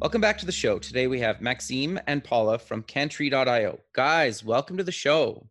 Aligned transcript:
Welcome 0.00 0.20
back 0.20 0.38
to 0.38 0.46
the 0.46 0.52
show. 0.52 0.78
Today 0.78 1.08
we 1.08 1.18
have 1.18 1.40
Maxime 1.40 1.98
and 2.06 2.22
Pola 2.22 2.56
from 2.60 2.84
Kantree.io. 2.84 3.80
Guys, 3.94 4.44
welcome 4.44 4.76
to 4.76 4.84
the 4.84 4.92
show. 4.92 5.44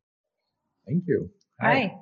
Thank 0.87 1.03
you. 1.05 1.29
Hi. 1.59 1.93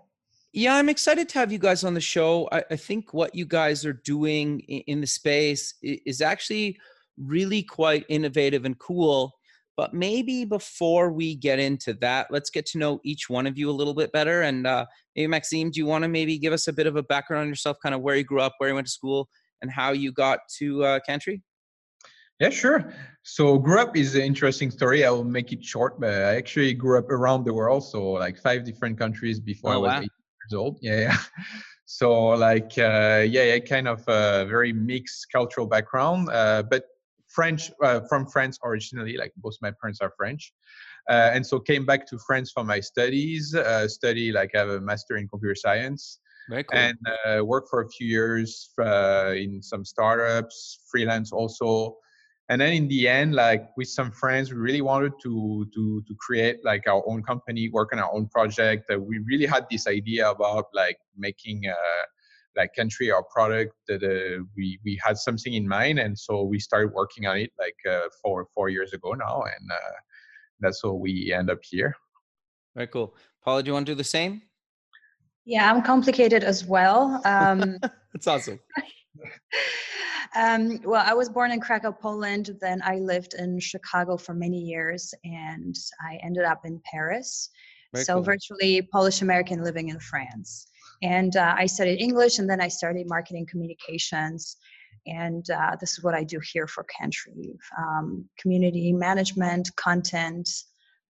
Yeah, 0.53 0.75
I'm 0.75 0.87
excited 0.87 1.27
to 1.29 1.39
have 1.39 1.51
you 1.51 1.57
guys 1.57 1.83
on 1.83 1.95
the 1.95 2.01
show. 2.01 2.47
I, 2.51 2.63
I 2.69 2.75
think 2.75 3.15
what 3.15 3.33
you 3.33 3.45
guys 3.45 3.83
are 3.83 3.93
doing 3.93 4.59
in, 4.59 4.81
in 4.81 5.01
the 5.01 5.07
space 5.07 5.73
is 5.81 6.21
actually 6.21 6.77
really 7.17 7.63
quite 7.63 8.05
innovative 8.09 8.63
and 8.63 8.77
cool. 8.77 9.33
But 9.75 9.95
maybe 9.95 10.45
before 10.45 11.11
we 11.11 11.33
get 11.33 11.57
into 11.57 11.95
that, 11.95 12.27
let's 12.29 12.51
get 12.51 12.67
to 12.67 12.77
know 12.77 13.01
each 13.03 13.27
one 13.27 13.47
of 13.47 13.57
you 13.57 13.71
a 13.71 13.73
little 13.73 13.95
bit 13.95 14.11
better. 14.11 14.43
And 14.43 14.67
uh, 14.67 14.85
maybe 15.15 15.25
Maxime, 15.25 15.71
do 15.71 15.79
you 15.79 15.87
want 15.87 16.03
to 16.03 16.09
maybe 16.09 16.37
give 16.37 16.53
us 16.53 16.67
a 16.67 16.73
bit 16.73 16.85
of 16.85 16.95
a 16.95 17.01
background 17.01 17.41
on 17.41 17.49
yourself, 17.49 17.77
kind 17.81 17.95
of 17.95 18.01
where 18.01 18.15
you 18.15 18.23
grew 18.23 18.41
up, 18.41 18.53
where 18.59 18.69
you 18.69 18.75
went 18.75 18.85
to 18.85 18.93
school, 18.93 19.29
and 19.63 19.71
how 19.71 19.93
you 19.93 20.11
got 20.11 20.41
to 20.59 20.83
uh, 20.83 20.99
Kantree? 21.09 21.41
Yeah, 22.39 22.49
sure. 22.49 22.93
So 23.23 23.57
grew 23.57 23.79
up 23.79 23.95
is 23.95 24.13
an 24.15 24.21
interesting 24.21 24.69
story. 24.69 25.05
I 25.05 25.09
will 25.09 25.23
make 25.23 25.51
it 25.53 25.63
short, 25.63 25.99
but 25.99 26.09
I 26.13 26.35
actually 26.35 26.73
grew 26.73 26.97
up 26.99 27.09
around 27.09 27.45
the 27.45 27.53
world, 27.53 27.83
so 27.83 28.11
like 28.11 28.37
five 28.41 28.65
different 28.65 28.97
countries 28.99 29.39
before 29.39 29.71
I 29.71 29.75
Oh, 29.75 29.79
was 29.81 29.89
wow. 29.89 30.01
eight 30.01 30.11
years 30.43 30.53
old. 30.53 30.79
Yeah, 30.81 30.99
yeah. 30.99 31.17
So 31.87 32.29
like 32.29 32.71
uh, 32.79 33.23
yeah, 33.29 33.43
yeah, 33.43 33.59
kind 33.59 33.87
of 33.87 33.99
a 34.07 34.45
very 34.49 34.73
mixed 34.73 35.27
cultural 35.31 35.67
background, 35.67 36.29
uh, 36.29 36.63
but 36.63 36.83
French 37.27 37.71
uh, 37.83 38.01
from 38.09 38.25
France 38.25 38.57
originally. 38.65 39.17
Like 39.17 39.33
both 39.37 39.53
my 39.61 39.71
parents 39.79 40.01
are 40.01 40.11
French, 40.17 40.51
uh, 41.11 41.29
and 41.31 41.45
so 41.45 41.59
came 41.59 41.85
back 41.85 42.07
to 42.07 42.17
France 42.25 42.51
for 42.51 42.63
my 42.63 42.79
studies. 42.79 43.53
Uh, 43.53 43.87
study 43.87 44.31
like 44.31 44.49
I 44.55 44.59
have 44.61 44.69
a 44.69 44.81
master 44.81 45.17
in 45.17 45.27
computer 45.27 45.53
science. 45.53 46.19
Very 46.49 46.63
cool. 46.63 46.79
and 46.79 46.97
uh, 47.25 47.45
worked 47.45 47.69
for 47.69 47.81
a 47.81 47.89
few 47.89 48.07
years 48.07 48.69
uh, 48.81 49.33
in 49.35 49.61
some 49.61 49.85
startups, 49.85 50.79
freelance 50.91 51.31
also. 51.31 51.97
And 52.49 52.61
then 52.61 52.73
in 52.73 52.87
the 52.87 53.07
end, 53.07 53.33
like 53.33 53.69
with 53.75 53.87
some 53.87 54.11
friends, 54.11 54.51
we 54.51 54.57
really 54.57 54.81
wanted 54.81 55.13
to 55.23 55.65
to 55.73 56.03
to 56.07 56.15
create 56.19 56.63
like 56.63 56.87
our 56.87 57.03
own 57.07 57.23
company, 57.23 57.69
work 57.69 57.91
on 57.91 57.99
our 57.99 58.13
own 58.13 58.27
project. 58.27 58.91
Uh, 58.91 58.99
we 58.99 59.17
really 59.19 59.47
had 59.47 59.65
this 59.71 59.87
idea 59.87 60.29
about 60.29 60.65
like 60.73 60.97
making 61.17 61.63
uh, 61.67 62.03
like 62.55 62.71
Kantree 62.77 63.11
or 63.11 63.23
product 63.23 63.73
that 63.87 64.03
uh, 64.03 64.43
we 64.55 64.79
we 64.85 64.99
had 65.03 65.17
something 65.17 65.53
in 65.53 65.67
mind, 65.67 65.97
and 65.97 66.17
so 66.17 66.43
we 66.43 66.59
started 66.59 66.93
working 66.93 67.25
on 67.25 67.37
it 67.37 67.51
like 67.57 67.77
uh, 67.89 68.09
four 68.21 68.47
four 68.53 68.69
years 68.69 68.93
ago 68.93 69.13
now, 69.13 69.41
and 69.41 69.71
uh, 69.71 69.95
that's 70.59 70.81
how 70.83 70.93
we 70.93 71.33
end 71.33 71.49
up 71.49 71.59
here. 71.63 71.95
Very 72.75 72.87
cool. 72.87 73.15
Pola, 73.43 73.63
do 73.63 73.69
you 73.69 73.73
want 73.73 73.87
to 73.87 73.91
do 73.93 73.95
the 73.95 74.03
same? 74.03 74.41
Yeah, 75.45 75.71
I'm 75.71 75.81
complicated 75.81 76.43
as 76.43 76.65
well. 76.65 77.21
Um, 77.25 77.77
That's 78.13 78.27
awesome. 78.27 78.59
um, 80.35 80.79
well, 80.83 81.03
I 81.05 81.13
was 81.13 81.29
born 81.29 81.51
in 81.51 81.59
Krakow, 81.59 81.91
Poland. 81.91 82.57
Then 82.61 82.81
I 82.83 82.95
lived 82.97 83.35
in 83.35 83.59
Chicago 83.59 84.17
for 84.17 84.33
many 84.33 84.59
years, 84.59 85.13
and 85.23 85.75
I 86.01 86.19
ended 86.23 86.43
up 86.43 86.65
in 86.65 86.81
Paris. 86.91 87.49
Very 87.93 88.05
so 88.05 88.15
cool. 88.15 88.23
virtually 88.23 88.81
Polish 88.91 89.21
American 89.21 89.63
living 89.63 89.89
in 89.89 89.99
France. 89.99 90.67
And 91.01 91.35
uh, 91.35 91.55
I 91.57 91.65
studied 91.65 92.01
English, 92.01 92.39
and 92.39 92.49
then 92.49 92.61
I 92.61 92.67
studied 92.67 93.07
marketing 93.07 93.45
communications. 93.45 94.57
And 95.07 95.47
uh, 95.49 95.75
this 95.79 95.97
is 95.97 96.03
what 96.03 96.15
I 96.15 96.23
do 96.23 96.39
here 96.51 96.67
for 96.67 96.85
Kantree: 96.85 97.55
um, 97.77 98.27
community 98.39 98.91
management, 98.91 99.75
content, 99.75 100.49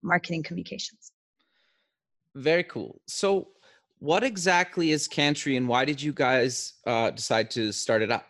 marketing 0.04 0.44
communications. 0.44 1.12
Very 2.36 2.66
cool. 2.66 3.02
So, 3.08 3.48
what 4.00 4.24
exactly 4.24 4.92
is 4.92 5.08
Kantree, 5.08 5.58
and 5.58 5.68
why 5.68 5.86
did 5.86 6.02
you 6.02 6.14
guys 6.14 6.74
uh, 6.86 7.12
decide 7.12 7.52
to 7.52 7.72
start 7.72 8.02
it 8.02 8.12
up? 8.12 8.26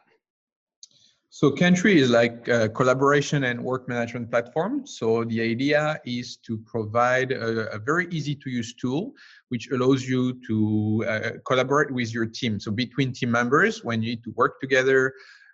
So 1.30 1.52
Kantree 1.52 1.96
is 1.96 2.10
like 2.10 2.48
a 2.48 2.70
collaboration 2.70 3.44
and 3.44 3.62
work 3.62 3.90
management 3.90 4.32
platform. 4.32 4.88
So 4.88 5.26
the 5.26 5.42
idea 5.42 6.00
is 6.06 6.38
to 6.48 6.58
provide 6.60 7.34
a, 7.34 7.70
a 7.74 7.78
very 7.78 8.08
easy 8.10 8.36
to 8.36 8.50
use 8.50 8.74
tool 8.74 9.12
which 9.50 9.70
allows 9.72 10.08
you 10.08 10.40
to 10.48 11.06
uh, 11.08 11.30
collaborate 11.46 11.92
with 11.92 12.14
your 12.14 12.26
team. 12.26 12.60
So 12.60 12.72
between 12.72 13.12
team 13.12 13.32
members, 13.32 13.84
when 13.84 14.02
you 14.02 14.12
need 14.12 14.24
to 14.24 14.32
work 14.36 14.60
together, 14.60 15.14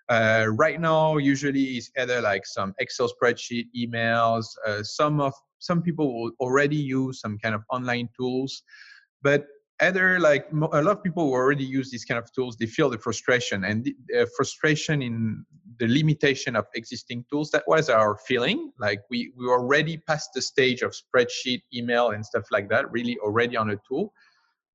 uh, 0.10 0.46
right 0.50 0.80
now 0.80 1.18
usually 1.18 1.64
it's 1.78 1.92
either 1.98 2.22
like 2.22 2.46
some 2.46 2.74
Excel 2.80 3.10
spreadsheet, 3.10 3.66
emails. 3.76 4.46
Uh, 4.66 4.84
some 4.84 5.20
of 5.20 5.34
some 5.60 5.82
people 5.82 6.14
will 6.14 6.32
already 6.40 6.76
use 6.76 7.22
some 7.22 7.38
kind 7.38 7.54
of 7.54 7.64
online 7.70 8.10
tools, 8.18 8.64
but 9.22 9.46
either 9.82 10.20
like 10.20 10.46
a 10.52 10.82
lot 10.82 10.98
of 10.98 11.04
people 11.04 11.26
who 11.26 11.34
already 11.34 11.64
use 11.64 11.90
these 11.92 12.06
kind 12.06 12.18
of 12.18 12.32
tools 12.34 12.56
they 12.58 12.66
feel 12.66 12.90
the 12.90 12.98
frustration 12.98 13.64
and 13.66 13.84
the 13.84 14.22
uh, 14.22 14.26
frustration 14.38 15.02
in 15.02 15.46
the 15.80 15.88
limitation 15.88 16.56
of 16.56 16.66
existing 16.76 17.26
tools. 17.30 17.50
That 17.52 17.64
was 17.68 17.90
our 17.90 18.16
feeling. 18.28 18.72
Like 18.80 19.02
we 19.10 19.32
we 19.36 19.48
were 19.48 19.60
already 19.60 19.98
past 19.98 20.30
the 20.36 20.42
stage 20.42 20.82
of 20.84 20.94
spreadsheet 20.94 21.62
email 21.74 22.12
and 22.12 22.26
stuff 22.26 22.46
like 22.52 22.70
that 22.70 22.92
really 22.92 23.18
already 23.20 23.58
on 23.58 23.72
a 23.72 23.78
tool. 23.88 24.14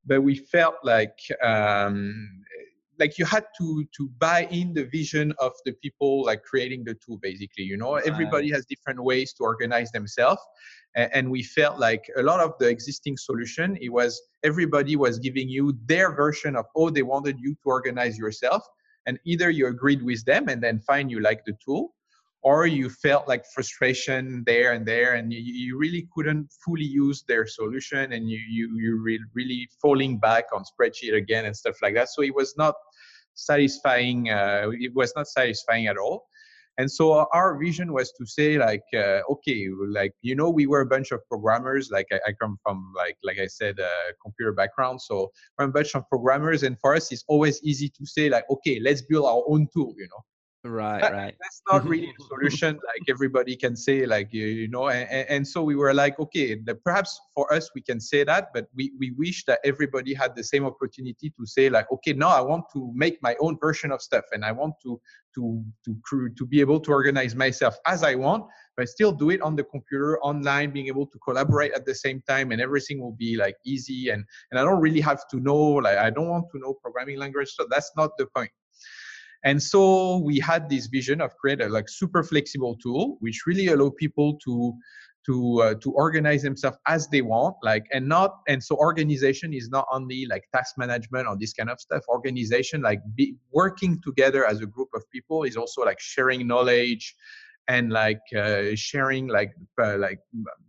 But 0.05 0.22
we 0.22 0.37
felt 0.37 0.77
like 0.83 1.19
um, 1.43 2.45
like 2.99 3.19
you 3.19 3.25
had 3.25 3.45
to 3.59 3.84
to 3.97 4.09
buy 4.19 4.47
in 4.51 4.73
the 4.73 4.84
vision 4.84 5.33
of 5.39 5.53
the 5.65 5.73
people 5.83 6.25
like 6.25 6.43
creating 6.43 6.84
the 6.84 6.95
tool 6.95 7.19
basically 7.23 7.65
you 7.65 7.77
know? 7.77 7.95
Everybody 7.97 8.51
has 8.51 8.67
different 8.67 9.03
ways 9.03 9.33
to 9.34 9.45
organize 9.45 9.91
themselves 9.93 10.41
and, 10.95 11.11
and 11.12 11.31
we 11.31 11.43
felt 11.43 11.79
like 11.79 12.05
a 12.17 12.23
lot 12.23 12.41
of 12.41 12.53
the 12.59 12.69
existing 12.69 13.17
solution 13.17 13.77
it 13.81 13.91
was 13.91 14.21
everybody 14.43 14.97
was 14.97 15.19
giving 15.19 15.49
you 15.49 15.77
their 15.87 16.15
version 16.15 16.57
of 16.57 16.65
oh 16.77 16.91
they 16.91 17.03
wanted 17.03 17.37
you 17.39 17.55
to 17.55 17.67
organize 17.67 18.19
yourself 18.19 18.62
and 19.07 19.19
either 19.25 19.51
you 19.51 19.67
agreed 19.69 20.03
with 20.03 20.25
them 20.25 20.49
and 20.49 20.63
then 20.63 20.81
fine 20.81 21.09
you 21.09 21.21
like 21.21 21.45
the 21.45 21.55
tool 21.65 21.93
or 22.47 22.65
you 22.65 22.89
felt 22.89 23.27
like 23.27 23.45
frustration 23.53 24.45
there 24.47 24.73
and 24.73 24.87
there 24.87 25.15
and 25.15 25.33
you, 25.33 25.41
you 25.41 25.77
really 25.77 26.07
couldn't 26.15 26.49
fully 26.65 26.84
use 26.84 27.25
their 27.27 27.45
solution 27.45 28.13
and 28.13 28.31
you 28.31 28.39
you 28.49 28.65
you 28.78 29.03
re- 29.03 29.25
really 29.34 29.69
falling 29.83 30.17
back 30.17 30.45
on 30.55 30.63
spreadsheet 30.63 31.15
again 31.17 31.47
and 31.47 31.57
stuff 31.57 31.77
like 31.83 31.95
that. 31.95 32.09
So 32.09 32.23
it 32.23 32.33
was 32.33 32.55
not 32.57 32.77
satisfying 33.37 34.31
uh, 34.31 34.71
it 34.73 34.93
was 34.95 35.13
not 35.15 35.29
satisfying 35.29 35.87
at 35.87 35.97
all. 35.97 36.27
And 36.79 36.91
so 36.91 37.27
our 37.33 37.57
vision 37.59 37.93
was 37.93 38.13
to 38.13 38.27
say 38.27 38.59
like 38.59 38.85
uh, 38.95 39.21
okay 39.31 39.69
like 39.89 40.13
you 40.21 40.35
know 40.35 40.51
we 40.51 40.67
were 40.67 40.83
a 40.83 40.87
bunch 40.87 41.11
of 41.11 41.21
programmers 41.27 41.89
like 41.91 42.07
i, 42.13 42.17
I 42.29 42.33
come 42.39 42.59
from 42.63 42.93
like 42.95 43.17
like 43.25 43.39
i 43.39 43.47
said 43.47 43.79
a 43.79 43.91
computer 44.23 44.53
background 44.53 45.01
so 45.01 45.33
we're 45.59 45.65
a 45.65 45.69
bunch 45.73 45.95
of 45.95 46.07
programmers 46.11 46.65
and 46.65 46.79
for 46.79 46.95
us 46.95 47.11
it's 47.13 47.25
always 47.29 47.63
easy 47.63 47.89
to 47.89 48.05
say 48.05 48.29
like 48.29 48.45
okay 48.51 48.79
let's 48.79 49.01
build 49.01 49.25
our 49.25 49.43
own 49.49 49.69
tool 49.73 49.95
you 49.97 50.07
know 50.11 50.23
Right, 50.69 51.00
that- 51.00 51.12
right. 51.12 51.34
that's 51.41 51.62
not 51.71 51.81
mm-hmm. 51.82 51.91
really 51.91 52.15
a 52.19 52.22
solution 52.25 52.75
like 52.75 53.04
everybody 53.09 53.56
can 53.56 53.77
say 53.77 54.06
like 54.06 54.32
you, 54.32 54.47
you 54.47 54.69
know 54.69 54.88
and, 54.88 55.28
and- 55.28 55.47
so 55.47 55.62
we 55.62 55.77
were 55.77 55.94
like 55.94 56.19
okay 56.19 56.56
the, 56.56 56.75
perhaps 56.75 57.21
for 57.34 57.53
us 57.53 57.71
we 57.75 57.81
can 57.81 58.00
say 58.00 58.25
that 58.25 58.49
but 58.53 58.66
we, 58.75 58.93
we 58.99 59.12
wish 59.12 59.44
that 59.44 59.60
everybody 59.65 60.13
had 60.13 60.34
the 60.34 60.42
same 60.42 60.65
opportunity 60.65 61.30
to 61.39 61.47
say 61.47 61.68
like 61.68 61.91
okay 61.92 62.13
now 62.13 62.28
i 62.28 62.41
want 62.41 62.65
to 62.72 62.91
make 62.95 63.22
my 63.22 63.36
own 63.41 63.57
version 63.60 63.92
of 63.92 64.03
stuff 64.03 64.24
and 64.33 64.45
i 64.45 64.51
want 64.51 64.74
to 64.83 65.01
to 65.34 65.63
to 65.84 66.28
to 66.30 66.47
be 66.47 66.60
able 66.60 66.80
to 66.80 66.91
organize 66.91 67.34
myself 67.34 67.77
as 67.86 68.03
i 68.03 68.15
want 68.15 68.45
but 68.77 68.89
still 68.89 69.12
do 69.12 69.30
it 69.30 69.41
on 69.42 69.54
the 69.54 69.65
computer 69.65 70.19
online 70.21 70.71
being 70.71 70.89
able 70.89 71.07
to 71.07 71.19
collaborate 71.19 71.72
at 71.72 71.84
the 71.84 71.95
same 71.95 72.21
time 72.28 72.51
and 72.51 72.60
everything 72.60 73.01
will 73.01 73.12
be 73.12 73.36
like 73.36 73.57
easy 73.65 74.09
and 74.09 74.24
and 74.51 74.59
i 74.59 74.65
don't 74.65 74.80
really 74.80 75.01
have 75.01 75.28
to 75.28 75.39
know 75.39 75.60
like 75.86 75.98
i 75.98 76.10
don't 76.10 76.28
want 76.28 76.47
to 76.51 76.59
know 76.59 76.74
programming 76.83 77.19
language 77.19 77.51
so 77.54 77.66
that's 77.71 77.92
not 77.97 78.10
the 78.19 78.27
point 78.34 78.51
and 79.47 79.63
so 79.63 80.19
we 80.19 80.41
had 80.41 80.69
this 80.69 80.89
vision 80.89 81.21
of 81.21 81.37
create 81.37 81.63
a 81.63 81.69
like 81.69 81.89
super 81.89 82.25
flexible 82.25 82.77
tool, 82.83 83.16
which 83.21 83.47
really 83.47 83.69
allow 83.69 83.91
people 83.91 84.37
to 84.45 84.75
to 85.25 85.63
uh, 85.63 85.75
to 85.83 85.93
organize 85.93 86.43
themselves 86.43 86.78
as 86.89 87.07
they 87.09 87.22
want, 87.22 87.54
like 87.63 87.87
and 87.93 88.09
not 88.09 88.39
and 88.48 88.63
so 88.63 88.77
organization 88.77 89.54
is 89.54 89.69
not 89.71 89.87
only 89.93 90.27
like 90.27 90.43
task 90.53 90.75
management 90.77 91.28
or 91.28 91.37
this 91.39 91.53
kind 91.53 91.71
of 91.71 91.78
stuff. 91.81 92.03
Organization 92.09 92.83
like 92.83 93.01
be, 93.15 93.37
working 93.53 94.01
together 94.03 94.45
as 94.45 94.60
a 94.63 94.66
group 94.66 94.89
of 94.95 95.09
people 95.13 95.45
is 95.45 95.57
also 95.57 95.83
like 95.83 96.01
sharing 96.01 96.45
knowledge 96.48 97.15
and 97.69 97.93
like 97.93 98.22
uh, 98.37 98.75
sharing 98.75 99.28
like 99.28 99.53
uh, 99.81 99.97
like 99.97 100.19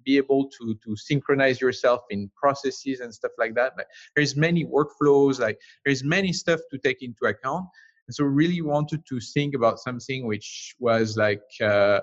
be 0.05 0.17
able 0.17 0.49
to 0.49 0.75
to 0.83 0.95
synchronize 0.95 1.59
yourself 1.59 2.01
in 2.11 2.29
processes 2.35 2.99
and 2.99 3.13
stuff 3.13 3.31
like 3.37 3.53
that 3.53 3.73
there's 4.15 4.35
many 4.35 4.65
workflows 4.65 5.39
like 5.39 5.59
there's 5.85 6.03
many 6.03 6.33
stuff 6.33 6.59
to 6.71 6.77
take 6.79 7.03
into 7.03 7.25
account 7.25 7.65
and 8.07 8.15
so 8.15 8.23
really 8.23 8.61
wanted 8.61 9.05
to 9.07 9.19
think 9.19 9.53
about 9.53 9.79
something 9.79 10.25
which 10.25 10.75
was 10.79 11.17
like 11.17 11.43
uh, 11.61 11.99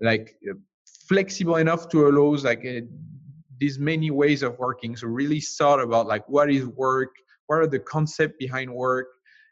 like 0.00 0.34
uh, 0.48 0.54
flexible 1.08 1.56
enough 1.56 1.88
to 1.88 2.06
allow 2.06 2.36
like 2.42 2.64
uh, 2.64 2.80
these 3.58 3.78
many 3.78 4.10
ways 4.10 4.42
of 4.42 4.58
working. 4.58 4.96
So 4.96 5.06
really 5.08 5.40
thought 5.40 5.80
about 5.80 6.06
like 6.06 6.26
what 6.28 6.50
is 6.50 6.66
work 6.66 7.10
what 7.46 7.56
are 7.56 7.66
the 7.66 7.80
concept 7.80 8.38
behind 8.38 8.72
work 8.72 9.08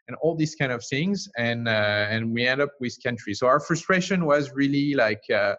and 0.07 0.15
all 0.21 0.33
these 0.33 0.55
kind 0.55 0.71
of 0.71 0.83
things. 0.85 1.27
And 1.37 1.67
uh, 1.67 2.07
and 2.09 2.33
we 2.33 2.47
end 2.47 2.61
up 2.61 2.71
with 2.79 2.97
Kantree 3.05 3.35
so 3.35 3.47
our 3.47 3.59
frustration 3.59 4.25
was 4.25 4.51
really 4.51 4.93
like 4.93 5.23
uh, 5.33 5.55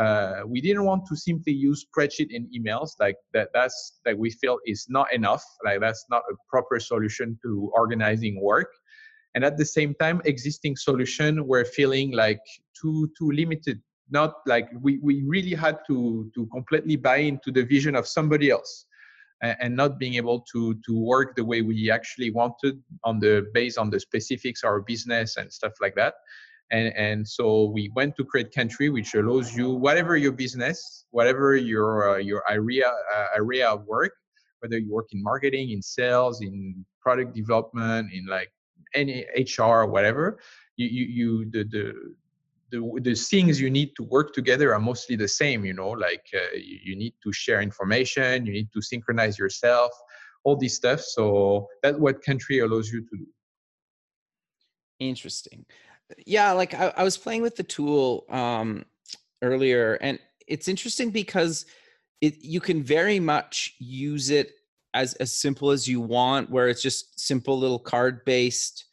uh, 0.00 0.42
we 0.46 0.60
didn't 0.60 0.84
want 0.84 1.06
to 1.06 1.16
simply 1.16 1.52
use 1.52 1.86
spreadsheet 1.86 2.34
and 2.34 2.46
emails. 2.52 2.90
Like 2.98 3.16
that 3.34 3.50
that's 3.54 4.00
that 4.04 4.18
we 4.18 4.30
feel 4.30 4.58
is 4.66 4.86
not 4.88 5.12
enough. 5.12 5.44
Like 5.64 5.80
that's 5.80 6.06
not 6.10 6.22
a 6.30 6.34
proper 6.50 6.80
solution 6.80 7.38
to 7.44 7.70
organizing 7.72 8.42
work 8.42 8.68
and 9.36 9.44
at 9.44 9.58
the 9.58 9.66
same 9.66 9.94
time 10.00 10.22
existing 10.24 10.74
solution 10.76 11.46
were 11.46 11.64
feeling 11.64 12.10
like 12.10 12.40
too 12.80 13.08
too 13.16 13.30
limited. 13.30 13.80
Not 14.10 14.34
like 14.46 14.68
we, 14.80 14.98
we 15.02 15.22
really 15.26 15.54
had 15.54 15.78
to 15.88 16.30
to 16.34 16.46
completely 16.46 16.96
buy 16.96 17.18
into 17.18 17.52
the 17.52 17.62
vision 17.62 17.94
of 17.94 18.08
somebody 18.08 18.50
else 18.50 18.86
and 19.42 19.76
not 19.76 19.98
being 19.98 20.14
able 20.14 20.40
to 20.52 20.74
to 20.86 20.98
work 20.98 21.36
the 21.36 21.44
way 21.44 21.60
we 21.60 21.90
actually 21.90 22.30
wanted 22.30 22.82
on 23.04 23.20
the 23.20 23.46
based 23.52 23.76
on 23.76 23.90
the 23.90 24.00
specifics 24.00 24.64
our 24.64 24.80
business 24.80 25.36
and 25.36 25.52
stuff 25.52 25.74
like 25.82 25.94
that. 25.96 26.14
And 26.70 26.88
and 26.96 27.28
so 27.28 27.64
we 27.64 27.92
went 27.94 28.16
to 28.16 28.24
create 28.24 28.52
Kantree 28.56 28.90
which 28.90 29.14
allows 29.14 29.54
you 29.54 29.70
whatever 29.70 30.16
your 30.16 30.32
business 30.32 31.04
whatever 31.10 31.56
your 31.56 31.88
uh, 32.08 32.16
your 32.16 32.42
area 32.48 32.90
uh, 33.14 33.26
area 33.36 33.68
of 33.68 33.84
work 33.84 34.12
whether 34.60 34.78
you 34.78 34.90
work 34.90 35.08
in 35.12 35.22
marketing 35.22 35.70
in 35.72 35.82
sales 35.82 36.40
in 36.40 36.84
product 37.02 37.34
development 37.36 38.10
in 38.12 38.26
like 38.26 38.50
any 38.96 39.24
hr 39.56 39.62
or 39.62 39.86
whatever 39.86 40.38
you 40.76 40.88
you, 40.88 41.04
you 41.18 41.50
the, 41.50 41.64
the 41.64 41.84
the, 42.72 43.00
the 43.00 43.14
things 43.14 43.60
you 43.60 43.70
need 43.70 43.94
to 43.94 44.02
work 44.02 44.34
together 44.34 44.74
are 44.74 44.80
mostly 44.80 45.14
the 45.14 45.28
same 45.28 45.64
you 45.64 45.72
know 45.72 45.90
like 45.90 46.26
uh, 46.34 46.56
you, 46.56 46.78
you, 46.86 46.96
need 46.96 47.14
to 47.22 47.32
share 47.32 47.60
information 47.62 48.44
you 48.44 48.52
need 48.52 48.68
to 48.72 48.82
synchronize 48.82 49.38
yourself 49.38 49.92
all 50.46 50.56
this 50.56 50.76
stuff. 50.76 51.00
So 51.00 51.66
that's 51.82 51.98
what 51.98 52.22
Kantree 52.22 52.62
allows 52.62 52.92
you 52.92 53.00
to 53.00 53.16
do. 53.16 53.26
Interesting. 55.00 55.66
Yeah 56.24 56.52
like 56.52 56.72
i, 56.72 56.92
I 56.96 57.02
was 57.02 57.18
playing 57.18 57.42
with 57.42 57.56
the 57.56 57.64
tool 57.64 58.24
um, 58.30 58.84
earlier 59.42 59.94
and 60.00 60.20
it's 60.46 60.68
interesting 60.68 61.10
because 61.10 61.66
it 62.20 62.36
you 62.40 62.60
can 62.60 62.84
very 62.84 63.18
much 63.18 63.74
use 63.80 64.30
it 64.30 64.52
as 64.94 65.14
as 65.14 65.32
simple 65.32 65.72
as 65.72 65.88
you 65.88 66.00
want 66.00 66.48
where 66.48 66.68
it's 66.68 66.80
just 66.80 67.18
simple 67.18 67.58
little 67.58 67.80
card 67.80 68.24
based 68.24 68.85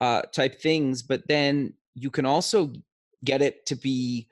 uh, 0.00 0.22
type 0.22 0.60
things 0.60 1.02
but 1.02 1.26
then 1.28 1.72
you 1.94 2.10
can 2.10 2.24
also 2.24 2.72
get 3.24 3.42
it 3.42 3.66
to 3.66 3.74
be 3.74 4.28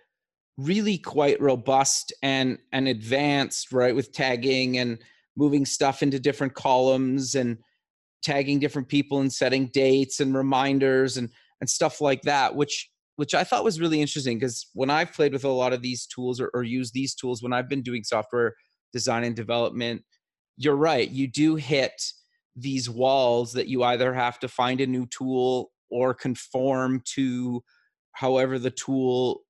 really 0.57 0.97
quite 0.97 1.41
robust 1.41 2.13
and 2.23 2.59
and 2.73 2.89
advanced 2.89 3.73
right 3.73 3.95
with 3.95 4.13
tagging 4.13 4.79
and 4.79 4.99
moving 5.37 5.67
stuff 5.67 6.03
into 6.03 6.19
different 6.19 6.55
columns 6.55 7.35
and 7.35 7.59
tagging 8.23 8.59
different 8.59 8.89
people 8.89 9.21
and 9.21 9.33
setting 9.33 9.67
dates 9.67 10.21
and 10.21 10.35
reminders 10.35 11.17
and 11.17 11.29
and 11.61 11.69
stuff 11.69 12.01
like 12.01 12.23
that 12.23 12.55
which 12.55 12.91
which 13.17 13.35
i 13.35 13.45
thought 13.45 13.65
was 13.65 13.81
really 13.81 14.01
interesting 14.01 14.39
because 14.39 14.69
when 14.73 14.89
i've 14.89 15.13
played 15.13 15.33
with 15.33 15.45
a 15.45 15.49
lot 15.49 15.73
of 15.73 15.83
these 15.83 16.07
tools 16.07 16.41
or, 16.41 16.51
or 16.55 16.63
used 16.63 16.95
these 16.95 17.15
tools 17.15 17.43
when 17.43 17.53
i've 17.53 17.69
been 17.69 17.83
doing 17.83 18.03
software 18.03 18.55
design 18.93 19.25
and 19.25 19.37
development 19.37 20.03
you're 20.57 20.77
right 20.77 21.11
you 21.11 21.29
do 21.29 21.55
hit 21.55 22.01
these 22.57 22.89
walls 22.89 23.53
that 23.53 23.69
you 23.69 23.83
either 23.85 24.15
have 24.15 24.39
to 24.41 24.49
find 24.49 24.81
a 24.81 24.87
new 24.87 25.07
tool 25.07 25.71
or 25.91 26.15
conform 26.15 27.03
to 27.05 27.63
however 28.13 28.59
the 28.59 28.71
tool 28.71 29.43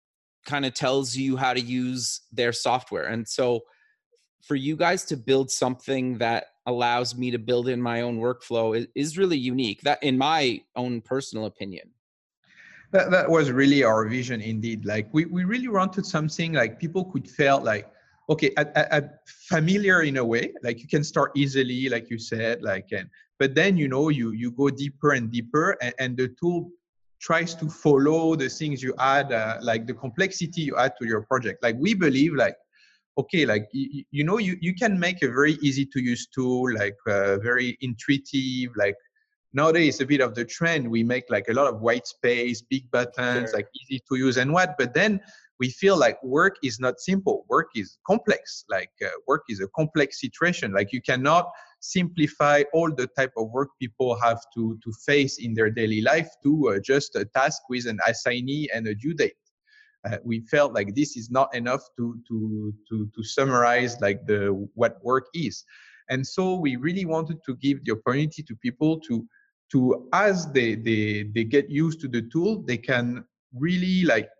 kind 0.44 0.66
of 0.66 0.74
tells 0.74 1.16
you 1.16 1.36
how 1.36 1.54
to 1.54 1.60
use 1.60 2.22
their 2.32 2.52
software. 2.52 3.04
And 3.04 3.26
so 3.26 3.62
for 4.42 4.54
you 4.54 4.76
guys 4.76 5.04
to 5.06 5.16
build 5.16 5.50
something 5.50 6.18
that 6.18 6.46
allows 6.66 7.16
me 7.16 7.30
to 7.30 7.38
build 7.38 7.68
in 7.68 7.80
my 7.80 8.00
own 8.00 8.18
workflow 8.18 8.86
is, 8.94 9.18
really 9.18 9.38
unique. 9.38 9.80
That 9.82 10.02
in 10.02 10.18
my 10.18 10.60
own 10.74 11.00
personal 11.00 11.46
opinion. 11.46 11.90
That, 12.92 13.10
that 13.10 13.28
was 13.28 13.50
really 13.50 13.82
our 13.82 14.06
vision 14.06 14.40
indeed. 14.40 14.84
Like 14.84 15.08
we, 15.12 15.24
we 15.26 15.44
really 15.44 15.68
wanted 15.68 16.06
something 16.06 16.52
like 16.52 16.78
people 16.78 17.04
could 17.04 17.28
feel 17.28 17.60
like 17.60 17.90
okay 18.28 18.50
familiar 19.48 20.02
in 20.02 20.16
a 20.16 20.24
way 20.24 20.52
like 20.62 20.80
you 20.80 20.88
can 20.88 21.04
start 21.04 21.30
easily 21.36 21.88
like 21.88 22.10
you 22.10 22.18
said 22.18 22.62
like 22.62 22.86
and 22.92 23.08
but 23.38 23.54
then 23.54 23.76
you 23.76 23.88
know 23.88 24.08
you 24.08 24.32
you 24.32 24.50
go 24.50 24.68
deeper 24.68 25.12
and 25.12 25.30
deeper 25.30 25.76
and, 25.80 25.94
and 25.98 26.16
the 26.16 26.28
tool 26.40 26.70
tries 27.20 27.54
to 27.54 27.68
follow 27.68 28.36
the 28.36 28.48
things 28.48 28.82
you 28.82 28.94
add 28.98 29.32
uh, 29.32 29.56
like 29.62 29.86
the 29.86 29.94
complexity 29.94 30.62
you 30.62 30.76
add 30.76 30.92
to 30.98 31.06
your 31.06 31.22
project 31.22 31.62
like 31.62 31.76
we 31.78 31.94
believe 31.94 32.34
like 32.34 32.56
okay 33.18 33.46
like 33.46 33.68
you, 33.72 34.04
you 34.10 34.24
know 34.24 34.38
you, 34.38 34.56
you 34.60 34.74
can 34.74 34.98
make 34.98 35.22
a 35.22 35.28
very 35.28 35.56
easy 35.62 35.86
to 35.86 36.02
use 36.02 36.26
tool 36.26 36.72
like 36.74 36.96
uh, 37.06 37.38
very 37.38 37.78
intuitive 37.80 38.70
like 38.76 38.96
nowadays 39.52 40.00
a 40.00 40.06
bit 40.06 40.20
of 40.20 40.34
the 40.34 40.44
trend 40.44 40.88
we 40.88 41.02
make 41.02 41.24
like 41.30 41.46
a 41.48 41.52
lot 41.52 41.66
of 41.66 41.80
white 41.80 42.06
space 42.06 42.60
big 42.60 42.90
buttons 42.90 43.50
sure. 43.50 43.58
like 43.58 43.68
easy 43.82 44.02
to 44.08 44.16
use 44.16 44.36
and 44.36 44.52
what 44.52 44.76
but 44.76 44.92
then 44.92 45.20
we 45.58 45.70
feel 45.70 45.96
like 45.96 46.22
work 46.22 46.56
is 46.62 46.78
not 46.78 47.00
simple. 47.00 47.46
Work 47.48 47.68
is 47.74 47.98
complex. 48.06 48.64
Like 48.68 48.90
uh, 49.04 49.08
work 49.26 49.42
is 49.48 49.60
a 49.60 49.68
complex 49.68 50.20
situation. 50.20 50.72
Like 50.72 50.92
you 50.92 51.00
cannot 51.00 51.50
simplify 51.80 52.64
all 52.72 52.92
the 52.94 53.08
type 53.18 53.32
of 53.36 53.50
work 53.50 53.68
people 53.80 54.18
have 54.20 54.40
to 54.54 54.78
to 54.82 54.92
face 55.04 55.38
in 55.38 55.54
their 55.54 55.70
daily 55.70 56.00
life 56.00 56.28
to 56.44 56.70
uh, 56.70 56.78
just 56.84 57.16
a 57.16 57.24
task 57.24 57.62
with 57.68 57.86
an 57.86 57.98
assignee 58.06 58.68
and 58.74 58.86
a 58.86 58.94
due 58.94 59.14
date. 59.14 59.34
Uh, 60.06 60.18
we 60.24 60.40
felt 60.40 60.72
like 60.72 60.94
this 60.94 61.16
is 61.16 61.30
not 61.30 61.54
enough 61.54 61.82
to 61.96 62.18
to 62.28 62.74
to 62.88 63.10
to 63.14 63.22
summarize 63.22 63.98
like 64.00 64.26
the 64.26 64.68
what 64.74 65.02
work 65.02 65.26
is. 65.34 65.64
And 66.08 66.24
so 66.24 66.54
we 66.54 66.76
really 66.76 67.04
wanted 67.04 67.38
to 67.46 67.56
give 67.56 67.84
the 67.84 67.92
opportunity 67.92 68.42
to 68.42 68.54
people 68.56 69.00
to 69.00 69.26
to 69.72 70.08
as 70.12 70.46
they 70.52 70.74
they 70.74 71.24
they 71.34 71.44
get 71.44 71.68
used 71.70 72.00
to 72.00 72.08
the 72.08 72.22
tool 72.32 72.62
they 72.62 72.76
can 72.76 73.24
really 73.52 74.04
like 74.04 74.30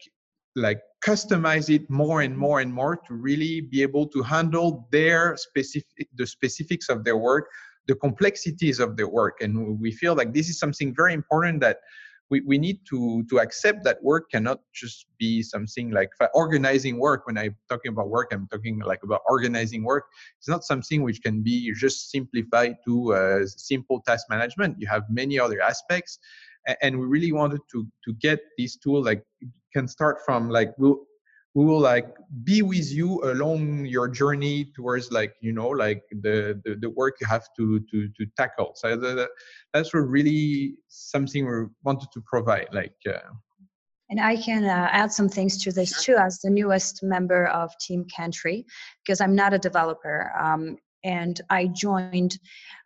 like 0.56 0.80
customize 1.04 1.72
it 1.72 1.88
more 1.88 2.22
and 2.22 2.36
more 2.36 2.60
and 2.60 2.72
more 2.72 2.96
to 2.96 3.14
really 3.14 3.60
be 3.60 3.82
able 3.82 4.06
to 4.08 4.22
handle 4.22 4.88
their 4.90 5.36
specific 5.36 6.08
the 6.16 6.26
specifics 6.26 6.88
of 6.88 7.04
their 7.04 7.16
work 7.16 7.46
the 7.86 7.94
complexities 7.94 8.80
of 8.80 8.96
their 8.96 9.08
work. 9.08 9.40
And 9.40 9.80
we 9.80 9.92
feel 9.92 10.14
like 10.14 10.34
this 10.34 10.48
is 10.48 10.58
something 10.58 10.94
very 10.94 11.14
important 11.14 11.60
that 11.60 11.78
we, 12.28 12.40
we 12.40 12.58
need 12.58 12.80
to 12.90 13.24
to 13.30 13.38
accept 13.38 13.84
that 13.84 14.02
work 14.02 14.30
cannot 14.32 14.58
just 14.74 15.06
be 15.16 15.42
something 15.42 15.92
like 15.92 16.10
organizing 16.34 16.98
work. 16.98 17.24
When 17.26 17.38
i'm 17.38 17.54
talking 17.68 17.92
about 17.92 18.08
work 18.08 18.32
i'm 18.32 18.48
talking 18.48 18.80
like 18.80 19.04
about 19.04 19.20
organizing 19.28 19.84
work. 19.84 20.06
It's 20.38 20.48
not 20.48 20.64
something 20.64 21.02
which 21.02 21.22
can 21.22 21.42
be 21.42 21.72
just 21.72 22.10
simplified 22.10 22.74
to 22.84 23.14
uh, 23.14 23.46
simple 23.46 24.02
task 24.04 24.26
management. 24.28 24.74
You 24.80 24.88
have 24.88 25.04
many 25.08 25.38
other 25.38 25.60
aspects. 25.62 26.18
And 26.82 26.98
we 26.98 27.06
really 27.06 27.30
wanted 27.30 27.60
to 27.70 27.86
to 28.04 28.12
get 28.14 28.40
this 28.58 28.76
tool 28.76 29.04
like 29.04 29.22
can 29.76 29.86
start 29.86 30.16
from 30.24 30.48
like 30.58 30.70
we'll 30.78 31.00
we 31.56 31.64
will 31.64 31.80
like 31.80 32.08
be 32.44 32.60
with 32.60 32.88
you 32.98 33.08
along 33.32 33.86
your 33.86 34.08
journey 34.08 34.56
towards 34.76 35.10
like 35.18 35.32
you 35.46 35.52
know 35.58 35.68
like 35.84 36.02
the 36.26 36.36
the, 36.64 36.72
the 36.82 36.90
work 37.00 37.14
you 37.20 37.26
have 37.26 37.46
to 37.56 37.80
to 37.90 38.08
to 38.16 38.22
tackle 38.36 38.70
so 38.74 38.96
the, 38.96 39.28
that's 39.72 39.92
really 39.94 40.74
something 40.88 41.46
we 41.46 41.66
wanted 41.84 42.08
to 42.12 42.20
provide 42.32 42.68
like 42.72 42.98
uh, 43.08 43.30
and 44.08 44.20
I 44.20 44.36
can 44.36 44.64
uh, 44.64 44.88
add 44.92 45.10
some 45.12 45.28
things 45.28 45.60
to 45.64 45.72
this 45.72 46.04
too, 46.04 46.14
as 46.14 46.38
the 46.38 46.48
newest 46.48 47.02
member 47.02 47.48
of 47.48 47.76
Team 47.80 48.04
Kantree, 48.04 48.64
because 49.04 49.20
I'm 49.20 49.34
not 49.34 49.52
a 49.52 49.58
developer. 49.58 50.30
Um, 50.40 50.76
and 51.02 51.40
I 51.50 51.66
joined 51.66 52.38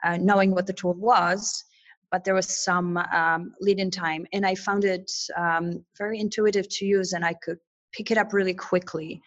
uh, 0.03 0.17
knowing 0.17 0.51
what 0.53 0.67
the 0.67 0.73
tool 0.73 0.95
was, 0.95 1.63
but 2.11 2.25
there 2.25 2.35
was 2.35 2.63
some 2.65 2.97
um, 2.97 3.55
lead 3.61 3.79
in 3.79 3.91
time 3.91 4.27
and 4.33 4.47
i 4.47 4.55
found 4.55 4.85
it 4.85 5.11
um, 5.37 5.85
very 5.99 6.19
intuitive 6.19 6.69
to 6.69 6.85
use 6.85 7.13
and 7.13 7.25
i 7.25 7.35
could 7.43 7.59
pick 7.93 8.11
it 8.11 8.19
up 8.19 8.33
really 8.33 8.55
quickly 8.55 9.21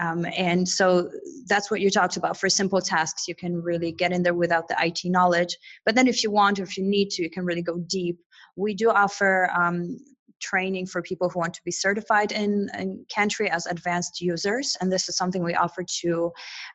um, 0.00 0.24
and 0.36 0.66
so 0.66 1.10
that's 1.48 1.70
what 1.70 1.82
you 1.82 1.90
talked 1.90 2.16
about 2.16 2.36
for 2.36 2.48
simple 2.48 2.80
tasks 2.80 3.28
you 3.28 3.34
can 3.34 3.60
really 3.62 3.92
get 3.92 4.12
in 4.12 4.22
there 4.22 4.34
without 4.34 4.68
the 4.68 4.76
it 4.80 5.00
knowledge 5.04 5.56
but 5.84 5.94
then 5.94 6.06
if 6.06 6.22
you 6.22 6.30
want 6.30 6.58
or 6.58 6.62
if 6.62 6.76
you 6.76 6.84
need 6.84 7.10
to 7.10 7.22
you 7.22 7.30
can 7.30 7.44
really 7.44 7.62
go 7.62 7.78
deep 7.88 8.18
we 8.56 8.74
do 8.74 8.90
offer 8.90 9.50
um, 9.54 9.98
training 10.42 10.86
for 10.86 11.00
people 11.00 11.28
who 11.30 11.38
want 11.38 11.54
to 11.54 11.62
be 11.64 11.70
certified 11.70 12.32
in, 12.32 12.68
in 12.78 13.04
Kantree 13.14 13.48
as 13.48 13.66
advanced 13.66 14.20
users. 14.20 14.76
And 14.80 14.92
this 14.92 15.08
is 15.08 15.16
something 15.16 15.42
we 15.42 15.54
offer 15.54 15.84
to 16.02 16.32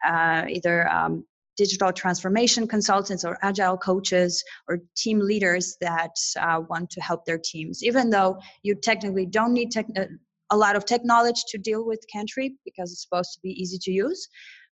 uh, 0.08 0.46
either 0.50 0.90
um, 0.90 1.26
digital 1.58 1.92
transformation 1.92 2.68
consultants 2.68 3.26
or 3.26 3.38
agile 3.42 3.78
coaches 3.78 4.44
or 4.68 4.80
team 4.96 5.20
leaders 5.20 5.78
that 5.82 6.16
uh, 6.40 6.62
want 6.70 6.90
to 6.90 7.02
help 7.02 7.26
their 7.26 7.40
teams 7.44 7.84
even 7.84 8.10
though 8.10 8.38
you 8.64 8.76
technically 8.76 9.26
don't 9.26 9.54
need 9.54 9.72
tech- 9.72 9.88
uh, 9.98 10.06
a 10.52 10.58
lot 10.58 10.76
of 10.76 10.86
tech 10.86 11.04
knowledge 11.04 11.44
to 11.50 11.58
deal 11.58 11.86
with 11.86 12.06
Kantree 12.14 12.56
because 12.64 12.92
it's 12.92 13.02
supposed 13.02 13.34
to 13.34 13.40
be 13.44 13.50
easy 13.50 13.78
to 13.82 13.92
use. 13.92 14.30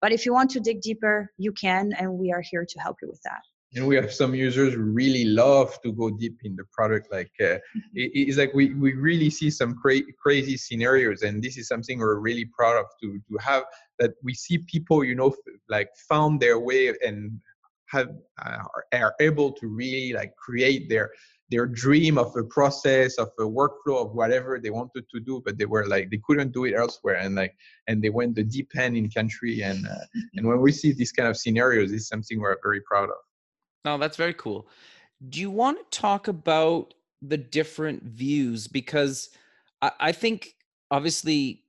But 0.01 0.11
if 0.11 0.25
you 0.25 0.33
want 0.33 0.49
to 0.51 0.59
dig 0.59 0.81
deeper, 0.81 1.31
you 1.37 1.51
can, 1.51 1.91
and 1.99 2.13
we 2.13 2.31
are 2.31 2.41
here 2.41 2.65
to 2.67 2.79
help 2.79 2.97
you 3.03 3.07
with 3.07 3.21
that 3.23 3.41
and 3.75 3.85
we 3.85 3.95
have 3.95 4.11
some 4.11 4.33
users 4.33 4.73
who 4.73 4.81
really 4.81 5.25
love 5.25 5.79
to 5.81 5.91
go 5.91 6.09
deep 6.09 6.37
in 6.43 6.55
the 6.55 6.63
product 6.71 7.11
like 7.11 7.31
uh, 7.39 7.43
mm-hmm. 7.43 7.79
it, 7.95 8.11
it's 8.13 8.37
like 8.37 8.53
we, 8.53 8.73
we 8.73 8.93
really 8.93 9.29
see 9.29 9.49
some 9.49 9.75
cra- 9.75 10.11
crazy 10.21 10.57
scenarios 10.57 11.21
and 11.21 11.43
this 11.43 11.57
is 11.57 11.67
something 11.67 11.99
we're 11.99 12.19
really 12.19 12.45
proud 12.45 12.77
of 12.77 12.85
to, 13.01 13.19
to 13.29 13.37
have 13.39 13.63
that 13.99 14.11
we 14.23 14.33
see 14.33 14.57
people 14.57 15.03
you 15.03 15.15
know 15.15 15.33
like 15.69 15.89
found 16.07 16.39
their 16.39 16.59
way 16.59 16.93
and 17.05 17.39
have 17.87 18.09
uh, 18.43 18.57
are 18.93 19.15
able 19.19 19.51
to 19.51 19.67
really 19.67 20.13
like 20.13 20.35
create 20.35 20.89
their 20.89 21.11
their 21.51 21.65
dream 21.65 22.19
of 22.19 22.35
a 22.35 22.43
process 22.43 23.17
of 23.17 23.29
a 23.39 23.43
workflow 23.43 24.05
of 24.05 24.13
whatever 24.13 24.59
they 24.59 24.69
wanted 24.69 25.03
to 25.09 25.19
do 25.19 25.41
but 25.43 25.57
they 25.57 25.65
were 25.65 25.87
like 25.87 26.09
they 26.11 26.21
couldn't 26.23 26.51
do 26.51 26.65
it 26.65 26.75
elsewhere 26.75 27.15
and 27.15 27.35
like 27.35 27.55
and 27.87 28.03
they 28.03 28.09
went 28.09 28.35
the 28.35 28.43
deep 28.43 28.69
end 28.77 28.95
in 28.95 29.09
Kantree 29.09 29.63
and 29.63 29.87
uh, 29.87 30.05
and 30.35 30.47
when 30.47 30.61
we 30.61 30.71
see 30.71 30.91
these 30.91 31.11
kind 31.11 31.27
of 31.27 31.35
scenarios 31.35 31.91
it's 31.91 32.07
something 32.07 32.39
we're 32.39 32.55
very 32.63 32.81
proud 32.81 33.09
of 33.09 33.17
no, 33.85 33.97
that's 33.97 34.17
very 34.17 34.33
cool. 34.33 34.67
Do 35.27 35.39
you 35.39 35.51
want 35.51 35.91
to 35.91 35.99
talk 35.99 36.27
about 36.27 36.93
the 37.21 37.37
different 37.37 38.03
views? 38.03 38.67
Because 38.67 39.29
I, 39.81 39.91
I 39.99 40.11
think 40.11 40.55
obviously 40.91 41.63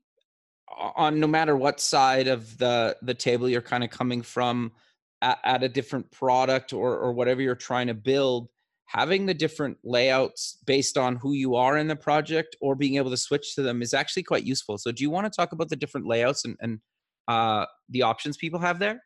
on 0.96 1.20
no 1.20 1.26
matter 1.26 1.56
what 1.56 1.80
side 1.80 2.28
of 2.28 2.56
the 2.58 2.96
the 3.02 3.14
table 3.14 3.48
you're 3.48 3.60
kind 3.60 3.84
of 3.84 3.90
coming 3.90 4.22
from 4.22 4.72
at, 5.20 5.38
at, 5.44 5.62
a 5.62 5.68
different 5.68 6.10
product 6.10 6.72
or 6.72 6.96
or 6.96 7.12
whatever 7.12 7.42
you're 7.42 7.54
trying 7.54 7.88
to 7.88 7.94
build 7.94 8.48
having 8.86 9.26
the 9.26 9.34
different 9.34 9.76
layouts 9.84 10.58
based 10.66 10.96
on 10.96 11.16
who 11.16 11.32
you 11.32 11.54
are 11.54 11.76
in 11.76 11.86
the 11.86 11.96
project 11.96 12.56
or 12.60 12.74
being 12.74 12.96
able 12.96 13.10
to 13.10 13.16
switch 13.16 13.54
to 13.54 13.62
them 13.62 13.82
is 13.82 13.94
actually 13.94 14.22
quite 14.22 14.44
useful 14.44 14.78
so 14.78 14.92
do 14.92 15.02
you 15.02 15.10
want 15.10 15.30
to 15.30 15.36
talk 15.36 15.52
about 15.52 15.68
the 15.68 15.76
different 15.76 16.06
layouts 16.06 16.44
and, 16.44 16.56
and 16.60 16.80
uh, 17.28 17.66
the 17.90 18.02
options 18.02 18.36
people 18.36 18.60
have 18.60 18.78
there 18.78 19.02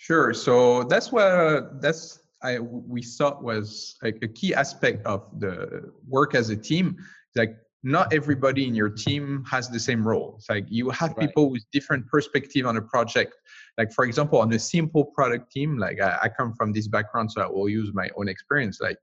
Sure. 0.00 0.32
So 0.32 0.84
that's 0.84 1.10
what 1.10 1.82
that's 1.82 2.20
I 2.42 2.60
we 2.60 3.02
thought 3.02 3.42
was 3.42 3.96
like 4.00 4.18
a 4.22 4.28
key 4.28 4.54
aspect 4.54 5.04
of 5.04 5.26
the 5.40 5.90
work 6.06 6.36
as 6.36 6.50
a 6.50 6.56
team. 6.56 6.96
Like 7.34 7.56
not 7.82 8.12
everybody 8.12 8.66
in 8.66 8.76
your 8.76 8.90
team 8.90 9.44
has 9.50 9.68
the 9.68 9.80
same 9.80 10.06
role. 10.06 10.36
It's 10.38 10.48
like 10.48 10.66
you 10.68 10.88
have 10.90 11.10
right. 11.10 11.26
people 11.26 11.50
with 11.50 11.64
different 11.72 12.06
perspective 12.06 12.64
on 12.64 12.76
a 12.76 12.82
project. 12.82 13.34
Like 13.76 13.92
for 13.92 14.04
example, 14.04 14.38
on 14.40 14.52
a 14.52 14.58
simple 14.58 15.04
product 15.04 15.50
team, 15.50 15.76
like 15.78 16.00
I, 16.00 16.18
I 16.22 16.28
come 16.28 16.54
from 16.54 16.72
this 16.72 16.86
background, 16.86 17.32
so 17.32 17.42
I 17.42 17.48
will 17.48 17.68
use 17.68 17.90
my 17.92 18.08
own 18.16 18.28
experience. 18.28 18.78
Like 18.80 18.98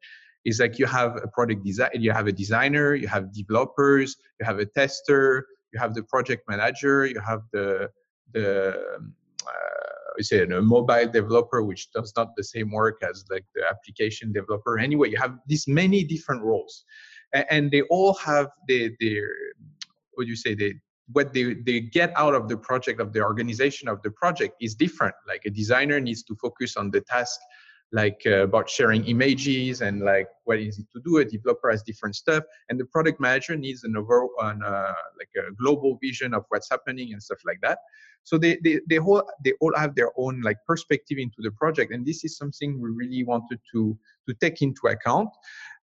it's 0.46 0.62
like 0.62 0.80
you 0.80 0.86
have 0.86 1.18
a 1.22 1.28
product 1.28 1.66
design, 1.66 1.90
you 1.96 2.14
have 2.14 2.28
a 2.28 2.32
designer, 2.32 2.96
you 2.96 3.10
have 3.10 3.34
developers, 3.34 4.16
you 4.40 4.46
have 4.46 4.60
a 4.60 4.66
tester, 4.66 5.46
you 5.74 5.80
have 5.80 5.94
the 5.94 6.04
project 6.04 6.48
manager, 6.48 7.06
you 7.06 7.20
have 7.20 7.42
the 7.52 7.90
the 8.32 9.12
we 10.18 10.24
say 10.24 10.44
a 10.44 10.62
mobile 10.62 11.08
developer 11.12 11.64
which 11.64 11.92
does 11.92 12.14
not 12.16 12.30
the 12.36 12.44
same 12.44 12.72
work 12.72 13.02
as 13.08 13.26
like 13.30 13.46
the 13.56 13.64
application 13.70 14.32
developer. 14.32 14.80
Anyway 14.80 15.10
you 15.10 15.18
have 15.18 15.38
these 15.48 15.68
many 15.68 16.04
different 16.04 16.42
roles 16.42 16.84
and, 17.34 17.72
they 17.72 17.82
all 17.84 18.14
have 18.16 18.48
their 18.68 18.90
their 19.00 19.28
what 20.14 20.24
do 20.26 20.30
you 20.30 20.36
say 20.36 20.56
they 20.56 20.74
what 21.12 21.34
they, 21.34 21.54
they 21.54 21.80
get 21.82 22.12
out 22.16 22.34
of 22.34 22.50
the 22.50 22.58
project 22.58 23.00
of 23.00 23.14
the 23.14 23.22
organization 23.22 23.88
of 23.88 24.02
the 24.02 24.12
project 24.12 24.56
is 24.60 24.74
different. 24.74 25.14
Like 25.28 25.44
a 25.46 25.52
designer 25.52 26.00
needs 26.00 26.24
to 26.24 26.36
focus 26.36 26.78
on 26.78 26.90
the 26.90 27.02
task 27.02 27.40
like 27.96 28.22
uh, 28.26 28.44
about 28.44 28.70
sharing 28.70 29.06
images 29.06 29.80
and 29.80 30.02
like 30.02 30.28
what 30.44 30.60
is 30.60 30.78
it 30.80 30.86
to 30.92 31.00
do 31.06 31.18
a 31.20 31.26
developer 31.26 31.72
has 31.72 31.82
different 31.82 32.14
stuff 32.14 32.44
and 32.68 32.78
the 32.78 32.84
product 32.86 33.22
manager 33.22 33.56
needs 33.56 33.86
an 33.86 33.96
over 33.96 34.28
on 34.42 34.62
uh, 34.62 34.94
like 35.18 35.30
a 35.42 35.54
global 35.54 35.98
vision 36.02 36.34
of 36.34 36.44
what's 36.50 36.70
happening 36.70 37.14
and 37.14 37.24
stuff 37.24 37.38
like 37.46 37.60
that. 37.62 37.80
So 38.26 38.38
they, 38.38 38.58
they 38.66 38.82
they 38.90 39.00
all 39.00 39.24
they 39.46 39.54
all 39.62 39.74
have 39.78 39.96
their 39.96 40.12
own 40.18 40.42
like 40.42 40.58
perspective 40.68 41.18
into 41.20 41.40
the 41.40 41.52
project 41.52 41.94
and 41.94 42.06
this 42.06 42.26
is 42.26 42.36
something 42.36 42.82
we 42.82 42.90
really 42.90 43.24
wanted 43.24 43.60
to 43.72 43.98
to 44.28 44.34
take 44.42 44.62
into 44.62 44.88
account. 44.88 45.30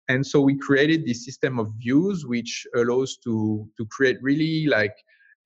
And 0.09 0.27
so 0.27 0.41
we 0.43 0.59
created 0.59 1.07
this 1.07 1.25
system 1.25 1.59
of 1.59 1.69
views 1.79 2.27
which 2.27 2.67
allows 2.77 3.17
to 3.25 3.67
to 3.79 3.87
create 3.87 4.19
really 4.21 4.67
like 4.67 4.97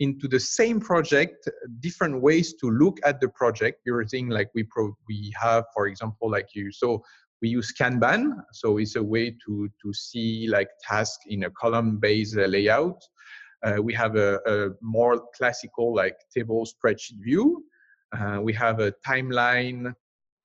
into 0.01 0.29
the 0.29 0.41
same 0.41 0.81
project 0.81 1.49
different 1.81 2.21
ways 2.21 2.55
to 2.61 2.71
look 2.71 2.99
at 3.05 3.21
the 3.21 3.29
project. 3.29 3.81
Using 3.85 4.29
like 4.29 4.51
we 4.55 4.65
pro 4.65 4.97
we 5.09 5.33
have 5.41 5.65
for 5.75 5.87
example 5.87 6.31
like 6.31 6.49
you 6.55 6.71
so 6.73 7.03
we 7.43 7.49
use 7.49 7.73
kanban. 7.73 8.33
So 8.53 8.79
it's 8.79 8.97
a 8.97 9.03
way 9.03 9.37
to 9.47 9.69
to 9.83 9.93
see 9.93 10.49
like 10.49 10.69
tasks 10.83 11.25
in 11.27 11.45
a 11.45 11.51
column 11.51 11.99
based 11.99 12.37
layout. 12.37 13.03
Uh, 13.65 13.83
we 13.83 13.93
have 13.95 14.17
a, 14.17 14.39
a, 14.47 14.71
more 14.83 15.21
classical 15.35 15.95
like 15.95 16.17
table 16.33 16.67
spreadsheet 16.67 17.19
view. 17.23 17.65
Uh, 18.17 18.39
we 18.41 18.53
have 18.53 18.81
a 18.81 18.93
timeline 19.07 19.95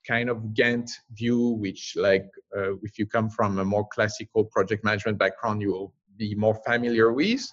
kind 0.08 0.29
of 0.29 0.38
gantt 0.53 0.89
view 1.12 1.50
which 1.60 1.93
like 1.96 2.25
uh, 2.58 2.74
if 2.81 2.98
you 2.98 3.05
come 3.05 3.29
from 3.29 3.60
a 3.60 3.65
more 3.65 3.88
classical 3.93 4.43
project 4.46 4.84
management 4.84 5.17
background 5.20 5.62
you 5.62 5.72
will 5.72 5.93
be 6.17 6.34
more 6.34 6.58
familiar 6.65 7.13
with 7.13 7.48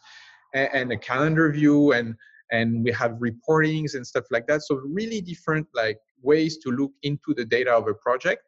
and, 0.55 0.69
and 0.73 0.93
a 0.93 0.97
calendar 0.97 1.50
view 1.50 1.93
and 1.93 2.14
and 2.50 2.83
we 2.83 2.90
have 2.93 3.12
reportings 3.12 3.95
and 3.95 4.07
stuff 4.07 4.25
like 4.31 4.47
that. 4.47 4.62
So 4.62 4.76
really 4.76 5.21
different 5.21 5.67
like 5.75 5.99
ways 6.23 6.59
to 6.59 6.71
look 6.71 6.93
into 7.02 7.35
the 7.35 7.45
data 7.45 7.73
of 7.73 7.88
a 7.88 7.95
project. 7.95 8.43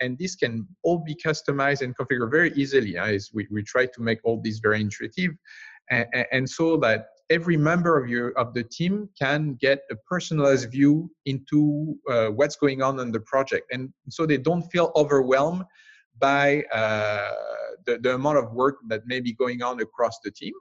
And 0.00 0.18
this 0.18 0.34
can 0.34 0.66
all 0.82 0.98
be 0.98 1.14
customized 1.14 1.80
and 1.80 1.96
configured 1.96 2.30
very 2.30 2.52
easily 2.52 2.98
as 2.98 3.30
we, 3.32 3.46
we 3.50 3.62
try 3.62 3.86
to 3.86 4.02
make 4.02 4.18
all 4.24 4.40
this 4.42 4.58
very 4.58 4.80
intuitive. 4.80 5.32
And, 5.90 6.06
and, 6.32 6.50
so 6.50 6.76
that 6.78 7.06
every 7.30 7.56
member 7.56 7.96
of 7.96 8.10
your 8.10 8.30
of 8.32 8.52
the 8.54 8.64
team 8.64 9.08
can 9.18 9.56
get 9.60 9.82
a 9.90 9.96
personalized 10.10 10.70
view 10.70 11.08
into 11.26 11.96
uh, 12.10 12.26
what's 12.26 12.56
going 12.56 12.82
on 12.82 12.98
in 12.98 13.12
the 13.12 13.20
project. 13.20 13.72
And 13.72 13.92
so 14.10 14.26
they 14.26 14.36
don't 14.36 14.64
feel 14.64 14.92
overwhelmed 14.96 15.62
by 16.18 16.64
uh, 16.74 17.30
the, 17.86 17.98
the 17.98 18.14
amount 18.14 18.38
of 18.38 18.52
work 18.52 18.78
that 18.88 19.06
may 19.06 19.20
be 19.20 19.32
going 19.32 19.62
on 19.62 19.80
across 19.80 20.18
the 20.24 20.30
team 20.30 20.52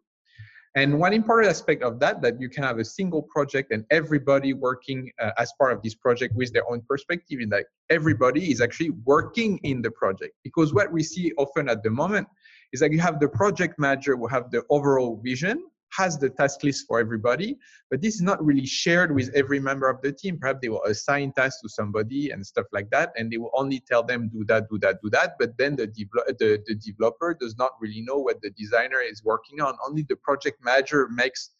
and 0.75 1.00
one 1.00 1.13
important 1.13 1.50
aspect 1.50 1.84
of 1.84 2.00
that, 2.00 2.22
that 2.22 2.39
you 2.39 2.50
can 2.50 2.63
have 2.63 2.79
a 2.79 2.86
single 2.86 3.24
project 3.24 3.72
and 3.72 3.86
everybody 3.91 4.53
working 4.53 5.10
uh, 5.22 5.32
as 5.38 5.53
part 5.58 5.72
of 5.72 5.82
this 5.82 5.96
project 5.96 6.36
with 6.36 6.51
their 6.51 6.70
own 6.70 6.82
perspective, 6.88 7.39
in 7.39 7.50
that 7.50 7.65
everybody 7.89 8.51
is 8.51 8.60
actually 8.60 8.89
working 9.05 9.58
in 9.63 9.82
the 9.82 9.91
project. 9.91 10.34
Because 10.44 10.74
what 10.74 10.91
we 10.91 11.01
see 11.01 11.32
often 11.38 11.70
at 11.70 11.82
the 11.82 11.89
moment 11.89 12.27
is 12.74 12.82
that 12.82 12.91
you 12.91 13.00
have 13.00 13.22
the 13.22 13.29
project 13.29 13.79
manager 13.79 14.17
who 14.17 14.27
have 14.27 14.51
the 14.51 14.63
overall 14.70 15.22
vision, 15.24 15.63
has 15.98 16.18
the 16.18 16.30
task 16.30 16.64
list 16.64 16.86
for 16.88 17.00
everybody, 17.00 17.58
but 17.90 18.02
this 18.02 18.16
is 18.16 18.22
not 18.22 18.44
really 18.44 18.66
shared 18.66 19.14
with 19.14 19.30
every 19.34 19.60
member 19.60 19.90
of 19.90 20.02
the 20.02 20.12
team. 20.12 20.38
Perhaps 20.40 20.60
they 20.62 20.70
will 20.70 20.84
assign 20.84 21.32
tasks 21.34 21.62
to 21.62 21.70
somebody 21.70 22.32
and 22.32 22.46
stuff 22.46 22.66
like 22.72 22.90
that, 22.92 23.12
and 23.18 23.32
they 23.32 23.38
will 23.38 23.52
only 23.56 23.80
tell 23.80 24.04
them 24.04 24.30
do 24.30 24.44
that, 24.46 24.70
do 24.70 24.78
that, 24.80 25.02
do 25.04 25.10
that. 25.12 25.36
But 25.40 25.58
then 25.58 25.75
the, 25.75 25.88
the, 25.88 26.64
the 26.66 26.75
developer 26.75 27.36
does 27.40 27.58
not 27.58 27.72
really 27.80 28.02
know 28.02 28.18
what 28.18 28.42
the 28.42 28.52
designer 28.52 29.00
is 29.00 29.24
working 29.24 29.62
on. 29.62 29.78
Only 29.88 30.04
the 30.08 30.16
project 30.18 30.58
manager 30.64 31.08
makes 31.10 31.52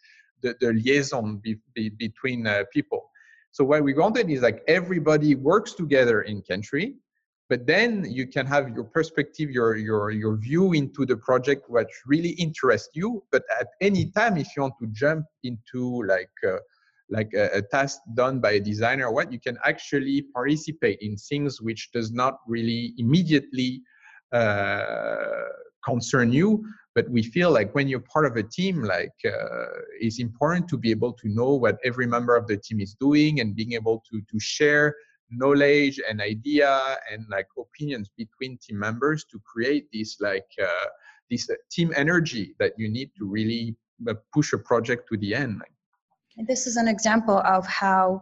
the, 0.42 0.56
the 0.60 0.74
liaison 0.74 1.38
be, 1.38 1.58
be, 1.74 1.90
between 1.90 2.48
uh, 2.48 2.64
people. 2.74 3.10
So 3.52 3.64
what 3.64 3.84
we 3.84 3.94
wanted 3.94 4.30
is 4.30 4.42
like 4.42 4.64
everybody 4.68 5.36
works 5.36 5.74
together 5.74 6.24
in 6.24 6.42
Kantree 6.42 6.96
but 7.50 7.68
then 7.68 8.06
you 8.10 8.28
can 8.28 8.46
have 8.46 8.70
your 8.70 8.84
perspective 8.84 9.52
your 9.52 9.76
your 9.76 10.12
your 10.12 10.36
view 10.38 10.74
into 10.74 11.06
the 11.06 11.18
project 11.18 11.70
what 11.70 11.88
really 12.06 12.32
interests 12.32 12.90
you. 12.94 13.24
But 13.32 13.44
at 13.60 13.68
any 13.82 14.12
time 14.12 14.38
if 14.38 14.48
you 14.56 14.64
want 14.64 14.76
to 14.82 14.88
jump 14.88 15.26
into 15.44 16.04
like 16.04 16.32
uh, 16.48 16.58
like 17.10 17.32
a, 17.36 17.58
a, 17.58 17.62
task 17.62 18.00
done 18.16 18.40
by 18.40 18.54
a 18.54 18.60
designer 18.60 19.06
or 19.06 19.14
what 19.14 19.32
you 19.32 19.40
can 19.40 19.60
actually 19.64 20.24
participate 20.34 20.98
in 21.02 21.16
things 21.18 21.62
which 21.62 21.92
does 21.92 22.12
not 22.12 22.40
really 22.48 22.96
immediately 22.98 23.84
uh, 24.32 25.44
concern 25.84 26.34
you. 26.34 26.66
But 26.96 27.08
we 27.12 27.22
feel 27.22 27.52
like 27.52 27.76
when 27.76 27.88
you're 27.88 28.00
part 28.00 28.26
of 28.26 28.38
a 28.38 28.44
team 28.44 28.82
like 28.82 29.14
uh, 29.24 29.66
it's 30.00 30.20
important 30.20 30.68
to 30.70 30.78
be 30.78 30.90
able 30.90 31.14
to 31.14 31.28
know 31.30 31.54
what 31.54 31.78
every 31.84 32.08
member 32.08 32.36
of 32.36 32.48
the 32.48 32.58
team 32.58 32.80
is 32.80 32.96
doing 33.00 33.40
and 33.40 33.56
being 33.56 33.74
able 33.74 34.02
to 34.10 34.22
to 34.32 34.40
share 34.40 34.96
knowledge 35.32 36.00
and 36.08 36.22
idea 36.22 36.98
and 37.12 37.26
like 37.30 37.48
opinions 37.58 38.10
between 38.18 38.58
team 38.58 38.80
members 38.80 39.26
to 39.32 39.40
create 39.40 39.88
this 39.92 40.18
like 40.20 40.48
uh, 40.62 40.88
this 41.30 41.50
uh, 41.50 41.54
team 41.72 41.92
energy 41.96 42.56
that 42.60 42.74
you 42.78 42.90
need 42.90 43.12
to 43.18 43.26
really 43.26 43.76
uh, 44.08 44.14
push 44.34 44.54
a 44.54 44.58
project 44.58 45.08
to 45.12 45.18
the 45.18 45.34
end. 45.34 45.62
This 46.48 46.68
is 46.68 46.76
an 46.76 46.88
example 46.88 47.40
of 47.40 47.66
how 47.66 48.22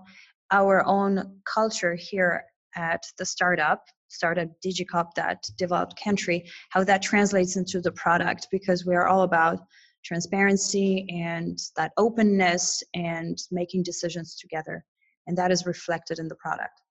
our 0.52 0.86
own 0.86 1.40
culture 1.52 1.96
here 1.96 2.44
at 2.76 3.04
the 3.18 3.26
startup 3.26 3.84
startup 4.08 4.48
Digicoop 4.64 5.08
that 5.16 5.44
developed 5.58 6.00
Kantree 6.00 6.48
how 6.70 6.84
that 6.84 7.02
translates 7.02 7.56
into 7.56 7.82
the 7.82 7.92
product 7.92 8.48
because 8.52 8.86
we 8.86 8.96
are 8.96 9.08
all 9.08 9.24
about 9.24 9.60
transparency 10.06 11.08
and 11.10 11.58
that 11.76 11.92
openness 11.98 12.84
and 12.94 13.38
making 13.52 13.84
decisions 13.84 14.36
together. 14.36 14.86
And 15.26 15.38
that 15.38 15.52
is 15.52 15.66
reflected 15.66 16.20
in 16.20 16.28
the 16.28 16.36
product 16.36 16.83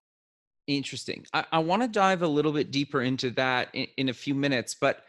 Interesting. 0.67 1.25
I, 1.33 1.45
I 1.51 1.59
want 1.59 1.81
to 1.81 1.87
dive 1.87 2.21
a 2.21 2.27
little 2.27 2.51
bit 2.51 2.71
deeper 2.71 3.01
into 3.01 3.31
that 3.31 3.69
in, 3.73 3.87
in 3.97 4.09
a 4.09 4.13
few 4.13 4.33
minutes, 4.33 4.75
but 4.79 5.03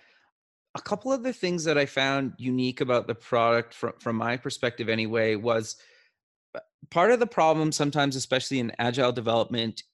a 0.74 0.80
couple 0.80 1.12
of 1.12 1.22
the 1.22 1.32
things 1.32 1.64
that 1.64 1.78
I 1.78 1.86
found 1.86 2.34
unique 2.36 2.80
about 2.80 3.06
the 3.06 3.14
product 3.14 3.74
from 3.74 3.92
from 3.98 4.16
my 4.16 4.36
perspective 4.36 4.88
anyway 4.88 5.36
was 5.36 5.76
uh, 6.54 6.60
part 6.90 7.12
of 7.12 7.20
the 7.20 7.26
problem 7.26 7.72
sometimes 7.72 8.16
especially 8.16 8.58
in 8.58 8.72
agile 8.78 9.12
development 9.12 9.84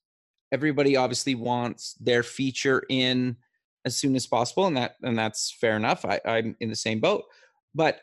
everybody 0.52 0.96
obviously 0.96 1.34
wants 1.34 1.94
their 2.00 2.22
feature 2.22 2.82
in 2.88 3.36
as 3.84 3.96
soon 3.96 4.16
as 4.16 4.26
possible 4.26 4.66
and 4.66 4.76
that 4.76 4.96
and 5.02 5.18
that's 5.18 5.52
fair 5.52 5.76
enough 5.76 6.04
I, 6.04 6.20
i'm 6.24 6.56
in 6.60 6.68
the 6.68 6.76
same 6.76 7.00
boat 7.00 7.24
but 7.74 8.00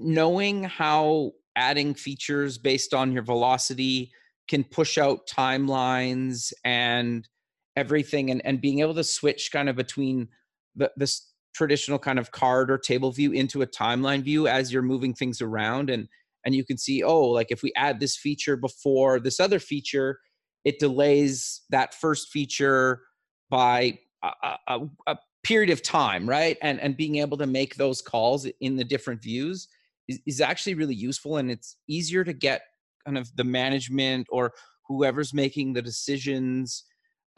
knowing 0.00 0.64
how 0.64 1.32
adding 1.56 1.94
features 1.94 2.56
based 2.56 2.94
on 2.94 3.12
your 3.12 3.22
velocity 3.22 4.12
can 4.48 4.64
push 4.64 4.98
out 4.98 5.28
timelines 5.28 6.52
and 6.64 7.28
everything 7.76 8.30
and, 8.30 8.44
and 8.44 8.60
being 8.60 8.80
able 8.80 8.94
to 8.94 9.04
switch 9.04 9.50
kind 9.52 9.68
of 9.68 9.76
between 9.76 10.28
the 10.74 10.90
this 10.96 11.30
traditional 11.54 11.98
kind 11.98 12.18
of 12.18 12.30
card 12.30 12.70
or 12.70 12.78
table 12.78 13.10
view 13.10 13.32
into 13.32 13.62
a 13.62 13.66
timeline 13.66 14.22
view 14.22 14.46
as 14.46 14.72
you're 14.72 14.82
moving 14.82 15.14
things 15.14 15.40
around. 15.40 15.90
And 15.90 16.08
and 16.44 16.54
you 16.54 16.64
can 16.64 16.78
see 16.78 17.02
oh 17.02 17.24
like 17.24 17.48
if 17.50 17.62
we 17.62 17.72
add 17.76 18.00
this 18.00 18.16
feature 18.16 18.56
before 18.56 19.20
this 19.20 19.40
other 19.40 19.58
feature 19.58 20.18
it 20.64 20.78
delays 20.78 21.62
that 21.70 21.94
first 21.94 22.28
feature 22.28 23.02
by 23.50 23.98
a, 24.22 24.56
a, 24.68 24.80
a 25.06 25.16
period 25.42 25.70
of 25.70 25.82
time 25.82 26.28
right? 26.28 26.56
And 26.62 26.80
and 26.80 26.96
being 26.96 27.16
able 27.16 27.38
to 27.38 27.46
make 27.46 27.76
those 27.76 28.02
calls 28.02 28.46
in 28.60 28.76
the 28.76 28.84
different 28.84 29.22
views 29.22 29.68
is, 30.08 30.20
is 30.26 30.40
actually 30.40 30.74
really 30.74 30.94
useful 30.94 31.36
and 31.36 31.50
it's 31.50 31.76
easier 31.88 32.24
to 32.24 32.32
get 32.32 32.62
kind 33.08 33.16
of 33.16 33.34
the 33.36 33.44
management 33.44 34.26
or 34.30 34.52
whoever's 34.86 35.32
making 35.32 35.72
the 35.72 35.80
decisions 35.80 36.84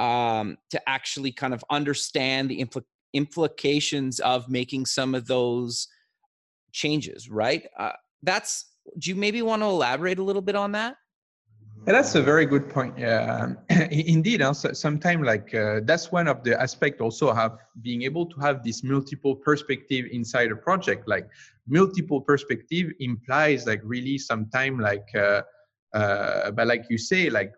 um, 0.01 0.57
to 0.71 0.81
actually 0.89 1.31
kind 1.31 1.55
of 1.55 1.65
understand 1.71 2.51
the 2.51 2.59
impl- 2.65 2.83
implications 3.13 4.19
of 4.19 4.49
making 4.49 4.85
some 4.85 5.15
of 5.15 5.29
those 5.29 5.87
changes 6.73 7.31
right 7.31 7.67
uh, 7.79 7.93
that's 8.23 8.67
do 8.99 9.11
you 9.11 9.17
maybe 9.17 9.43
want 9.43 9.63
to 9.63 9.67
elaborate 9.67 10.19
a 10.19 10.23
little 10.23 10.43
bit 10.43 10.57
on 10.57 10.73
that 10.73 10.97
yeah, 11.87 11.95
that's 11.95 12.15
a 12.15 12.21
very 12.23 12.45
good 12.45 12.69
point. 12.69 12.99
Yeah, 12.99 13.55
indeed. 13.91 14.43
Also, 14.43 14.73
sometimes 14.75 15.25
like 15.25 15.55
uh, 15.55 15.81
that's 15.85 16.13
one 16.13 16.29
of 16.29 16.45
the 16.45 16.61
aspect 16.61 17.01
also 17.01 17.33
have 17.33 17.57
being 17.81 18.03
able 18.03 18.27
to 18.27 18.41
have 18.41 18.63
this 18.63 18.85
multiple 18.85 19.35
perspective 19.35 20.05
inside 20.11 20.53
a 20.53 20.57
project. 20.57 21.09
Like 21.09 21.27
multiple 21.67 22.21
perspective 22.21 22.93
implies 23.01 23.67
like 23.67 23.81
really 23.83 24.19
sometime 24.19 24.79
like, 24.79 25.09
uh, 25.15 25.41
uh, 25.95 26.51
but 26.53 26.67
like 26.67 26.85
you 26.89 26.99
say, 26.99 27.31
like 27.31 27.53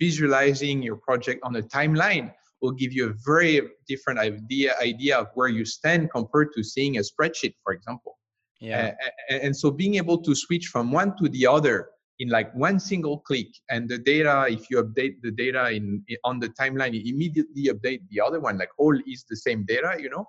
visualizing 0.00 0.82
your 0.82 0.96
project 0.96 1.40
on 1.42 1.56
a 1.56 1.62
timeline 1.62 2.32
will 2.60 2.72
give 2.72 2.92
you 2.92 3.10
a 3.10 3.14
very 3.24 3.60
different 3.86 4.18
idea 4.18 4.74
idea 4.80 5.18
of 5.18 5.28
where 5.34 5.48
you 5.48 5.64
stand 5.64 6.10
compared 6.10 6.48
to 6.56 6.62
seeing 6.62 6.98
a 6.98 7.00
spreadsheet, 7.00 7.54
for 7.62 7.72
example. 7.72 8.18
Yeah. 8.60 8.94
and 9.30 9.56
so 9.56 9.70
being 9.70 9.94
able 9.94 10.18
to 10.18 10.34
switch 10.34 10.66
from 10.66 10.90
one 10.90 11.16
to 11.18 11.28
the 11.28 11.46
other 11.46 11.90
in 12.18 12.28
like 12.28 12.52
one 12.54 12.80
single 12.80 13.18
click 13.20 13.46
and 13.70 13.88
the 13.88 13.98
data 13.98 14.46
if 14.48 14.68
you 14.70 14.82
update 14.82 15.14
the 15.22 15.30
data 15.30 15.70
in, 15.70 16.02
on 16.24 16.40
the 16.40 16.48
timeline 16.60 17.00
immediately 17.08 17.68
update 17.68 18.00
the 18.10 18.20
other 18.20 18.40
one 18.40 18.58
like 18.58 18.70
all 18.78 18.96
is 19.06 19.24
the 19.30 19.36
same 19.36 19.64
data 19.68 19.96
you 20.00 20.10
know 20.10 20.26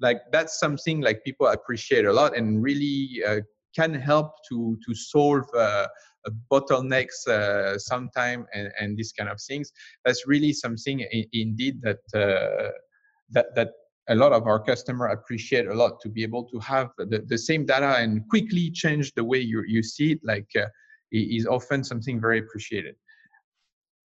like 0.00 0.20
that's 0.32 0.58
something 0.58 1.00
like 1.00 1.22
people 1.24 1.46
appreciate 1.46 2.04
a 2.04 2.12
lot 2.12 2.36
and 2.36 2.62
really 2.62 3.22
uh, 3.26 3.40
can 3.74 3.94
help 3.94 4.32
to 4.48 4.76
to 4.84 4.94
solve 4.94 5.44
uh, 5.56 5.86
bottlenecks 6.50 7.26
uh, 7.26 7.78
sometime 7.78 8.46
and, 8.54 8.70
and 8.80 8.96
these 8.96 9.12
kind 9.12 9.30
of 9.30 9.40
things 9.40 9.72
that's 10.04 10.26
really 10.26 10.52
something 10.52 11.00
in, 11.00 11.24
indeed 11.32 11.80
that 11.82 11.98
uh, 12.14 12.70
that 13.30 13.54
that 13.54 13.70
a 14.08 14.14
lot 14.14 14.32
of 14.32 14.46
our 14.46 14.58
customer 14.58 15.06
appreciate 15.06 15.66
a 15.66 15.74
lot 15.74 16.00
to 16.00 16.08
be 16.08 16.22
able 16.22 16.44
to 16.44 16.58
have 16.60 16.88
the, 16.96 17.22
the 17.26 17.36
same 17.36 17.66
data 17.66 17.96
and 17.98 18.26
quickly 18.28 18.70
change 18.70 19.12
the 19.14 19.24
way 19.24 19.38
you, 19.38 19.62
you 19.66 19.82
see 19.82 20.12
it 20.12 20.20
like 20.24 20.48
uh, 20.56 20.66
is 21.12 21.46
often 21.46 21.84
something 21.84 22.20
very 22.20 22.38
appreciated. 22.38 22.94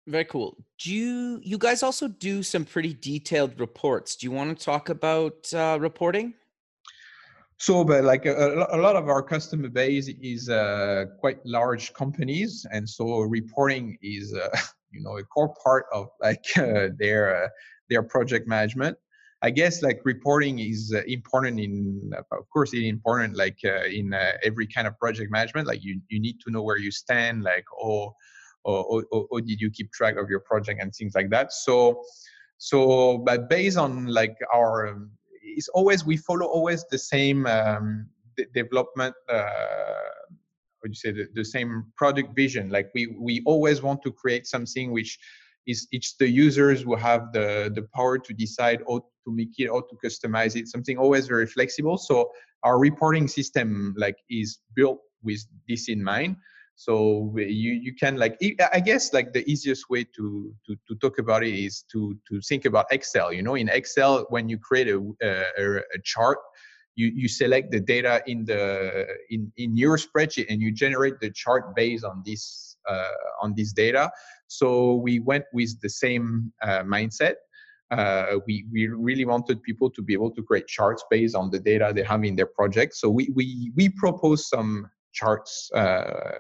Very 0.09 0.25
cool. 0.25 0.57
Do 0.83 0.92
you 0.92 1.40
you 1.45 1.59
guys 1.59 1.85
also 1.85 2.09
do 2.09 2.42
some 2.42 2.64
pretty 2.64 2.92
detailed 2.92 3.61
reports? 3.61 4.16
Do 4.16 4.26
you 4.26 4.33
want 4.33 4.59
to 4.59 4.64
talk 4.64 4.88
about 4.88 5.52
uh, 5.54 5.78
reporting? 5.81 6.35
So, 7.62 7.84
but 7.84 8.02
like 8.02 8.26
a, 8.26 8.66
a, 8.72 8.76
lot 8.76 8.96
of 8.96 9.08
our 9.08 9.22
customer 9.22 9.68
base 9.68 10.08
is 10.08 10.48
uh, 10.48 11.04
quite 11.20 11.38
large 11.46 11.92
companies, 11.92 12.66
and 12.72 12.88
so 12.88 13.20
reporting 13.20 13.96
is 14.02 14.34
uh, 14.34 14.48
you 14.90 15.00
know 15.00 15.16
a 15.18 15.22
core 15.22 15.54
part 15.62 15.86
of 15.92 16.08
like 16.20 16.44
uh, 16.56 16.88
their 16.98 17.52
their 17.88 18.02
project 18.02 18.48
management. 18.48 18.98
I 19.42 19.50
guess 19.50 19.80
like 19.80 20.00
reporting 20.04 20.58
is 20.58 20.92
uh, 20.92 21.02
important 21.06 21.60
in, 21.60 22.10
of 22.32 22.50
course, 22.52 22.75
it's 22.75 22.82
important 22.82 23.36
like 23.36 23.58
uh, 23.64 23.84
in 23.84 24.12
uh, 24.12 24.32
every 24.42 24.66
kind 24.66 24.88
of 24.88 24.98
project 24.98 25.30
management. 25.30 25.68
Like 25.68 25.84
you, 25.84 26.00
you 26.08 26.18
need 26.18 26.40
to 26.44 26.50
know 26.50 26.64
where 26.64 26.78
you 26.78 26.90
stand, 26.90 27.44
like 27.44 27.66
or, 27.80 28.12
or, 28.64 29.04
or, 29.12 29.40
did 29.40 29.60
you 29.60 29.70
keep 29.70 29.92
track 29.92 30.16
of 30.16 30.28
your 30.28 30.40
project 30.40 30.82
and 30.82 30.92
things 30.92 31.14
like 31.14 31.30
that. 31.30 31.52
So, 31.52 32.02
so 32.58 33.18
but 33.18 33.48
based 33.48 33.78
on 33.78 34.06
like 34.06 34.36
our, 34.52 34.88
um, 34.88 35.12
it's 35.56 35.69
always 35.69 36.04
we 36.04 36.17
follow 36.17 36.47
always 36.47 36.84
the 36.91 36.99
same 36.99 37.47
um, 37.47 38.06
d- 38.36 38.47
development. 38.54 39.15
Uh, 39.28 39.47
what 40.80 40.88
you 40.88 40.95
say 40.95 41.12
the, 41.12 41.28
the 41.34 41.45
same 41.45 41.84
product 41.97 42.34
vision. 42.34 42.69
Like 42.71 42.91
we 42.95 43.17
we 43.19 43.43
always 43.47 43.82
want 43.82 44.02
to 44.02 44.12
create 44.12 44.47
something 44.47 44.93
which 44.93 45.19
is 45.67 45.86
it's 45.93 46.15
the 46.19 46.28
users 46.28 46.82
who 46.82 46.97
have 46.97 47.32
the 47.32 47.71
the 47.75 47.86
power 47.95 48.19
to 48.19 48.34
decide 48.34 48.82
how 48.88 48.99
to 48.99 49.32
make 49.32 49.50
it 49.58 49.69
how 49.69 49.80
to 49.80 49.97
customize 50.04 50.56
it 50.56 50.69
something 50.69 50.99
always 50.99 51.28
very 51.28 51.47
flexible 51.47 51.97
so 51.97 52.30
our 52.65 52.78
reporting 52.78 53.28
system 53.28 53.95
like 53.97 54.17
is 54.28 54.58
built 54.75 54.99
with 55.23 55.45
this 55.69 55.89
in 55.89 56.02
mind 56.02 56.37
so 56.75 57.32
you 57.37 57.73
you 57.73 57.95
can 57.95 58.17
like 58.17 58.37
i 58.73 58.80
guess 58.80 59.13
like 59.13 59.32
the 59.32 59.49
easiest 59.50 59.91
way 59.91 60.04
to 60.04 60.52
to, 60.67 60.75
to 60.89 60.95
talk 60.97 61.19
about 61.19 61.43
it 61.45 61.54
is 61.54 61.85
to 61.91 62.17
to 62.28 62.41
think 62.49 62.65
about 62.65 62.87
excel 62.91 63.32
you 63.32 63.43
know 63.43 63.54
in 63.54 63.69
excel 63.69 64.26
when 64.30 64.49
you 64.49 64.58
create 64.58 64.89
a, 64.89 64.99
a, 65.23 65.76
a 65.76 65.99
chart 66.02 66.39
you, 66.95 67.11
you 67.15 67.26
select 67.26 67.71
the 67.71 67.80
data 67.80 68.23
in 68.26 68.45
the 68.45 69.06
in, 69.30 69.50
in 69.56 69.76
your 69.76 69.97
spreadsheet 69.97 70.47
and 70.50 70.61
you 70.61 70.71
generate 70.73 71.19
the 71.21 71.30
chart 71.30 71.75
based 71.75 72.04
on 72.04 72.23
this 72.26 72.76
uh, 72.89 73.08
on 73.43 73.54
this 73.56 73.73
data 73.73 74.11
so 74.52 74.97
we 74.97 75.19
went 75.19 75.47
with 75.54 75.80
the 75.80 75.89
same 75.89 76.52
uh, 76.63 76.82
mindset. 76.82 77.37
Uh, 77.91 78.39
we, 78.47 78.67
we 78.71 78.87
really 78.87 79.25
wanted 79.25 79.63
people 79.63 79.91
to 79.91 80.02
be 80.02 80.13
able 80.13 80.30
to 80.30 80.43
create 80.43 80.67
charts 80.67 81.02
based 81.11 81.35
on 81.35 81.50
the 81.50 81.58
data 81.58 81.93
they 81.95 82.02
have 82.02 82.23
in 82.25 82.37
their 82.37 82.47
project. 82.47 82.95
So 82.95 83.08
we, 83.08 83.30
we, 83.35 83.73
we 83.75 83.89
propose 83.89 84.49
some 84.49 84.91
charts 85.12 85.70
uh, 85.75 86.38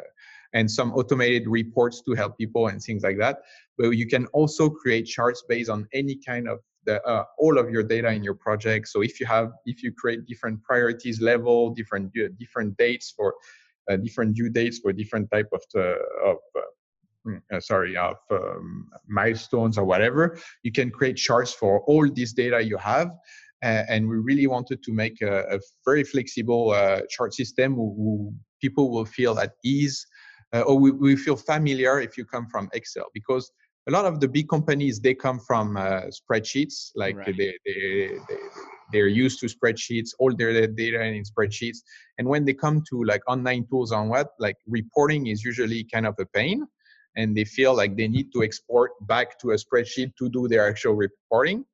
and 0.54 0.70
some 0.70 0.92
automated 0.92 1.48
reports 1.48 2.02
to 2.02 2.14
help 2.14 2.36
people 2.36 2.68
and 2.68 2.80
things 2.82 3.02
like 3.02 3.18
that. 3.18 3.38
But 3.78 3.90
you 3.90 4.06
can 4.06 4.26
also 4.26 4.68
create 4.68 5.06
charts 5.06 5.42
based 5.48 5.70
on 5.70 5.86
any 5.92 6.18
kind 6.26 6.48
of 6.48 6.58
the, 6.84 7.02
uh, 7.06 7.24
all 7.38 7.58
of 7.58 7.70
your 7.70 7.82
data 7.82 8.10
in 8.12 8.24
your 8.24 8.34
project. 8.34 8.88
So 8.88 9.02
if 9.02 9.20
you 9.20 9.26
have, 9.26 9.52
if 9.66 9.82
you 9.82 9.92
create 9.92 10.26
different 10.26 10.62
priorities 10.62 11.20
level, 11.20 11.70
different 11.70 12.12
uh, 12.18 12.28
different 12.38 12.76
dates 12.76 13.12
for 13.16 13.34
uh, 13.90 13.96
different 13.96 14.34
due 14.34 14.50
dates 14.50 14.78
for 14.78 14.92
different 14.92 15.30
type 15.30 15.48
of, 15.52 15.62
uh, 15.74 16.30
of 16.30 16.38
Mm, 17.24 17.40
uh, 17.52 17.60
sorry 17.60 17.96
of 17.96 18.16
um, 18.32 18.88
milestones 19.06 19.78
or 19.78 19.84
whatever 19.84 20.36
you 20.64 20.72
can 20.72 20.90
create 20.90 21.16
charts 21.16 21.52
for 21.54 21.80
all 21.82 22.10
this 22.10 22.32
data 22.32 22.60
you 22.60 22.76
have 22.78 23.10
uh, 23.62 23.84
and 23.88 24.08
we 24.08 24.16
really 24.16 24.48
wanted 24.48 24.82
to 24.82 24.92
make 24.92 25.22
a, 25.22 25.42
a 25.54 25.60
very 25.84 26.02
flexible 26.02 26.70
uh, 26.70 27.02
chart 27.08 27.32
system 27.32 27.76
who, 27.76 28.34
people 28.62 28.90
will 28.90 29.04
feel 29.04 29.38
at 29.38 29.52
ease 29.64 30.06
uh, 30.54 30.60
or 30.60 30.78
we, 30.78 30.90
we, 30.90 31.16
feel 31.16 31.36
familiar 31.36 32.00
if 32.00 32.16
you 32.18 32.24
come 32.24 32.46
from 32.46 32.68
excel 32.72 33.06
because 33.12 33.50
a 33.88 33.90
lot 33.90 34.04
of 34.04 34.20
the 34.20 34.28
big 34.28 34.48
companies 34.48 35.00
they 35.00 35.14
come 35.14 35.38
from 35.40 35.76
uh, 35.76 36.02
spreadsheets 36.18 36.90
like 36.94 37.16
right. 37.16 37.36
they, 37.36 37.54
they, 37.66 38.08
they 38.28 38.36
they're 38.92 39.14
used 39.24 39.40
to 39.40 39.46
spreadsheets 39.46 40.10
all 40.18 40.32
their 40.34 40.66
data 40.66 41.02
in 41.02 41.22
spreadsheets 41.24 41.78
and 42.18 42.28
when 42.28 42.44
they 42.44 42.54
come 42.54 42.82
to 42.88 43.04
like 43.04 43.22
online 43.26 43.66
tools 43.70 43.90
on 43.92 44.08
what 44.08 44.28
like 44.38 44.56
reporting 44.66 45.26
is 45.26 45.44
usually 45.44 45.82
kind 45.92 46.06
of 46.06 46.14
a 46.18 46.26
pain 46.26 46.66
and 47.16 47.36
they 47.36 47.44
feel 47.44 47.74
like 47.74 47.96
they 47.96 48.08
need 48.08 48.32
to 48.32 48.42
export 48.42 48.92
back 49.06 49.38
to 49.40 49.50
a 49.50 49.56
spreadsheet 49.56 50.14
to 50.16 50.28
do 50.30 50.48
their 50.48 50.68
actual 50.68 50.94
reporting. 50.94 51.64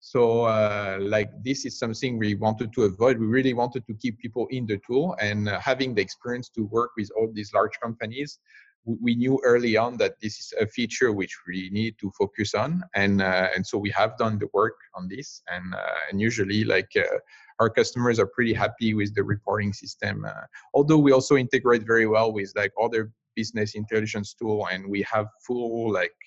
So, 0.00 0.42
uh, 0.42 0.98
like 1.00 1.30
this 1.42 1.66
is 1.66 1.78
something 1.78 2.18
we 2.18 2.34
wanted 2.34 2.72
to 2.74 2.84
avoid. 2.84 3.18
We 3.18 3.26
really 3.26 3.54
wanted 3.54 3.86
to 3.86 3.94
keep 3.94 4.18
people 4.18 4.46
in 4.50 4.66
the 4.66 4.80
tool 4.86 5.16
and 5.20 5.48
uh, 5.48 5.58
having 5.60 5.94
the 5.94 6.02
experience 6.02 6.48
to 6.50 6.64
work 6.66 6.90
with 6.96 7.10
all 7.16 7.28
these 7.32 7.52
large 7.52 7.78
companies. 7.82 8.38
We 8.84 9.16
knew 9.16 9.38
early 9.44 9.76
on 9.76 9.98
that 9.98 10.14
this 10.22 10.38
is 10.38 10.54
a 10.58 10.66
feature 10.66 11.12
which 11.12 11.36
we 11.46 11.68
need 11.70 11.96
to 12.00 12.10
focus 12.18 12.54
on, 12.54 12.82
and 12.94 13.20
uh, 13.20 13.48
and 13.54 13.66
so 13.66 13.76
we 13.76 13.90
have 13.90 14.16
done 14.16 14.38
the 14.38 14.48
work 14.54 14.76
on 14.94 15.08
this. 15.08 15.42
And 15.48 15.74
uh, 15.74 15.98
and 16.10 16.20
usually, 16.20 16.64
like 16.64 16.90
uh, 16.96 17.18
our 17.60 17.68
customers 17.68 18.18
are 18.18 18.26
pretty 18.26 18.54
happy 18.54 18.94
with 18.94 19.14
the 19.14 19.22
reporting 19.22 19.72
system. 19.72 20.24
Uh, 20.24 20.46
although 20.74 20.98
we 20.98 21.12
also 21.12 21.36
integrate 21.36 21.86
very 21.86 22.06
well 22.06 22.32
with 22.32 22.52
like 22.56 22.72
other 22.80 23.10
business 23.34 23.74
intelligence 23.74 24.34
tool 24.34 24.66
and 24.72 24.88
we 24.88 25.00
have 25.12 25.26
full 25.46 25.92
like 25.92 26.18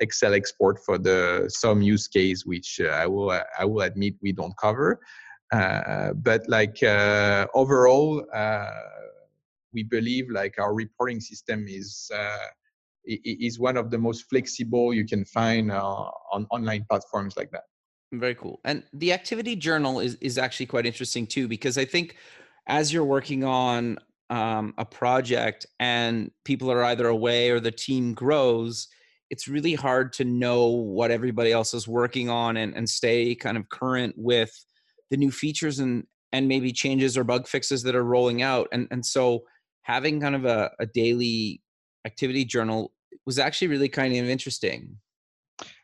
excel 0.00 0.34
export 0.34 0.78
for 0.84 0.98
the 0.98 1.44
some 1.48 1.82
use 1.82 2.06
case 2.08 2.46
which 2.46 2.80
uh, 2.80 2.88
i 2.88 3.06
will 3.06 3.30
i 3.58 3.64
will 3.64 3.82
admit 3.82 4.14
we 4.22 4.32
don't 4.32 4.56
cover 4.56 5.00
Uh, 5.52 6.12
but 6.12 6.46
like 6.48 6.82
uh, 6.82 7.46
overall, 7.54 8.24
uh, 8.34 8.70
we 9.72 9.82
believe 9.82 10.26
like 10.30 10.58
our 10.58 10.74
reporting 10.74 11.20
system 11.20 11.66
is 11.68 12.10
is 13.04 13.58
one 13.58 13.78
of 13.78 13.90
the 13.90 13.96
most 13.96 14.28
flexible 14.28 14.92
you 14.92 15.06
can 15.06 15.24
find 15.24 15.72
on 15.72 16.46
online 16.50 16.84
platforms 16.90 17.36
like 17.36 17.50
that. 17.50 17.64
Very 18.12 18.34
cool. 18.34 18.60
And 18.64 18.82
the 18.92 19.12
activity 19.12 19.56
journal 19.56 20.00
is 20.00 20.16
is 20.20 20.36
actually 20.36 20.66
quite 20.66 20.84
interesting 20.84 21.26
too 21.26 21.48
because 21.48 21.78
I 21.78 21.86
think 21.86 22.16
as 22.66 22.92
you're 22.92 23.04
working 23.04 23.44
on 23.44 23.98
um, 24.28 24.74
a 24.76 24.84
project 24.84 25.64
and 25.80 26.30
people 26.44 26.70
are 26.70 26.84
either 26.84 27.06
away 27.08 27.48
or 27.50 27.60
the 27.60 27.70
team 27.70 28.12
grows, 28.12 28.88
it's 29.30 29.48
really 29.48 29.74
hard 29.74 30.12
to 30.14 30.24
know 30.24 30.66
what 30.68 31.10
everybody 31.10 31.52
else 31.52 31.74
is 31.74 31.86
working 31.86 32.30
on 32.30 32.56
and, 32.56 32.74
and 32.74 32.88
stay 32.88 33.34
kind 33.34 33.56
of 33.56 33.68
current 33.68 34.14
with 34.16 34.52
the 35.10 35.16
new 35.16 35.30
features 35.30 35.78
and 35.78 36.06
and 36.32 36.46
maybe 36.46 36.72
changes 36.72 37.16
or 37.16 37.24
bug 37.24 37.48
fixes 37.48 37.82
that 37.82 37.94
are 37.94 38.04
rolling 38.04 38.42
out. 38.42 38.68
And 38.72 38.88
and 38.90 39.04
so 39.04 39.44
having 39.82 40.20
kind 40.20 40.34
of 40.34 40.44
a, 40.44 40.70
a 40.78 40.86
daily 40.86 41.62
activity 42.06 42.44
journal 42.44 42.92
was 43.26 43.38
actually 43.38 43.68
really 43.68 43.88
kind 43.88 44.14
of 44.16 44.28
interesting. 44.28 44.96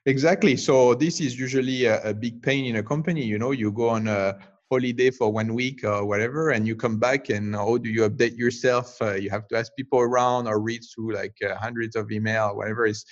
Exactly. 0.07 0.57
So 0.57 0.95
this 0.95 1.21
is 1.21 1.39
usually 1.39 1.87
a, 1.87 2.03
a 2.11 2.15
big 2.15 2.43
pain 2.43 2.67
in 2.67 2.77
a 2.77 2.83
company 2.83 3.25
you 3.25 3.39
know 3.39 3.51
you 3.51 3.73
go 3.73 3.89
on 3.89 4.07
a 4.09 4.39
holiday 4.71 5.11
for 5.11 5.31
one 5.31 5.55
week 5.55 5.85
or 5.85 6.05
whatever 6.05 6.51
and 6.51 6.67
you 6.67 6.75
come 6.75 6.99
back 6.99 7.29
and 7.29 7.55
how 7.55 7.77
do 7.77 7.89
you 7.89 8.09
update 8.09 8.37
yourself? 8.37 9.01
Uh, 9.01 9.15
you 9.15 9.31
have 9.31 9.47
to 9.49 9.57
ask 9.57 9.73
people 9.77 10.01
around 10.01 10.47
or 10.47 10.59
read 10.61 10.83
through 10.83 11.15
like 11.15 11.37
uh, 11.49 11.55
hundreds 11.57 11.97
of 11.97 12.11
email 12.11 12.57
whatever. 12.57 12.87
It's 12.87 13.05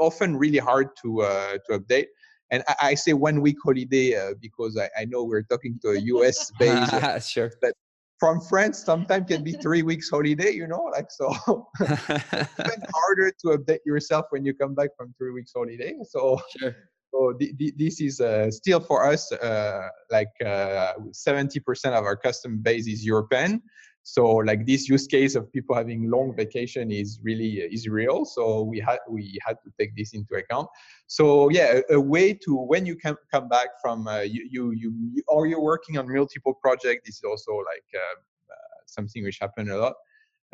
often 0.00 0.36
really 0.36 0.58
hard 0.58 0.88
to 1.02 1.22
uh, 1.22 1.58
to 1.66 1.78
update 1.78 2.06
and 2.52 2.62
I, 2.68 2.74
I 2.82 2.94
say 2.94 3.14
one 3.14 3.40
week 3.40 3.56
holiday 3.64 4.14
uh, 4.14 4.34
because 4.40 4.78
I, 4.78 4.88
I, 5.00 5.04
know 5.06 5.24
we're 5.24 5.42
talking 5.42 5.80
to 5.82 5.92
a 5.92 5.98
US 5.98 6.52
base. 6.60 7.26
sure. 7.28 7.50
But 7.60 7.72
from 8.20 8.40
France, 8.40 8.84
sometimes 8.84 9.26
can 9.26 9.42
be 9.42 9.52
three 9.52 9.82
weeks 9.82 10.08
holiday, 10.08 10.50
you 10.50 10.68
know, 10.68 10.84
like 10.92 11.10
so. 11.10 11.34
it's 11.80 12.90
harder 12.94 13.32
to 13.40 13.46
update 13.56 13.80
yourself 13.84 14.26
when 14.30 14.44
you 14.44 14.54
come 14.54 14.74
back 14.74 14.90
from 14.96 15.12
three 15.18 15.32
weeks 15.32 15.52
holiday. 15.56 15.94
So. 16.08 16.40
Sure. 16.60 16.76
So 17.14 17.34
this 17.38 18.00
is 18.00 18.22
uh, 18.22 18.50
still 18.50 18.80
for 18.80 19.04
us 19.04 19.30
uh, 19.32 19.86
like 20.10 20.30
70% 20.40 21.60
uh, 21.60 21.88
of 21.90 22.04
our 22.04 22.16
customer 22.16 22.56
base 22.56 22.86
is 22.86 23.04
European, 23.04 23.60
so 24.02 24.26
like 24.36 24.66
this 24.66 24.88
use 24.88 25.06
case 25.06 25.34
of 25.36 25.52
people 25.52 25.76
having 25.76 26.10
long 26.10 26.34
vacation 26.36 26.90
is 26.90 27.20
really 27.22 27.62
uh, 27.62 27.68
is 27.70 27.88
real. 27.88 28.24
So 28.24 28.62
we 28.62 28.80
had 28.80 28.98
we 29.08 29.38
had 29.46 29.56
to 29.64 29.70
take 29.78 29.96
this 29.96 30.12
into 30.12 30.34
account. 30.34 30.68
So 31.06 31.50
yeah 31.50 31.80
a, 31.90 31.94
a 31.94 32.00
way 32.00 32.34
to 32.44 32.56
when 32.56 32.84
you 32.84 32.96
can 32.96 33.16
come 33.30 33.48
back 33.48 33.68
from 33.80 34.08
uh, 34.08 34.20
you, 34.20 34.46
you, 34.50 34.72
you 34.72 35.22
or 35.28 35.46
you're 35.46 35.62
working 35.62 35.98
on 35.98 36.12
multiple 36.12 36.54
projects? 36.54 37.02
This 37.06 37.16
is 37.16 37.24
also 37.24 37.52
like 37.52 37.84
uh, 37.94 38.14
uh, 38.50 38.80
something 38.86 39.22
which 39.22 39.38
happened 39.40 39.70
a 39.70 39.78
lot. 39.78 39.94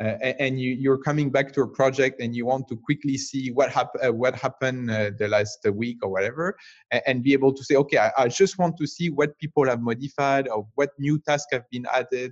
Uh, 0.01 0.15
and 0.39 0.61
you, 0.61 0.75
you're 0.75 0.97
coming 0.97 1.29
back 1.29 1.51
to 1.51 1.61
a 1.61 1.67
project 1.67 2.21
and 2.21 2.33
you 2.33 2.45
want 2.45 2.65
to 2.69 2.77
quickly 2.77 3.17
see 3.17 3.51
what, 3.51 3.69
hap- 3.69 3.97
uh, 4.01 4.13
what 4.13 4.33
happened 4.33 4.89
uh, 4.89 5.11
the 5.17 5.27
last 5.27 5.59
week 5.73 5.97
or 6.01 6.09
whatever 6.09 6.55
and, 6.91 7.01
and 7.05 7.21
be 7.21 7.33
able 7.33 7.51
to 7.51 7.61
say 7.65 7.75
okay 7.75 7.97
I, 7.97 8.09
I, 8.17 8.27
just 8.29 8.57
want 8.57 8.77
to 8.77 8.87
see 8.87 9.09
what 9.09 9.37
people 9.39 9.65
have 9.65 9.81
modified 9.81 10.47
or 10.47 10.65
what 10.75 10.91
new 10.99 11.19
tasks 11.19 11.49
have 11.51 11.69
been 11.69 11.85
added 11.91 12.31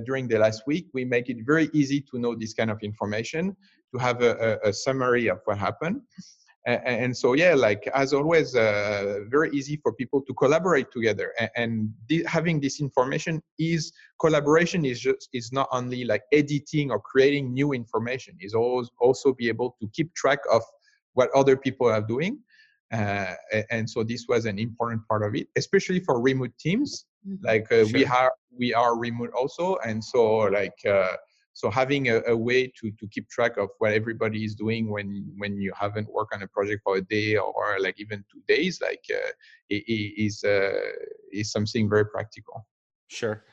during 0.00 0.28
the 0.28 0.38
last 0.38 0.62
week, 0.66 0.88
we 0.94 1.04
make 1.04 1.28
it 1.28 1.38
very 1.44 1.68
easy 1.72 2.00
to 2.10 2.18
know 2.18 2.34
this 2.34 2.54
kind 2.54 2.70
of 2.70 2.78
information, 2.82 3.56
to 3.94 3.98
have 3.98 4.22
a, 4.22 4.58
a, 4.64 4.68
a 4.68 4.72
summary 4.72 5.28
of 5.28 5.40
what 5.44 5.58
happened. 5.58 6.00
And, 6.64 6.80
and, 6.84 7.16
so, 7.16 7.32
yeah, 7.32 7.54
like 7.54 7.88
as 7.92 8.12
always, 8.12 8.54
uh, 8.54 9.20
very 9.28 9.50
easy 9.50 9.80
for 9.82 9.92
people 9.92 10.22
to 10.22 10.34
collaborate 10.34 10.92
together. 10.92 11.32
And, 11.40 11.50
and 11.56 11.94
th- 12.08 12.24
having 12.26 12.60
this 12.60 12.80
information 12.80 13.42
is 13.58 13.92
collaboration 14.20 14.84
is 14.84 15.00
just 15.00 15.28
is 15.32 15.50
not 15.52 15.68
only 15.72 16.04
like 16.04 16.22
editing 16.32 16.92
or 16.92 17.00
creating 17.00 17.52
new 17.52 17.72
information. 17.72 18.36
Is 18.40 18.54
always 18.54 18.88
also 19.00 19.32
be 19.32 19.48
able 19.48 19.76
to 19.80 19.88
keep 19.92 20.14
track 20.14 20.38
of 20.52 20.62
what 21.14 21.30
other 21.34 21.56
people 21.56 21.88
are 21.88 22.00
doing. 22.00 22.38
Uh, 22.92 23.34
and 23.70 23.88
so 23.88 24.04
this 24.04 24.26
was 24.28 24.44
an 24.44 24.58
important 24.58 25.02
part 25.08 25.22
of 25.24 25.34
it, 25.34 25.48
especially 25.56 25.98
for 25.98 26.20
remote 26.20 26.52
teams. 26.60 27.06
Like 27.42 27.70
uh, 27.70 27.84
sure. 27.84 27.92
we 27.92 28.06
are 28.06 28.32
we 28.56 28.74
are 28.74 28.98
remote 28.98 29.32
also, 29.38 29.76
and 29.84 30.02
so 30.02 30.38
like 30.58 30.78
uh, 30.88 31.16
so 31.52 31.70
having 31.70 32.08
a, 32.08 32.22
a, 32.26 32.36
way 32.36 32.66
to 32.80 32.90
to 32.90 33.06
keep 33.08 33.28
track 33.28 33.56
of 33.58 33.68
what 33.78 33.92
everybody 33.92 34.44
is 34.44 34.54
doing 34.54 34.90
when 34.90 35.32
when 35.36 35.60
you 35.60 35.72
haven't 35.78 36.12
worked 36.12 36.34
on 36.34 36.42
a 36.42 36.48
project 36.48 36.82
for 36.82 36.96
a 36.96 37.00
day 37.02 37.36
or 37.36 37.76
like 37.80 38.00
even 38.00 38.24
two 38.32 38.42
days, 38.48 38.80
like 38.80 39.04
uh, 39.10 39.30
is 39.68 40.42
uh, 40.44 40.72
is 41.32 41.52
something 41.52 41.88
very 41.88 42.06
practical. 42.06 42.66
Sure. 43.08 43.44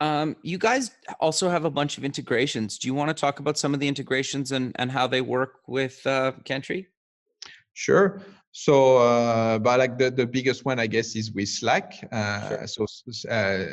Um, 0.00 0.36
you 0.42 0.58
guys 0.58 0.92
also 1.18 1.48
have 1.48 1.64
a 1.64 1.70
bunch 1.70 1.98
of 1.98 2.04
integrations. 2.04 2.78
Do 2.78 2.86
you 2.86 2.94
want 2.94 3.08
to 3.08 3.14
talk 3.14 3.40
about 3.40 3.58
some 3.58 3.74
of 3.74 3.80
the 3.80 3.88
integrations 3.88 4.52
and, 4.52 4.72
and 4.76 4.92
how 4.92 5.08
they 5.08 5.20
work 5.20 5.54
with 5.66 6.06
uh, 6.06 6.32
Kantree? 6.44 6.86
Sure. 7.72 8.22
So, 8.60 8.96
uh, 8.96 9.60
but 9.60 9.78
like 9.78 9.98
the, 9.98 10.10
the 10.10 10.26
biggest 10.26 10.64
one, 10.64 10.80
I 10.80 10.88
guess, 10.88 11.14
is 11.14 11.30
with 11.30 11.48
Slack. 11.48 11.92
Uh, 12.10 12.66
sure. 12.66 12.88
So, 12.88 13.30
uh, 13.30 13.64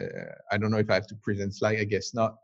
I 0.52 0.58
don't 0.60 0.70
know 0.70 0.78
if 0.78 0.92
I 0.92 0.94
have 0.94 1.08
to 1.08 1.16
present 1.16 1.56
Slack. 1.56 1.80
I 1.80 1.86
guess 1.86 2.14
not 2.14 2.36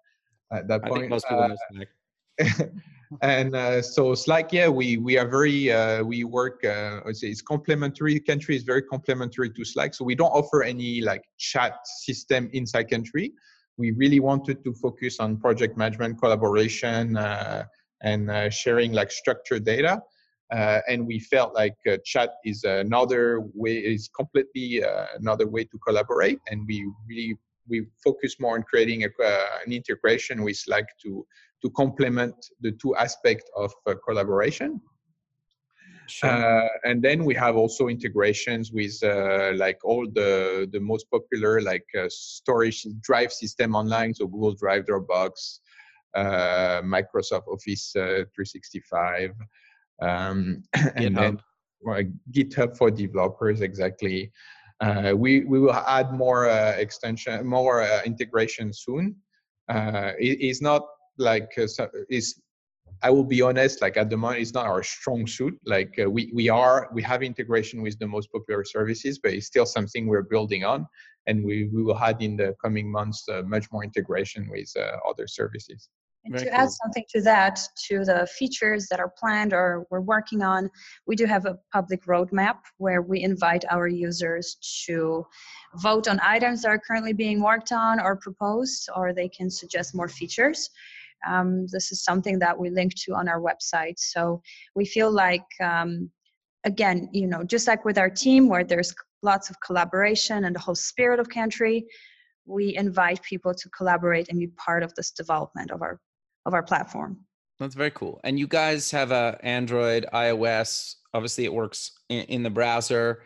at 0.52 0.68
that 0.68 0.82
I 0.84 0.90
point. 0.90 1.10
most 1.10 1.28
people 1.30 1.48
know 1.48 1.56
Slack. 1.72 2.72
and 3.22 3.56
uh, 3.56 3.84
so 3.84 4.16
Slack, 4.16 4.52
yeah, 4.52 4.68
we 4.70 4.98
we 4.98 5.20
are 5.20 5.28
very 5.28 5.72
uh, 5.72 6.04
we 6.04 6.24
work. 6.24 6.66
Uh, 6.66 7.02
I 7.08 7.12
say 7.12 7.28
it's 7.28 7.44
complementary. 7.44 8.20
Kantree 8.20 8.56
is 8.56 8.64
very 8.64 8.82
complementary 8.82 9.52
to 9.52 9.64
Slack. 9.64 9.94
So 9.94 10.04
we 10.04 10.16
don't 10.16 10.32
offer 10.32 10.64
any 10.64 11.00
like 11.02 11.22
chat 11.38 11.76
system 11.86 12.50
inside 12.54 12.90
Kantree. 12.90 13.34
We 13.78 13.92
really 13.92 14.20
wanted 14.20 14.64
to 14.64 14.74
focus 14.74 15.20
on 15.20 15.38
project 15.38 15.78
management, 15.78 16.20
collaboration, 16.20 17.18
and 18.02 18.52
sharing 18.52 18.94
like 18.94 19.12
structured 19.12 19.64
data. 19.64 20.02
Uh, 20.52 20.82
and 20.90 21.08
we 21.08 21.18
felt 21.18 21.56
like 21.56 21.78
uh, 21.90 21.96
chat 22.04 22.32
is 22.44 22.64
another 22.66 23.42
way 23.54 23.78
is 23.78 24.10
completely 24.10 24.84
uh, 24.84 25.06
another 25.18 25.48
way 25.48 25.64
to 25.64 25.78
collaborate. 25.88 26.40
And 26.50 26.68
we 26.68 26.86
really 27.08 27.38
we 27.70 27.86
focus 28.04 28.36
more 28.40 28.56
on 28.56 28.64
creating 28.64 29.06
a, 29.06 29.24
uh, 29.24 29.48
an 29.66 29.72
integration 29.72 30.44
with 30.44 30.58
slack 30.58 30.86
to 31.04 31.26
to 31.62 31.70
complement 31.70 32.36
the 32.60 32.72
two 32.74 32.94
aspects 32.98 33.50
of 33.56 33.72
uh, 33.88 33.94
collaboration. 34.06 34.82
Sure. 36.08 36.30
Uh, 36.30 36.68
and 36.84 37.02
then 37.02 37.24
we 37.24 37.34
have 37.36 37.56
also 37.56 37.88
integrations 37.88 38.74
with 38.74 39.02
like 39.56 39.80
all 39.86 40.06
the 40.06 40.68
the 40.74 40.82
most 40.82 41.10
popular 41.10 41.62
like 41.62 41.88
storage 42.10 42.86
drive 43.00 43.32
system 43.32 43.74
online. 43.74 44.14
So 44.14 44.28
google 44.28 44.54
drive 44.54 44.84
dropbox 44.84 45.60
microsoft 46.84 47.48
office 47.48 47.92
365 47.94 49.32
um, 50.02 50.64
and 50.96 51.16
then 51.16 51.40
well, 51.82 52.04
GitHub 52.32 52.78
for 52.78 52.92
developers 52.92 53.62
exactly. 53.62 54.32
Uh, 54.80 55.14
we 55.16 55.46
we 55.46 55.60
will 55.60 55.74
add 55.74 56.12
more 56.12 56.50
uh, 56.50 56.72
extension, 56.72 57.46
more 57.46 57.84
uh, 57.84 58.02
integration 58.04 58.74
soon. 58.74 59.16
Uh, 59.70 60.12
it, 60.20 60.38
it's 60.42 60.62
not 60.62 60.84
like 61.18 61.52
uh, 61.58 61.88
it's. 62.10 62.42
I 63.04 63.10
will 63.10 63.24
be 63.24 63.42
honest, 63.42 63.82
like 63.82 63.98
at 63.98 64.12
the 64.12 64.18
moment, 64.18 64.42
it's 64.42 64.54
not 64.54 64.68
our 64.68 64.84
strong 64.84 65.26
suit. 65.26 65.58
Like 65.66 66.00
uh, 66.04 66.10
we 66.10 66.32
we 66.34 66.50
are 66.50 66.90
we 66.94 67.02
have 67.04 67.24
integration 67.24 67.82
with 67.82 67.98
the 68.00 68.08
most 68.08 68.32
popular 68.32 68.64
services, 68.64 69.20
but 69.20 69.34
it's 69.34 69.48
still 69.48 69.66
something 69.66 70.08
we're 70.08 70.24
building 70.24 70.64
on, 70.64 70.88
and 71.26 71.44
we 71.44 71.70
we 71.74 71.84
will 71.84 71.98
add 71.98 72.22
in 72.22 72.38
the 72.38 72.56
coming 72.64 72.92
months 72.92 73.26
much 73.46 73.72
more 73.72 73.84
integration 73.84 74.50
with 74.50 74.72
other 75.08 75.28
services. 75.28 75.90
And 76.24 76.34
Very 76.34 76.46
to 76.46 76.52
cool. 76.52 76.60
add 76.60 76.70
something 76.70 77.04
to 77.10 77.22
that, 77.22 77.60
to 77.88 78.06
the 78.06 78.28
features 78.38 78.88
that 78.90 79.00
are 79.00 79.12
planned 79.18 79.54
or 79.54 79.88
we're 79.90 80.02
working 80.02 80.44
on, 80.44 80.70
we 81.08 81.16
do 81.16 81.26
have 81.26 81.46
a 81.46 81.58
public 81.74 82.06
roadmap 82.06 82.58
where 82.78 83.02
we 83.02 83.22
invite 83.24 83.66
our 83.72 83.88
users 83.88 84.58
to 84.86 85.26
vote 85.76 86.08
on 86.08 86.20
items 86.22 86.62
that 86.62 86.70
are 86.70 86.80
currently 86.80 87.14
being 87.14 87.42
worked 87.42 87.72
on 87.72 88.00
or 88.00 88.16
proposed, 88.16 88.88
or 88.96 89.14
they 89.14 89.30
can 89.30 89.50
suggest 89.50 89.96
more 89.96 90.08
features. 90.08 90.70
Um, 91.28 91.66
this 91.68 91.92
is 91.92 92.04
something 92.04 92.38
that 92.40 92.58
we 92.58 92.70
link 92.70 92.94
to 93.06 93.14
on 93.14 93.28
our 93.28 93.42
website. 93.42 93.98
So 93.98 94.42
we 94.76 94.86
feel 94.86 95.12
like, 95.12 95.46
um, 95.62 96.12
again, 96.66 97.10
you 97.12 97.28
know, 97.28 97.44
just 97.44 97.68
like 97.68 97.84
with 97.84 97.98
our 97.98 98.10
team, 98.10 98.48
where 98.48 98.64
there's 98.64 98.94
lots 99.24 99.50
of 99.50 99.56
collaboration 99.66 100.46
and 100.46 100.56
the 100.56 100.60
whole 100.60 100.76
spirit 100.76 101.20
of 101.20 101.30
Kantree, 101.30 101.84
we 102.46 102.76
invite 102.76 103.22
people 103.24 103.54
to 103.54 103.70
collaborate 103.70 104.30
and 104.30 104.40
be 104.40 104.48
part 104.48 104.84
of 104.84 104.94
this 104.96 105.12
development 105.12 105.72
of 105.72 105.82
our 105.82 106.00
of 106.46 106.54
our 106.54 106.64
platform. 106.64 107.18
That's 107.60 107.76
very 107.76 107.92
cool. 107.92 108.20
And 108.24 108.40
you 108.40 108.48
guys 108.48 108.90
have 108.92 109.12
a 109.12 109.38
Android, 109.44 110.08
iOS. 110.14 110.96
Obviously, 111.14 111.46
it 111.46 111.54
works 111.54 111.92
in, 112.10 112.24
in 112.26 112.44
the 112.44 112.50
browser, 112.50 113.24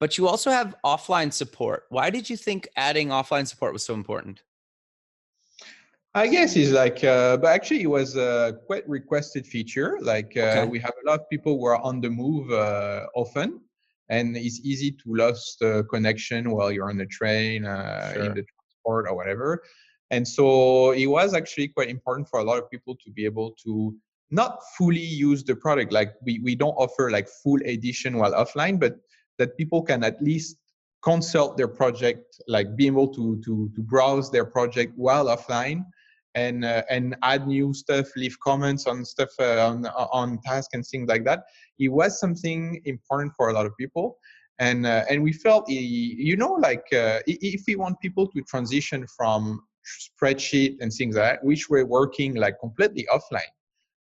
but 0.00 0.18
you 0.18 0.28
also 0.28 0.50
have 0.50 0.74
offline 0.84 1.32
support. 1.32 1.84
Why 1.88 2.10
did 2.10 2.28
you 2.28 2.36
think 2.36 2.68
adding 2.76 3.08
offline 3.08 3.46
support 3.46 3.72
was 3.72 3.84
so 3.84 3.94
important? 3.94 4.42
I 6.14 6.26
guess 6.26 6.56
it's 6.56 6.72
like, 6.72 7.04
uh, 7.04 7.36
but 7.36 7.48
actually, 7.48 7.82
it 7.82 7.90
was 7.90 8.16
a 8.16 8.58
quite 8.66 8.88
requested 8.88 9.46
feature. 9.46 9.98
Like, 10.00 10.32
uh, 10.36 10.40
okay. 10.40 10.64
we 10.66 10.78
have 10.80 10.94
a 11.04 11.08
lot 11.08 11.20
of 11.20 11.30
people 11.30 11.58
who 11.58 11.66
are 11.66 11.80
on 11.80 12.00
the 12.00 12.10
move 12.10 12.50
uh, 12.50 13.06
often, 13.14 13.60
and 14.08 14.36
it's 14.36 14.60
easy 14.64 14.90
to 14.90 15.04
lose 15.06 15.56
the 15.60 15.84
connection 15.90 16.50
while 16.50 16.72
you're 16.72 16.90
on 16.90 16.96
the 16.96 17.06
train, 17.06 17.64
uh, 17.66 18.12
sure. 18.12 18.24
in 18.24 18.34
the 18.34 18.44
transport 18.44 19.06
or 19.08 19.14
whatever. 19.14 19.62
And 20.10 20.26
so 20.26 20.92
it 20.92 21.06
was 21.06 21.34
actually 21.34 21.68
quite 21.68 21.90
important 21.90 22.28
for 22.28 22.40
a 22.40 22.44
lot 22.44 22.58
of 22.58 22.70
people 22.70 22.96
to 23.04 23.10
be 23.10 23.24
able 23.24 23.52
to 23.64 23.94
not 24.30 24.60
fully 24.76 24.98
use 24.98 25.44
the 25.44 25.56
product. 25.56 25.92
Like 25.92 26.14
we, 26.22 26.38
we 26.40 26.54
don't 26.54 26.74
offer 26.74 27.10
like 27.10 27.28
full 27.28 27.60
edition 27.64 28.16
while 28.16 28.32
offline, 28.32 28.78
but 28.80 28.96
that 29.38 29.56
people 29.56 29.82
can 29.82 30.04
at 30.04 30.20
least 30.22 30.56
consult 31.02 31.56
their 31.56 31.68
project, 31.68 32.40
like 32.48 32.76
be 32.76 32.86
able 32.86 33.08
to 33.08 33.40
to 33.44 33.70
to 33.74 33.82
browse 33.82 34.30
their 34.30 34.44
project 34.44 34.92
while 34.96 35.26
offline, 35.26 35.84
and 36.34 36.64
uh, 36.64 36.82
and 36.90 37.16
add 37.22 37.46
new 37.46 37.72
stuff, 37.72 38.06
leave 38.16 38.38
comments 38.40 38.86
on 38.86 39.04
stuff 39.04 39.30
uh, 39.38 39.66
on 39.68 39.86
on 39.86 40.38
task 40.44 40.70
and 40.74 40.84
things 40.86 41.08
like 41.08 41.24
that. 41.24 41.44
It 41.78 41.88
was 41.88 42.18
something 42.18 42.80
important 42.84 43.32
for 43.36 43.48
a 43.48 43.52
lot 43.52 43.66
of 43.66 43.76
people, 43.76 44.18
and 44.58 44.86
uh, 44.86 45.04
and 45.08 45.22
we 45.22 45.32
felt 45.32 45.68
you 45.68 46.36
know 46.36 46.54
like 46.54 46.86
uh, 46.92 47.20
if 47.26 47.62
we 47.66 47.76
want 47.76 48.00
people 48.00 48.26
to 48.28 48.42
transition 48.42 49.06
from 49.16 49.62
spreadsheet 50.22 50.76
and 50.80 50.92
things 50.92 51.16
like 51.16 51.24
that, 51.24 51.44
which 51.44 51.68
were 51.68 51.84
working 51.84 52.34
like 52.34 52.58
completely 52.60 53.06
offline 53.12 53.52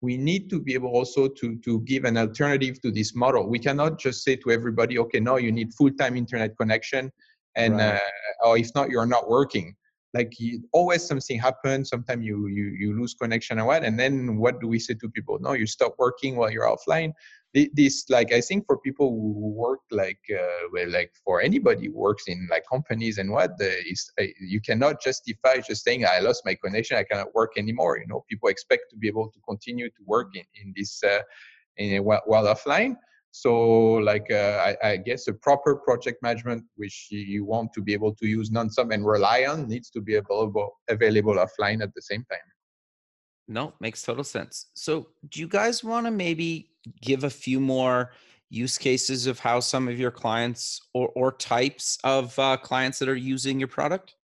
we 0.02 0.18
need 0.18 0.50
to 0.50 0.60
be 0.60 0.74
able 0.74 0.89
also 0.89 1.28
to, 1.28 1.58
to 1.58 1.82
give 1.82 2.06
an 2.06 2.18
alternative 2.18 2.82
to 2.82 2.92
this 2.92 3.15
model. 3.15 3.50
We 3.50 3.60
cannot 3.60 4.00
just 4.00 4.24
say 4.24 4.36
to 4.38 4.52
everybody, 4.52 4.98
okay, 5.00 5.20
no, 5.20 5.38
you 5.38 5.52
need 5.52 5.74
full-time 5.74 6.15
internet 6.15 6.58
connection, 6.58 7.12
and 7.56 7.76
right. 7.78 7.96
uh, 7.96 8.48
or 8.48 8.58
if 8.58 8.70
not, 8.76 8.89
you're 8.89 9.06
not 9.06 9.30
working. 9.30 9.76
Like 10.13 10.39
you, 10.39 10.63
always 10.72 11.06
something 11.06 11.38
happens. 11.38 11.89
Sometimes 11.89 12.26
you, 12.26 12.48
you 12.48 12.70
you 12.80 13.00
lose 13.00 13.13
connection 13.13 13.60
and 13.60 13.68
what, 13.68 13.84
and 13.84 14.00
then 14.00 14.38
what 14.38 14.60
do 14.60 14.68
we 14.68 14.80
say 14.80 14.96
to 14.96 15.10
people? 15.10 15.38
No, 15.39 15.54
you 15.54 15.68
stop 15.68 15.94
working 16.00 16.36
while 16.36 16.50
you're 16.50 16.65
offline 16.65 17.12
this 17.54 18.08
like 18.10 18.32
i 18.32 18.40
think 18.40 18.64
for 18.68 18.78
people 18.78 19.10
who 19.10 19.50
work 19.50 19.80
like 19.90 20.20
uh, 20.32 20.68
well 20.72 20.90
like 20.92 21.12
for 21.26 21.42
anybody 21.42 21.88
who 21.88 21.94
works 21.94 22.26
in 22.28 22.48
like 22.52 22.64
companies 22.72 23.18
and 23.18 23.32
what 23.32 23.58
the, 23.58 23.72
is 23.88 24.12
uh, 24.22 24.26
you 24.40 24.62
cannot 24.62 25.02
justify 25.02 25.58
just 25.58 25.84
saying 25.84 26.06
i 26.06 26.20
lost 26.20 26.44
my 26.46 26.56
connection 26.64 26.96
i 26.96 27.04
cannot 27.04 27.34
work 27.34 27.54
anymore. 27.58 27.98
You 27.98 28.08
know 28.08 28.24
people 28.30 28.50
expect 28.50 28.84
to 28.92 28.96
be 28.98 29.08
able 29.08 29.30
to 29.32 29.40
continue 29.48 29.90
to 29.90 30.02
work 30.06 30.30
in, 30.36 30.44
in 30.62 30.74
this 30.76 31.02
uh, 31.04 31.22
in 31.78 32.04
while, 32.04 32.22
while 32.26 32.46
offline. 32.46 32.96
So 33.32 33.94
like 34.12 34.28
uh, 34.32 34.76
I, 34.84 34.90
I, 34.90 34.98
guess 34.98 35.28
a 35.28 35.34
proper 35.34 35.76
project 35.76 36.24
management 36.24 36.64
which 36.78 37.08
you 37.12 37.46
want 37.46 37.72
to 37.74 37.82
be 37.82 37.94
able 37.94 38.16
to 38.16 38.28
use 38.28 38.50
non-stop 38.50 38.90
and 38.92 39.06
rely 39.06 39.46
on 39.48 39.68
needs 39.68 39.92
to 39.92 40.02
be 40.02 40.16
available 40.16 40.80
available 40.90 41.36
offline 41.36 41.84
at 41.84 41.94
the 41.94 42.02
same 42.02 42.26
time. 42.32 42.48
No 43.48 43.74
makes 43.80 44.02
total 44.02 44.24
sense. 44.24 44.68
So 44.74 45.10
do 45.30 45.40
you 45.40 45.48
guys 45.48 45.84
want 45.84 46.08
to 46.08 46.12
maybe 46.12 46.70
give 47.02 47.23
a 47.23 47.30
few 47.30 47.60
more 47.60 48.12
use 48.49 48.78
cases 48.78 49.28
of 49.28 49.39
how 49.39 49.60
some 49.60 49.88
of 49.88 49.99
your 49.99 50.12
clients 50.12 50.82
or, 50.93 51.10
or 51.15 51.32
types 51.32 51.97
of 52.04 52.38
uh, 52.39 52.58
clients 52.58 52.99
that 52.99 53.08
are 53.08 53.15
using 53.15 53.60
your 53.60 53.67
product? 53.67 54.15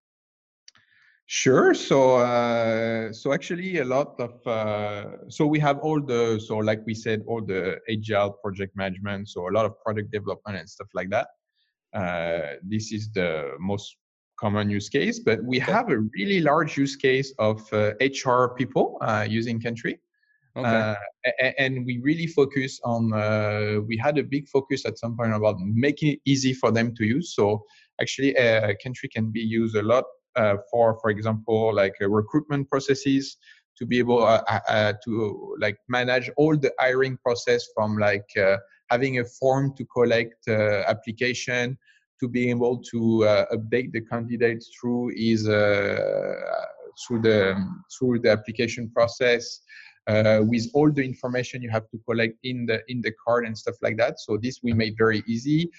Sure. 1.27 1.73
So, 1.73 2.17
uh, 2.17 3.11
so 3.11 3.33
actually, 3.33 3.79
a 3.79 3.85
lot 3.85 4.19
of 4.19 4.45
uh, 4.45 5.27
so 5.27 5.47
we 5.47 5.59
have 5.59 5.79
all 5.79 5.99
the 5.99 6.39
so 6.45 6.57
like 6.57 6.85
we 6.85 6.93
said, 6.93 7.23
all 7.25 7.41
the 7.41 7.79
agile 7.89 8.31
project 8.43 8.75
management. 8.75 9.29
So 9.29 9.49
a 9.49 9.53
lot 9.53 9.65
of 9.65 9.79
product 9.79 10.11
development 10.11 10.59
and 10.59 10.69
stuff 10.69 10.87
like 10.93 11.09
that. 11.09 11.27
Uh, 11.93 12.57
this 12.61 12.91
is 12.91 13.11
the 13.11 13.53
most 13.59 13.97
common 14.39 14.69
use 14.69 14.89
case, 14.89 15.19
but 15.19 15.43
we 15.43 15.57
have 15.59 15.89
a 15.89 15.97
really 15.97 16.41
large 16.41 16.77
use 16.77 16.95
case 16.95 17.33
of 17.39 17.59
HR 17.71 18.43
uh, 18.43 18.47
people 18.49 18.97
uh, 19.01 19.25
using 19.27 19.59
Kantree. 19.59 19.97
Okay. 20.57 20.67
Uh, 20.67 21.51
and 21.57 21.85
we 21.85 21.99
really 21.99 22.27
focus 22.27 22.79
on, 22.85 23.13
uh, 23.13 23.81
we 23.85 23.97
had 23.97 24.17
a 24.17 24.23
big 24.23 24.47
focus 24.47 24.85
at 24.85 24.97
some 24.97 25.17
point 25.17 25.33
about 25.33 25.59
making 25.59 26.13
it 26.13 26.19
easy 26.25 26.53
for 26.53 26.71
them 26.71 26.95
to 26.95 27.03
use. 27.03 27.35
So 27.35 27.65
actually, 28.01 28.37
uh, 28.37 28.73
Kantree 28.83 29.11
can 29.11 29.31
be 29.31 29.41
used 29.41 29.75
a 29.75 29.81
lot 29.81 30.05
uh, 30.35 30.57
for, 30.69 30.97
for 30.99 31.09
example, 31.09 31.73
like 31.73 31.95
uh, 32.01 32.09
recruitment 32.09 32.69
processes 32.69 33.37
to 33.77 33.85
be 33.85 33.99
able 33.99 34.23
uh, 34.23 34.93
to 35.03 35.55
like 35.59 35.77
manage 35.89 36.29
all 36.37 36.55
the 36.57 36.71
hiring 36.79 37.17
process 37.17 37.67
from 37.73 37.97
like 37.97 38.25
having 38.89 39.19
a 39.19 39.25
form 39.25 39.73
to 39.75 39.85
collect 39.85 40.47
application 40.47 41.77
to 42.17 42.29
be 42.29 42.49
able 42.49 42.77
to 42.77 43.27
update 43.51 43.91
the 43.91 43.99
candidates 44.09 44.71
through 44.79 45.11
is 45.17 45.43
through 45.43 47.21
the 47.21 47.53
through 47.99 48.17
the 48.19 48.31
application 48.31 48.89
process 48.95 49.59
uh, 50.07 50.41
with 50.43 50.67
all 50.73 50.91
the 50.91 51.03
information 51.03 51.61
you 51.61 51.69
have 51.69 51.89
to 51.89 51.97
collect 52.07 52.37
in 52.43 52.65
the 52.65 52.81
in 52.87 53.01
the 53.01 53.11
card 53.25 53.45
and 53.45 53.57
stuff 53.57 53.75
like 53.81 53.97
that. 53.97 54.19
So 54.19 54.37
this 54.37 54.59
we 54.63 54.73
made 54.73 54.95
very 54.97 55.23
easy. 55.27 55.69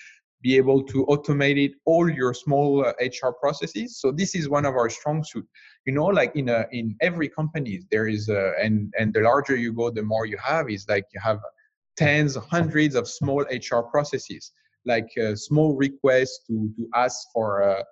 Be 0.43 0.57
able 0.57 0.83
to 0.85 1.07
automate 1.07 1.59
it 1.65 1.73
all 1.87 2.09
your 2.09 2.35
small 2.35 2.85
uh, 2.85 2.93
HR 3.01 3.33
processes. 3.41 3.99
So 4.01 4.13
this 4.13 4.35
is 4.35 4.49
one 4.49 4.65
of 4.65 4.75
our 4.75 4.91
strong 4.91 5.25
suit. 5.25 5.47
You 5.87 5.93
know, 5.95 6.07
like 6.07 6.35
in 6.37 6.49
a 6.49 6.67
in 6.73 6.97
every 7.01 7.29
company 7.29 7.83
there 7.91 8.07
is 8.07 8.29
a, 8.29 8.53
and 8.63 8.93
and 8.99 9.15
the 9.15 9.21
larger 9.21 9.57
you 9.57 9.73
go, 9.73 9.91
the 9.91 10.03
more 10.03 10.27
you 10.27 10.39
have 10.43 10.71
is 10.71 10.87
like 10.89 11.05
you 11.15 11.21
have 11.23 11.41
tens, 11.97 12.37
hundreds 12.37 12.95
of 12.95 13.09
small 13.09 13.45
HR 13.51 13.81
processes, 13.81 14.53
like 14.85 15.09
uh, 15.23 15.35
small 15.35 15.77
requests 15.77 16.41
to 16.47 16.71
to 16.77 16.89
ask 16.95 17.17
for. 17.33 17.63
Uh, 17.63 17.83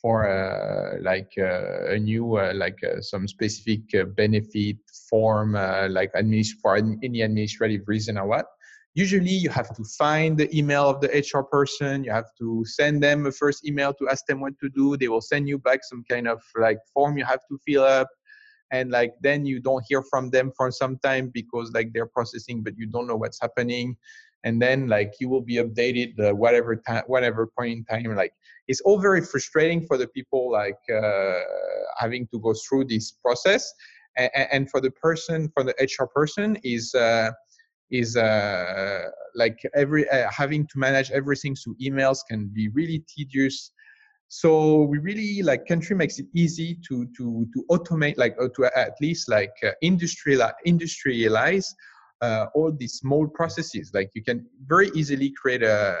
for 0.00 0.26
uh, 0.26 0.96
like 1.02 1.30
uh, 1.38 1.92
a 1.92 1.98
new 1.98 2.36
uh, 2.36 2.52
like 2.54 2.78
uh, 2.84 3.00
some 3.00 3.28
specific 3.28 3.80
uh, 3.94 4.04
benefit 4.16 4.76
form 5.10 5.56
uh, 5.56 5.88
like 5.90 6.12
administ- 6.14 6.60
for 6.62 6.76
any 6.76 7.22
administrative 7.22 7.82
reason 7.86 8.16
or 8.16 8.26
what 8.26 8.46
usually 8.94 9.30
you 9.30 9.50
have 9.50 9.74
to 9.76 9.84
find 9.98 10.38
the 10.38 10.48
email 10.56 10.88
of 10.88 11.00
the 11.00 11.08
hr 11.34 11.42
person 11.42 12.04
you 12.04 12.10
have 12.10 12.30
to 12.38 12.64
send 12.64 13.02
them 13.02 13.26
a 13.26 13.32
first 13.32 13.66
email 13.66 13.92
to 13.94 14.08
ask 14.08 14.24
them 14.26 14.40
what 14.40 14.54
to 14.58 14.68
do 14.70 14.96
they 14.96 15.08
will 15.08 15.20
send 15.20 15.48
you 15.48 15.58
back 15.58 15.80
some 15.82 16.04
kind 16.08 16.26
of 16.26 16.40
like 16.58 16.78
form 16.94 17.18
you 17.18 17.24
have 17.24 17.40
to 17.50 17.58
fill 17.66 17.84
up 17.84 18.08
and 18.72 18.90
like 18.90 19.12
then 19.20 19.44
you 19.44 19.60
don't 19.60 19.84
hear 19.88 20.02
from 20.02 20.30
them 20.30 20.52
for 20.56 20.70
some 20.70 20.96
time 20.98 21.30
because 21.32 21.70
like 21.72 21.92
they're 21.92 22.06
processing 22.06 22.62
but 22.62 22.74
you 22.76 22.86
don't 22.86 23.06
know 23.06 23.16
what's 23.16 23.40
happening 23.40 23.96
and 24.44 24.60
then 24.60 24.88
like 24.88 25.12
you 25.20 25.28
will 25.28 25.42
be 25.42 25.56
updated 25.56 26.18
uh, 26.20 26.34
whatever 26.34 26.76
time 26.76 27.02
whatever 27.06 27.48
point 27.58 27.72
in 27.72 27.84
time 27.84 28.14
like 28.14 28.32
it's 28.68 28.80
all 28.82 28.98
very 28.98 29.20
frustrating 29.20 29.86
for 29.86 29.96
the 29.98 30.06
people 30.08 30.50
like 30.50 30.78
uh, 30.94 31.40
having 31.98 32.26
to 32.28 32.38
go 32.40 32.54
through 32.54 32.84
this 32.84 33.12
process 33.12 33.72
and, 34.16 34.70
for 34.70 34.80
the 34.80 34.90
person 34.90 35.50
for 35.54 35.62
the 35.62 35.74
hr 35.98 36.06
person 36.14 36.56
is 36.62 36.94
uh, 36.94 37.30
is 37.90 38.16
uh, 38.16 39.02
like 39.34 39.58
every 39.74 40.08
uh, 40.08 40.30
having 40.30 40.66
to 40.68 40.78
manage 40.78 41.10
everything 41.10 41.54
through 41.54 41.76
emails 41.82 42.18
can 42.28 42.48
be 42.52 42.68
really 42.68 43.04
tedious. 43.08 43.72
So 44.28 44.82
we 44.82 44.98
really 44.98 45.42
like 45.42 45.64
Kantree 45.66 45.96
makes 45.96 46.20
it 46.20 46.26
easy 46.34 46.78
to 46.88 47.06
to 47.16 47.46
to 47.52 47.64
automate 47.70 48.16
like 48.16 48.36
to 48.38 48.64
at 48.76 48.94
least 49.00 49.28
like 49.28 49.52
uh, 49.64 49.72
industrialize 49.82 50.52
industrialize 50.66 51.66
uh, 52.20 52.46
all 52.54 52.72
these 52.72 52.94
small 52.94 53.26
processes. 53.26 53.90
Like 53.94 54.10
you 54.14 54.22
can 54.22 54.46
very 54.66 54.90
easily 54.94 55.32
create 55.40 55.62
a, 55.62 55.96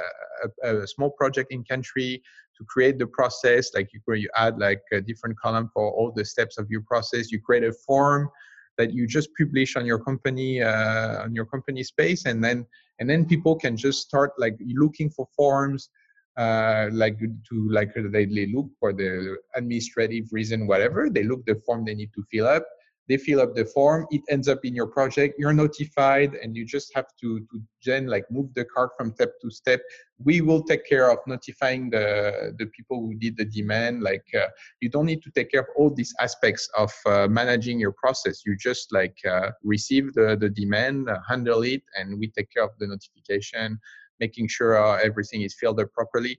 a, 0.64 0.76
a, 0.76 0.86
small 0.86 1.10
project 1.10 1.52
in 1.52 1.64
Kantree 1.64 2.20
to 2.56 2.64
create 2.68 2.98
the 2.98 3.06
process. 3.06 3.70
Like 3.74 3.90
you, 3.92 4.14
you 4.14 4.28
add 4.36 4.58
like 4.58 4.82
a 4.92 5.00
different 5.00 5.38
column 5.38 5.70
for 5.72 5.90
all 5.90 6.12
the 6.14 6.24
steps 6.24 6.58
of 6.58 6.70
your 6.70 6.82
process. 6.82 7.30
You 7.30 7.40
create 7.40 7.64
a 7.64 7.72
form 7.86 8.28
that 8.76 8.92
you 8.92 9.06
just 9.06 9.30
publish 9.38 9.76
on 9.76 9.86
your 9.86 9.98
company 9.98 10.62
uh, 10.62 11.22
on 11.22 11.34
your 11.34 11.46
company 11.46 11.82
space, 11.82 12.26
and 12.26 12.42
then 12.42 12.66
and 12.98 13.08
then 13.08 13.24
people 13.26 13.56
can 13.56 13.76
just 13.76 14.00
start 14.02 14.32
like 14.38 14.56
looking 14.74 15.10
for 15.10 15.26
forms. 15.36 15.90
Uh, 16.36 16.88
like 16.92 17.18
to 17.18 17.68
like 17.70 17.92
they, 17.94 18.24
they 18.24 18.46
look 18.46 18.68
for 18.78 18.92
the 18.92 19.36
administrative 19.56 20.24
reason 20.30 20.66
whatever 20.66 21.10
they 21.10 21.24
look 21.24 21.44
the 21.44 21.60
form 21.66 21.84
they 21.84 21.92
need 21.92 22.08
to 22.14 22.22
fill 22.30 22.46
up 22.46 22.64
they 23.10 23.18
fill 23.26 23.40
up 23.44 23.52
the 23.54 23.66
form 23.76 24.06
it 24.10 24.22
ends 24.34 24.48
up 24.48 24.60
in 24.64 24.74
your 24.80 24.86
project 24.86 25.34
you're 25.38 25.58
notified 25.64 26.32
and 26.42 26.56
you 26.56 26.64
just 26.64 26.88
have 26.94 27.08
to 27.20 27.40
to 27.50 27.60
then 27.84 28.06
like 28.06 28.24
move 28.30 28.52
the 28.54 28.64
card 28.64 28.90
from 28.96 29.12
step 29.14 29.32
to 29.40 29.50
step. 29.50 29.80
We 30.22 30.40
will 30.40 30.62
take 30.62 30.86
care 30.86 31.10
of 31.10 31.18
notifying 31.26 31.90
the 31.90 32.54
the 32.58 32.66
people 32.66 33.00
who 33.00 33.14
did 33.14 33.36
the 33.36 33.44
demand 33.44 34.02
like 34.02 34.26
uh, 34.34 34.48
you 34.80 34.88
don't 34.88 35.06
need 35.06 35.22
to 35.22 35.30
take 35.30 35.50
care 35.50 35.60
of 35.60 35.68
all 35.76 35.90
these 35.90 36.14
aspects 36.20 36.68
of 36.76 36.92
uh, 37.06 37.26
managing 37.28 37.78
your 37.80 37.92
process. 37.92 38.42
You 38.46 38.56
just 38.56 38.92
like 38.92 39.16
uh, 39.28 39.50
receive 39.62 40.12
the 40.14 40.36
the 40.38 40.50
demand 40.50 41.08
uh, 41.08 41.18
handle 41.28 41.62
it 41.62 41.82
and 41.96 42.18
we 42.18 42.26
take 42.36 42.48
care 42.52 42.64
of 42.64 42.72
the 42.78 42.86
notification 42.86 43.78
making 44.20 44.46
sure 44.46 44.72
uh, 44.76 44.98
everything 45.02 45.40
is 45.40 45.54
filled 45.58 45.80
up 45.80 45.90
properly. 45.94 46.38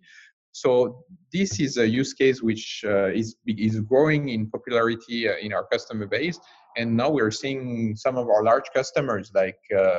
So 0.51 1.03
this 1.33 1.59
is 1.59 1.77
a 1.77 1.87
use 1.87 2.13
case 2.13 2.43
which 2.43 2.83
uh, 2.85 3.07
is 3.07 3.35
is 3.47 3.79
growing 3.79 4.29
in 4.29 4.49
popularity 4.55 5.27
uh, 5.29 5.37
in 5.41 5.53
our 5.53 5.65
customer 5.73 6.07
base, 6.07 6.39
and 6.77 6.95
now 6.95 7.09
we're 7.09 7.31
seeing 7.31 7.95
some 7.95 8.17
of 8.17 8.27
our 8.27 8.43
large 8.43 8.65
customers 8.73 9.31
like 9.33 9.59
uh, 9.77 9.97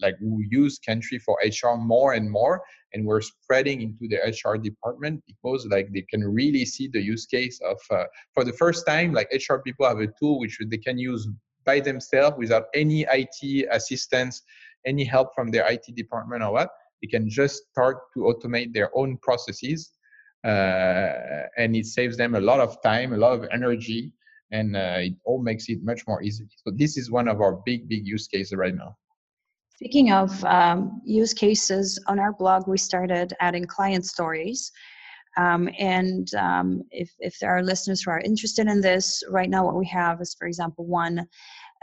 like 0.00 0.16
who 0.20 0.40
use 0.50 0.78
Kantree 0.78 1.20
for 1.20 1.38
HR 1.42 1.76
more 1.76 2.12
and 2.12 2.30
more, 2.30 2.62
and 2.92 3.04
we're 3.04 3.20
spreading 3.20 3.82
into 3.82 4.08
the 4.08 4.18
HR 4.18 4.56
department 4.56 5.22
because 5.26 5.66
like 5.66 5.92
they 5.92 6.02
can 6.02 6.24
really 6.24 6.64
see 6.64 6.88
the 6.92 7.00
use 7.00 7.26
case 7.26 7.60
of 7.64 7.78
uh, 7.90 8.04
for 8.34 8.44
the 8.44 8.52
first 8.52 8.86
time 8.86 9.12
like 9.12 9.28
HR 9.32 9.56
people 9.56 9.86
have 9.86 9.98
a 9.98 10.08
tool 10.18 10.38
which 10.38 10.58
they 10.70 10.78
can 10.78 10.98
use 10.98 11.28
by 11.64 11.80
themselves 11.80 12.36
without 12.38 12.66
any 12.74 13.06
IT 13.10 13.68
assistance, 13.70 14.42
any 14.86 15.04
help 15.04 15.34
from 15.34 15.50
their 15.50 15.70
IT 15.70 15.94
department 15.96 16.42
or 16.42 16.52
what. 16.52 16.70
They 17.02 17.08
can 17.08 17.28
just 17.28 17.62
start 17.70 17.98
to 18.14 18.20
automate 18.20 18.72
their 18.72 18.90
own 18.96 19.18
processes 19.18 19.92
uh, 20.44 21.46
and 21.56 21.74
it 21.74 21.86
saves 21.86 22.16
them 22.16 22.34
a 22.34 22.40
lot 22.40 22.60
of 22.60 22.80
time 22.82 23.12
a 23.12 23.16
lot 23.16 23.32
of 23.32 23.46
energy 23.52 24.12
and 24.50 24.76
uh, 24.76 24.96
it 24.98 25.14
all 25.24 25.42
makes 25.42 25.68
it 25.68 25.78
much 25.82 26.06
more 26.06 26.22
easy 26.22 26.46
so 26.56 26.72
this 26.76 26.96
is 26.96 27.10
one 27.10 27.28
of 27.28 27.40
our 27.40 27.60
big 27.64 27.88
big 27.88 28.06
use 28.06 28.26
cases 28.26 28.54
right 28.54 28.74
now 28.74 28.94
Speaking 29.78 30.10
of 30.10 30.44
um, 30.44 31.00
use 31.04 31.32
cases, 31.32 32.02
on 32.08 32.18
our 32.18 32.32
blog, 32.32 32.66
we 32.66 32.76
started 32.76 33.32
adding 33.38 33.64
client 33.64 34.04
stories. 34.04 34.72
Um, 35.36 35.68
and 35.78 36.34
um, 36.34 36.82
if, 36.90 37.12
if 37.20 37.38
there 37.38 37.56
are 37.56 37.62
listeners 37.62 38.02
who 38.02 38.10
are 38.10 38.18
interested 38.18 38.66
in 38.66 38.80
this, 38.80 39.22
right 39.30 39.48
now 39.48 39.64
what 39.64 39.76
we 39.76 39.86
have 39.86 40.20
is, 40.20 40.34
for 40.36 40.48
example, 40.48 40.84
one 40.84 41.24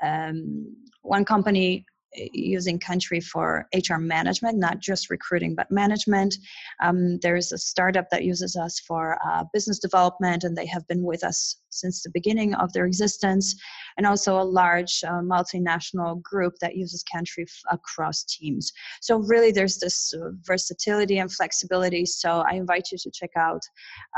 um, 0.03 0.75
one 1.03 1.23
company 1.23 1.85
using 2.33 2.79
Kantree 2.79 3.23
for 3.23 3.67
HR 3.73 3.97
management, 3.97 4.57
not 4.57 4.79
just 4.79 5.09
recruiting, 5.09 5.55
but 5.55 5.71
management. 5.71 6.35
Um, 6.81 7.17
there's 7.19 7.51
a 7.51 7.57
startup 7.57 8.09
that 8.11 8.23
uses 8.23 8.55
us 8.55 8.79
for 8.79 9.17
uh, 9.25 9.43
business 9.53 9.79
development, 9.79 10.43
and 10.43 10.55
they 10.55 10.65
have 10.67 10.87
been 10.87 11.03
with 11.03 11.23
us 11.23 11.57
since 11.69 12.01
the 12.01 12.09
beginning 12.13 12.53
of 12.55 12.71
their 12.73 12.85
existence, 12.85 13.55
and 13.97 14.05
also 14.05 14.39
a 14.39 14.43
large 14.43 15.03
uh, 15.05 15.21
multinational 15.21 16.21
group 16.21 16.53
that 16.61 16.75
uses 16.75 17.03
Kantree 17.03 17.43
f- 17.43 17.61
across 17.71 18.23
teams. 18.23 18.71
So, 19.01 19.17
really, 19.17 19.51
there's 19.51 19.77
this 19.77 20.13
uh, 20.13 20.29
versatility 20.43 21.19
and 21.19 21.31
flexibility. 21.31 22.05
So, 22.05 22.43
I 22.49 22.55
invite 22.55 22.91
you 22.91 22.97
to 22.97 23.11
check 23.11 23.31
out 23.35 23.61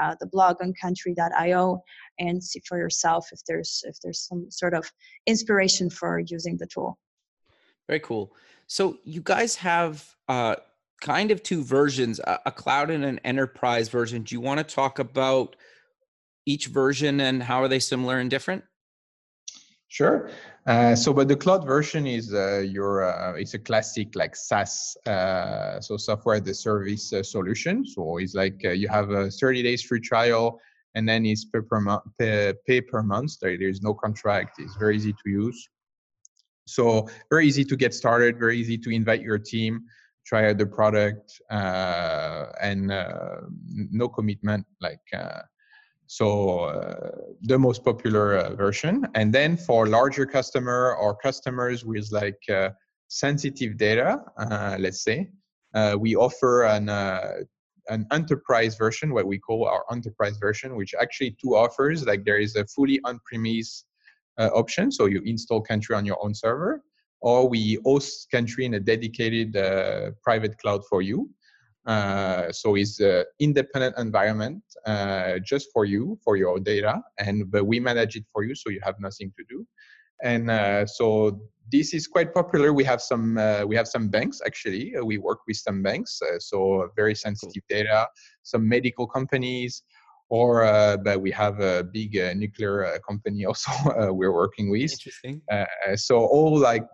uh, 0.02 0.16
the 0.20 0.28
blog 0.28 0.58
on 0.62 0.74
kantree.io 0.82 1.82
and 2.20 2.44
see 2.44 2.62
for 2.68 2.78
yourself 2.78 3.30
if 3.32 3.40
there's 3.48 3.84
if 3.88 3.98
there's 4.04 4.22
some 4.22 4.50
sort 4.50 4.74
of 4.74 4.92
inspiration 5.26 5.90
for 5.90 6.20
using 6.20 6.58
the 6.58 6.68
tool. 6.68 6.98
Very 7.88 8.00
cool. 8.00 8.34
So 8.68 8.98
you 9.04 9.22
guys 9.22 9.56
have 9.56 10.16
uh, 10.28 10.58
kind 11.02 11.32
of 11.32 11.42
two 11.42 11.64
versions, 11.64 12.20
a, 12.20 12.40
a 12.48 12.52
cloud 12.52 12.90
and 12.90 13.06
an 13.06 13.20
enterprise 13.24 13.90
version. 13.90 14.24
Do 14.24 14.36
you 14.36 14.42
want 14.42 14.60
to 14.60 14.76
talk 14.76 15.00
about 15.00 15.56
each 16.46 16.68
version 16.68 17.22
and 17.22 17.44
how 17.44 17.62
are 17.62 17.68
they 17.68 17.80
similar 17.80 18.20
and 18.20 18.30
different? 18.30 18.64
Sure. 19.90 20.30
Uh, 20.66 20.96
so, 20.96 21.14
but 21.14 21.30
the 21.30 21.36
cloud 21.36 21.66
version 21.66 22.06
is 22.06 22.34
uh, 22.34 22.60
your 22.60 23.06
uh, 23.06 23.34
it's 23.34 23.54
a 23.54 23.60
classic 23.60 24.16
like 24.16 24.36
SaaS, 24.36 24.98
uh, 25.06 25.80
so 25.80 25.96
software 25.96 26.36
as 26.36 26.48
a 26.48 26.54
service 26.54 27.14
uh, 27.14 27.24
solution. 27.24 27.86
So 27.86 28.18
it's 28.18 28.36
like 28.36 28.62
uh, 28.66 28.72
you 28.72 28.90
have 28.90 29.12
a 29.12 29.32
30 29.32 29.64
days 29.64 29.82
free 29.82 30.02
trial, 30.02 30.60
and 30.94 31.08
then 31.08 31.26
it's 31.26 31.46
pay 31.46 31.62
per 31.62 31.80
month. 31.80 32.04
Pay, 32.20 32.54
pay 32.68 32.82
per 32.82 33.02
month. 33.02 33.40
There's 33.40 33.82
no 33.82 33.94
contract. 33.94 34.60
It's 34.60 34.76
very 34.76 34.98
easy 34.98 35.14
to 35.14 35.30
use. 35.30 35.70
So 36.68 37.08
very 37.30 37.48
easy 37.48 37.64
to 37.64 37.76
get 37.76 37.94
started, 37.94 38.38
very 38.38 38.58
easy 38.58 38.78
to 38.78 38.90
invite 38.90 39.22
your 39.22 39.40
team, 39.40 39.86
try 40.26 40.50
out 40.50 40.58
the 40.58 40.66
product, 40.66 41.42
uh, 41.50 42.48
and 42.62 42.92
uh, 42.92 43.38
no 43.66 44.10
commitment. 44.10 44.66
Like 44.82 45.02
uh, 45.14 45.42
so, 46.08 46.60
uh, 46.60 47.12
the 47.42 47.58
most 47.58 47.84
popular 47.84 48.38
uh, 48.38 48.56
version. 48.56 49.06
And 49.16 49.34
then 49.34 49.58
for 49.58 49.88
larger 49.88 50.26
customer 50.26 50.96
or 50.96 51.16
customers 51.16 51.86
with 51.86 52.10
like 52.12 52.42
uh, 52.50 52.70
sensitive 53.08 53.78
data, 53.78 54.20
let's 54.80 55.04
say, 55.04 55.30
we 55.98 56.16
offer 56.16 56.64
an 56.66 56.90
an 57.90 58.06
enterprise 58.12 58.76
version, 58.76 59.14
what 59.14 59.26
we 59.26 59.40
call 59.40 59.66
our 59.66 59.86
enterprise 59.92 60.38
version, 60.38 60.76
which 60.76 60.94
actually 61.02 61.32
two 61.42 61.56
offers. 61.56 62.06
Like 62.06 62.26
there 62.26 62.38
is 62.38 62.58
a 62.58 62.66
fully 62.66 63.00
on-premise 63.06 63.86
uh, 64.38 64.50
option. 64.54 64.92
So 64.92 65.06
you 65.06 65.22
install 65.26 65.64
Kantree 65.64 65.98
on 65.98 66.06
your 66.06 66.24
own 66.24 66.34
server, 66.34 66.84
or 67.22 67.50
we 67.50 67.80
host 67.86 68.28
Kantree 68.34 68.66
in 68.66 68.76
a 68.76 68.80
dedicated 68.80 69.56
uh, 69.56 70.12
private 70.24 70.58
cloud 70.60 70.82
for 70.90 71.02
you. 71.02 71.30
Uh, 71.86 72.52
so 72.52 72.76
it's 72.76 73.00
an 73.00 73.24
independent 73.40 73.96
environment 73.98 74.62
uh, 74.86 75.40
just 75.40 75.70
for 75.74 75.86
you, 75.86 76.20
for 76.24 76.36
your 76.36 76.60
data, 76.60 77.02
and 77.18 77.50
but 77.50 77.66
we 77.66 77.80
manage 77.80 78.18
it 78.18 78.26
for 78.34 78.44
you, 78.44 78.54
so 78.54 78.70
you 78.70 78.80
have 78.84 78.96
nothing 79.00 79.32
to 79.38 79.44
do. 79.50 79.66
And 80.22 80.52
uh, 80.52 80.86
so 80.86 81.40
this 81.72 81.94
is 81.94 82.06
quite 82.08 82.34
popular. 82.34 82.74
We 82.74 82.84
have 82.84 83.02
some 83.02 83.38
uh, 83.38 83.64
we 83.66 83.76
have 83.78 83.88
some 83.88 84.10
banks 84.10 84.42
actually. 84.46 84.94
we 85.02 85.18
work 85.18 85.40
with 85.48 85.58
some 85.58 85.82
banks, 85.82 86.20
so 86.40 86.90
very 86.96 87.16
sensitive 87.16 87.64
data. 87.70 88.08
Some 88.44 88.68
medical 88.68 89.08
companies, 89.08 89.84
or 90.30 90.64
uh, 90.64 90.98
but 90.98 91.22
we 91.22 91.32
have 91.32 91.60
a 91.60 91.84
big 91.84 92.18
uh, 92.18 92.34
nuclear 92.34 92.86
uh, 92.86 92.98
company 93.08 93.46
also 93.46 93.72
uh, 94.00 94.14
we're 94.14 94.34
working 94.34 94.70
with. 94.70 94.92
Interesting. 94.92 95.42
Uh, 95.52 95.66
uh, 95.88 95.96
so 95.96 96.18
all 96.18 96.58
like 96.58 96.86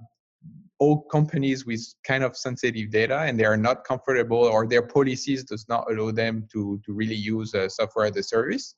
all 0.80 1.02
companies 1.04 1.66
with 1.66 1.82
kind 2.06 2.24
of 2.24 2.36
sensitive 2.36 2.92
data 2.92 3.20
and 3.20 3.40
they 3.40 3.46
are 3.46 3.58
not 3.58 3.84
comfortable 3.86 4.38
or 4.38 4.68
their 4.68 4.82
policies 4.82 5.44
does 5.44 5.66
not 5.70 5.90
allow 5.90 6.12
them 6.12 6.48
to 6.52 6.80
to 6.86 6.94
really 6.94 7.16
use 7.16 7.56
software 7.70 8.06
as 8.06 8.18
a 8.18 8.24
service, 8.24 8.76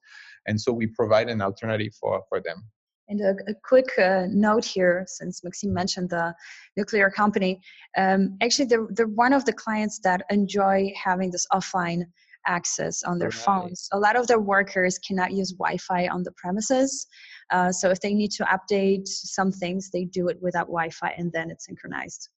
and 0.47 0.59
so 0.59 0.71
we 0.71 0.87
provide 0.87 1.29
an 1.29 1.41
alternative 1.41 1.93
for 1.99 2.23
for 2.29 2.41
them. 2.41 2.63
And 3.07 3.21
a, 3.21 3.35
a 3.47 3.53
quick 3.63 3.85
uh, 3.99 4.25
note 4.29 4.65
here, 4.65 5.05
since 5.07 5.43
Maxime 5.43 5.73
mentioned 5.73 6.09
the 6.09 6.33
nuclear 6.75 7.11
company, 7.11 7.61
um, 7.97 8.35
actually 8.41 8.65
they're, 8.65 8.87
they're 8.89 9.07
one 9.07 9.31
of 9.31 9.45
the 9.45 9.53
clients 9.53 9.99
that 9.99 10.23
enjoy 10.31 10.91
having 11.01 11.29
this 11.29 11.45
offline 11.53 12.05
access 12.45 13.03
on 13.03 13.19
their 13.19 13.29
right. 13.29 13.38
phones. 13.38 13.88
A 13.91 13.99
lot 13.99 14.15
of 14.15 14.27
their 14.27 14.39
workers 14.39 14.97
cannot 14.99 15.31
use 15.31 15.51
Wi-Fi 15.51 16.08
on 16.08 16.23
the 16.23 16.31
premises, 16.34 17.08
uh, 17.51 17.71
so 17.71 17.89
if 17.89 17.99
they 18.01 18.13
need 18.13 18.31
to 18.31 18.45
update 18.45 19.08
some 19.08 19.51
things, 19.51 19.89
they 19.91 20.05
do 20.05 20.27
it 20.27 20.38
without 20.41 20.67
Wi-Fi, 20.67 21.13
and 21.17 21.31
then 21.31 21.51
it's 21.51 21.65
synchronized. 21.65 22.29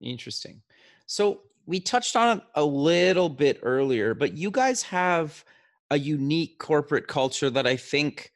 Interesting. 0.00 0.62
So 1.06 1.42
we 1.66 1.80
touched 1.80 2.16
on 2.16 2.38
it 2.38 2.44
a 2.54 2.64
little 2.64 3.28
bit 3.28 3.58
earlier, 3.62 4.14
but 4.14 4.36
you 4.36 4.50
guys 4.50 4.82
have 4.82 5.44
a 5.90 5.98
unique 5.98 6.58
corporate 6.58 7.06
culture 7.06 7.50
that 7.50 7.66
I 7.66 7.76
think 7.76 8.32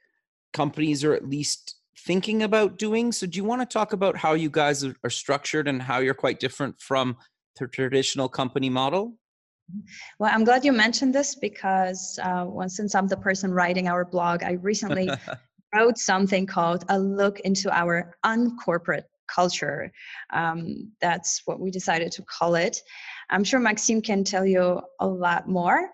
companies 0.52 1.04
are 1.04 1.14
at 1.14 1.28
least 1.28 1.76
thinking 1.96 2.42
about 2.42 2.78
doing. 2.78 3.12
So, 3.12 3.26
do 3.26 3.36
you 3.36 3.44
want 3.44 3.60
to 3.62 3.66
talk 3.66 3.92
about 3.92 4.16
how 4.16 4.34
you 4.34 4.50
guys 4.50 4.84
are 4.84 5.10
structured 5.10 5.68
and 5.68 5.82
how 5.82 5.98
you're 5.98 6.14
quite 6.14 6.40
different 6.40 6.80
from 6.80 7.16
the 7.58 7.68
traditional 7.68 8.28
company 8.28 8.70
model? 8.70 9.16
Well, 10.18 10.30
I'm 10.32 10.44
glad 10.44 10.64
you 10.64 10.72
mentioned 10.72 11.14
this 11.14 11.34
because 11.34 12.18
uh, 12.22 12.44
well, 12.46 12.68
since 12.68 12.94
I'm 12.94 13.06
the 13.06 13.16
person 13.16 13.52
writing 13.52 13.88
our 13.88 14.04
blog, 14.04 14.42
I 14.42 14.52
recently 14.52 15.10
wrote 15.74 15.98
something 15.98 16.46
called 16.46 16.84
A 16.88 16.98
Look 16.98 17.40
into 17.40 17.70
Our 17.70 18.16
Uncorporate 18.24 19.04
Culture. 19.28 19.92
Um, 20.32 20.92
that's 21.00 21.42
what 21.44 21.60
we 21.60 21.70
decided 21.70 22.12
to 22.12 22.22
call 22.22 22.54
it. 22.54 22.80
I'm 23.30 23.44
sure 23.44 23.60
Maxime 23.60 24.02
can 24.02 24.24
tell 24.24 24.44
you 24.44 24.80
a 24.98 25.06
lot 25.06 25.48
more, 25.48 25.90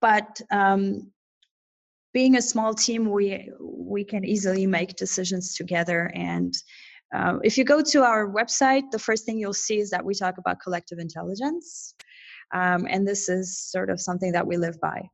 but 0.00 0.40
um, 0.50 1.12
being 2.12 2.36
a 2.36 2.42
small 2.42 2.74
team, 2.74 3.10
we 3.10 3.50
we 3.60 4.04
can 4.04 4.24
easily 4.24 4.66
make 4.66 4.96
decisions 4.96 5.54
together. 5.54 6.10
And 6.14 6.54
uh, 7.14 7.38
if 7.42 7.58
you 7.58 7.64
go 7.64 7.82
to 7.82 8.02
our 8.02 8.28
website, 8.28 8.90
the 8.90 8.98
first 8.98 9.26
thing 9.26 9.38
you'll 9.38 9.52
see 9.52 9.78
is 9.78 9.90
that 9.90 10.04
we 10.04 10.14
talk 10.14 10.38
about 10.38 10.60
collective 10.60 10.98
intelligence. 10.98 11.94
Um, 12.52 12.86
and 12.88 13.06
this 13.06 13.28
is 13.28 13.58
sort 13.58 13.90
of 13.90 14.00
something 14.00 14.32
that 14.32 14.46
we 14.46 14.56
live 14.56 14.80
by. 14.80 15.08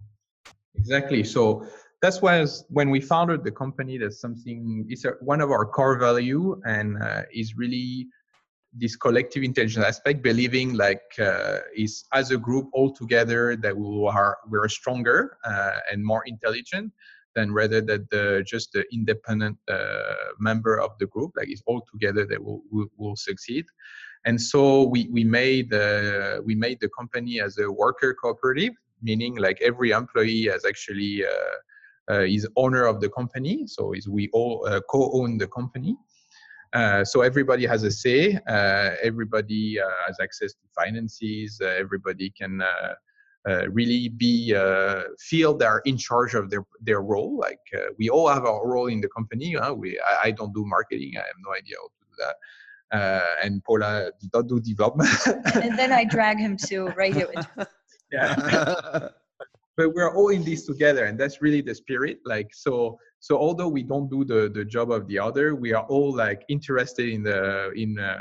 Exactly. 0.74 1.24
So 1.24 1.66
that's 2.02 2.22
why 2.22 2.44
when 2.68 2.90
we 2.90 3.00
founded 3.00 3.44
the 3.44 3.50
company, 3.50 3.98
that's 3.98 4.20
something, 4.20 4.86
it's 4.88 5.04
a, 5.04 5.12
one 5.20 5.40
of 5.40 5.50
our 5.50 5.64
core 5.64 5.98
value 5.98 6.60
and 6.64 7.02
uh, 7.02 7.22
is 7.32 7.56
really 7.56 8.08
this 8.72 8.96
collective 8.96 9.42
intelligence 9.42 9.84
aspect, 9.84 10.22
believing 10.22 10.74
like 10.74 11.02
uh, 11.18 11.58
is 11.74 12.04
as 12.12 12.30
a 12.30 12.36
group 12.36 12.68
all 12.72 12.92
together 12.92 13.56
that 13.56 13.76
we 13.76 14.06
are 14.06 14.38
we're 14.48 14.68
stronger 14.68 15.38
uh, 15.44 15.78
and 15.90 16.04
more 16.04 16.22
intelligent 16.26 16.92
than 17.34 17.52
rather 17.52 17.80
that 17.80 18.08
the 18.10 18.44
just 18.46 18.72
the 18.72 18.84
independent 18.92 19.56
uh, 19.68 20.14
member 20.38 20.78
of 20.80 20.90
the 20.98 21.06
group 21.06 21.32
like 21.36 21.50
is 21.50 21.62
all 21.66 21.82
together 21.90 22.26
that 22.26 22.42
will 22.42 22.62
will, 22.70 22.88
will 22.96 23.16
succeed 23.16 23.64
and 24.24 24.40
so 24.40 24.84
we 24.84 25.08
we 25.10 25.24
made 25.24 25.72
uh, 25.72 26.40
we 26.44 26.54
made 26.54 26.78
the 26.80 26.88
company 26.90 27.40
as 27.40 27.58
a 27.58 27.70
worker 27.70 28.14
cooperative, 28.14 28.74
meaning 29.02 29.36
like 29.36 29.58
every 29.62 29.90
employee 29.90 30.44
has 30.44 30.64
actually 30.64 31.24
uh, 31.24 32.12
uh, 32.12 32.20
is 32.20 32.46
owner 32.56 32.84
of 32.84 33.00
the 33.00 33.08
company. 33.10 33.66
So 33.66 33.92
is 33.92 34.08
we 34.08 34.28
all 34.32 34.66
uh, 34.66 34.80
co-own 34.90 35.38
the 35.38 35.48
company. 35.48 35.96
Uh, 36.72 37.04
so 37.04 37.22
everybody 37.22 37.64
has 37.64 37.82
a 37.84 37.90
say. 37.90 38.38
Uh, 38.46 38.90
everybody 39.02 39.78
has 40.06 40.16
access 40.20 40.52
to 40.52 40.64
finances. 40.76 41.60
everybody 41.60 42.30
can. 42.30 42.62
really 43.70 44.10
be 44.10 44.52
feel 45.18 45.56
they're 45.56 45.82
in 45.86 45.96
charge 45.96 46.34
of 46.34 46.50
their 46.50 46.64
their 46.88 47.00
role. 47.00 47.38
Like 47.38 47.64
we 47.98 48.10
all 48.10 48.28
have 48.28 48.44
our 48.44 48.66
role 48.66 48.88
in 48.88 49.00
the 49.00 49.08
company. 49.08 49.56
we 49.82 49.98
I, 50.10 50.14
I 50.26 50.30
don't 50.32 50.52
do 50.52 50.64
marketing. 50.66 51.12
I 51.16 51.24
have 51.30 51.40
no 51.46 51.52
idea 51.60 51.76
how 51.80 51.88
to 51.88 52.00
do 52.10 52.14
that 52.24 52.36
uh, 52.92 53.20
and 53.42 53.62
Pola 53.64 54.10
does 54.20 54.30
not 54.32 54.48
do 54.48 54.60
development. 54.60 55.10
and 55.54 55.78
then 55.78 55.92
I 55.92 56.04
drag 56.16 56.38
him 56.38 56.56
to 56.68 56.88
radio. 56.96 57.30
yeah. 58.12 58.34
but 59.76 59.94
we're 59.94 60.14
all 60.14 60.28
in 60.28 60.42
this 60.44 60.66
together, 60.66 61.04
and 61.04 61.18
that's 61.18 61.40
really 61.40 61.60
the 61.60 61.74
spirit. 61.74 62.18
Like 62.24 62.50
so, 62.52 62.98
so 63.20 63.38
although 63.38 63.68
we 63.68 63.82
don't 63.82 64.10
do 64.10 64.24
the 64.24 64.50
the 64.52 64.64
job 64.64 64.90
of 64.90 65.06
the 65.06 65.18
other, 65.18 65.54
we 65.54 65.72
are 65.72 65.84
all 65.84 66.14
like 66.14 66.42
interested 66.48 67.08
in 67.08 67.22
the 67.22 67.70
in 67.72 67.98
uh, 67.98 68.18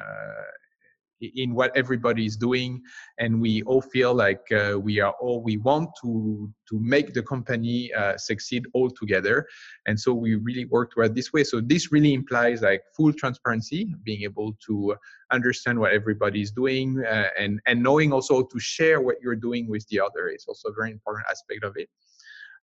in 1.21 1.53
what 1.53 1.75
everybody 1.75 2.25
is 2.25 2.37
doing 2.37 2.81
and 3.19 3.41
we 3.41 3.63
all 3.63 3.81
feel 3.81 4.13
like 4.13 4.41
uh, 4.51 4.77
we 4.79 4.99
are 4.99 5.13
all 5.19 5.41
we 5.41 5.57
want 5.57 5.89
to 6.01 6.51
to 6.69 6.79
make 6.79 7.13
the 7.13 7.23
company 7.23 7.91
uh, 7.93 8.17
succeed 8.17 8.65
all 8.73 8.89
together. 8.89 9.47
And 9.85 9.99
so 9.99 10.13
we 10.13 10.35
really 10.35 10.65
work 10.65 10.91
toward 10.91 11.15
this 11.15 11.31
way. 11.31 11.43
So 11.43 11.61
this 11.61 11.91
really 11.91 12.13
implies 12.13 12.61
like 12.61 12.83
full 12.95 13.13
transparency 13.13 13.95
being 14.03 14.23
able 14.23 14.57
to 14.67 14.95
understand 15.31 15.79
what 15.79 15.93
everybody 15.93 16.41
is 16.41 16.51
doing 16.51 17.03
uh, 17.05 17.29
and 17.39 17.59
and 17.67 17.81
knowing 17.81 18.13
also 18.13 18.43
to 18.43 18.59
share 18.59 19.01
what 19.01 19.15
you're 19.21 19.35
doing 19.35 19.69
with 19.69 19.87
the 19.89 19.99
other 19.99 20.27
is 20.29 20.45
also 20.47 20.69
a 20.69 20.73
very 20.73 20.91
important 20.91 21.25
aspect 21.29 21.63
of 21.63 21.73
it 21.75 21.89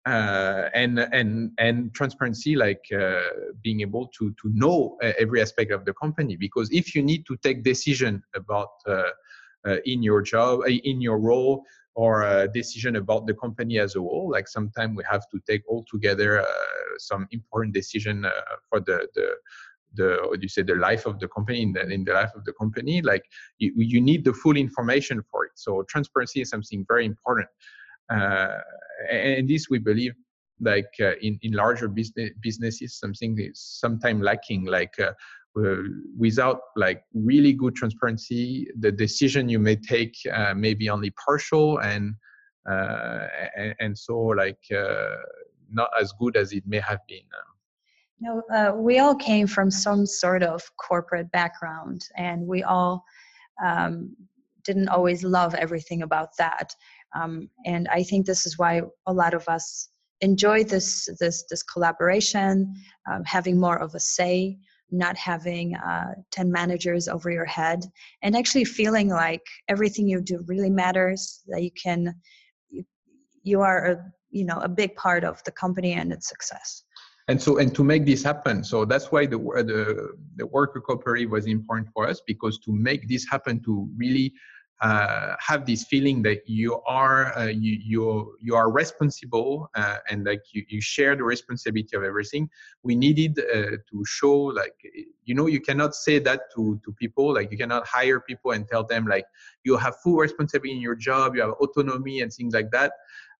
uh, 0.06 0.68
and 0.74 0.98
and 0.98 1.52
and 1.58 1.94
transparency 1.94 2.56
like 2.56 2.84
uh, 2.92 3.20
being 3.62 3.80
able 3.80 4.08
to 4.08 4.34
to 4.42 4.50
know 4.52 4.96
uh, 5.02 5.12
every 5.18 5.40
aspect 5.40 5.70
of 5.70 5.84
the 5.84 5.94
company. 5.94 6.36
Because 6.36 6.68
if 6.72 6.94
you 6.94 7.02
need 7.02 7.24
to 7.26 7.36
take 7.36 7.62
decision 7.62 8.22
about 8.34 8.70
uh, 8.86 9.04
uh, 9.66 9.76
in 9.84 10.02
your 10.02 10.22
job 10.22 10.60
uh, 10.60 10.68
in 10.68 11.00
your 11.00 11.18
role 11.18 11.64
or 11.94 12.22
a 12.22 12.48
decision 12.48 12.96
about 12.96 13.26
the 13.26 13.34
company 13.34 13.78
as 13.78 13.94
a 13.96 14.00
whole 14.00 14.30
like 14.30 14.48
sometimes 14.48 14.96
we 14.96 15.04
have 15.08 15.28
to 15.30 15.38
take 15.46 15.62
all 15.68 15.84
together 15.90 16.44
some 16.96 17.28
important 17.32 17.74
decision 17.74 18.26
for 18.68 18.80
the 18.80 19.06
the 19.14 19.28
the 19.94 20.18
what 20.26 20.42
you 20.42 20.48
say 20.48 20.62
the 20.62 20.74
life 20.74 21.04
of 21.04 21.20
the 21.20 21.28
company 21.28 21.62
in 21.62 21.72
the, 21.72 21.86
in 21.90 22.02
the 22.02 22.12
life 22.12 22.30
of 22.34 22.44
the 22.44 22.52
company 22.54 23.02
like 23.02 23.22
you, 23.58 23.72
you 23.76 24.00
need 24.00 24.24
the 24.24 24.32
full 24.32 24.56
information 24.56 25.22
for 25.30 25.44
it. 25.44 25.52
So 25.54 25.82
transparency 25.82 26.40
is 26.40 26.48
something 26.48 26.84
very 26.88 27.04
important 27.04 27.48
and 28.10 29.48
this 29.48 29.66
we 29.70 29.78
believe 29.78 30.12
like 30.60 30.90
uh, 31.00 31.12
in, 31.20 31.38
in 31.42 31.52
larger 31.52 31.88
business 31.88 32.30
businesses 32.40 32.98
something 32.98 33.36
is 33.38 33.60
sometimes 33.60 34.22
lacking 34.22 34.64
like 34.64 34.94
uh, 35.00 35.12
without 36.16 36.60
like 36.76 37.02
really 37.14 37.52
good 37.52 37.74
transparency 37.74 38.66
the 38.80 38.90
decision 38.90 39.48
you 39.48 39.58
may 39.58 39.76
take 39.76 40.14
uh, 40.32 40.54
may 40.54 40.72
be 40.72 40.88
only 40.88 41.10
partial 41.24 41.78
and 41.80 42.14
uh, 42.70 43.26
and, 43.56 43.74
and, 43.80 43.98
so 43.98 44.16
like 44.16 44.60
uh, 44.72 45.16
not 45.68 45.90
as 46.00 46.12
good 46.12 46.36
as 46.36 46.52
it 46.52 46.62
may 46.64 46.78
have 46.78 47.00
been. 47.08 47.24
No 48.20 48.42
uh, 48.54 48.72
we 48.76 49.00
all 49.00 49.16
came 49.16 49.48
from 49.48 49.68
some 49.68 50.06
sort 50.06 50.44
of 50.44 50.62
corporate 50.76 51.30
background 51.32 52.04
and 52.16 52.46
we 52.46 52.62
all 52.62 53.04
um, 53.64 54.14
didn't 54.62 54.88
always 54.88 55.24
love 55.24 55.54
everything 55.56 56.02
about 56.02 56.36
that 56.38 56.72
um, 57.14 57.48
and 57.66 57.88
I 57.88 58.02
think 58.02 58.26
this 58.26 58.46
is 58.46 58.58
why 58.58 58.82
a 59.06 59.12
lot 59.12 59.34
of 59.34 59.48
us 59.48 59.88
enjoy 60.20 60.64
this 60.64 61.08
this 61.20 61.44
this 61.50 61.62
collaboration, 61.62 62.74
um, 63.10 63.22
having 63.24 63.58
more 63.58 63.78
of 63.78 63.94
a 63.94 64.00
say, 64.00 64.58
not 64.90 65.16
having 65.16 65.74
uh, 65.74 66.14
ten 66.30 66.50
managers 66.50 67.08
over 67.08 67.30
your 67.30 67.44
head, 67.44 67.84
and 68.22 68.36
actually 68.36 68.64
feeling 68.64 69.08
like 69.08 69.42
everything 69.68 70.08
you 70.08 70.20
do 70.20 70.42
really 70.46 70.70
matters. 70.70 71.42
That 71.48 71.62
you 71.62 71.70
can, 71.72 72.14
you, 72.70 72.84
you 73.42 73.60
are 73.60 73.86
a 73.86 74.12
you 74.30 74.44
know 74.44 74.58
a 74.60 74.68
big 74.68 74.96
part 74.96 75.24
of 75.24 75.42
the 75.44 75.52
company 75.52 75.92
and 75.92 76.12
its 76.12 76.28
success 76.28 76.84
and 77.28 77.40
so 77.40 77.58
and 77.58 77.74
to 77.74 77.84
make 77.84 78.04
this 78.04 78.22
happen 78.22 78.64
so 78.64 78.84
that's 78.84 79.12
why 79.12 79.26
the 79.26 79.38
the, 79.38 80.08
the 80.36 80.46
worker 80.46 80.80
cooperative 80.80 81.30
was 81.30 81.46
important 81.46 81.88
for 81.94 82.08
us 82.08 82.20
because 82.26 82.58
to 82.58 82.72
make 82.72 83.08
this 83.08 83.26
happen 83.30 83.62
to 83.62 83.88
really 83.96 84.32
uh, 84.82 85.36
have 85.38 85.64
this 85.64 85.84
feeling 85.84 86.22
that 86.22 86.42
you 86.46 86.80
are 86.86 87.36
uh, 87.38 87.46
you 87.46 87.78
you 87.82 88.36
you 88.40 88.54
are 88.54 88.70
responsible 88.70 89.70
uh, 89.76 89.98
and 90.10 90.26
like 90.26 90.42
you, 90.52 90.64
you 90.68 90.80
share 90.80 91.14
the 91.14 91.22
responsibility 91.22 91.96
of 91.96 92.02
everything. 92.02 92.50
We 92.82 92.96
needed 92.96 93.38
uh, 93.38 93.76
to 93.90 94.04
show 94.04 94.34
like 94.34 94.74
you 95.24 95.34
know 95.34 95.46
you 95.46 95.60
cannot 95.60 95.94
say 95.94 96.18
that 96.18 96.52
to 96.54 96.80
to 96.84 96.92
people 96.92 97.32
like 97.32 97.52
you 97.52 97.58
cannot 97.58 97.86
hire 97.86 98.20
people 98.20 98.50
and 98.50 98.66
tell 98.66 98.84
them 98.84 99.06
like 99.06 99.24
you 99.64 99.76
have 99.76 99.94
full 100.02 100.16
responsibility 100.16 100.76
in 100.76 100.82
your 100.82 100.96
job 100.96 101.36
you 101.36 101.42
have 101.42 101.52
autonomy 101.52 102.20
and 102.20 102.32
things 102.32 102.52
like 102.52 102.70
that 102.72 102.92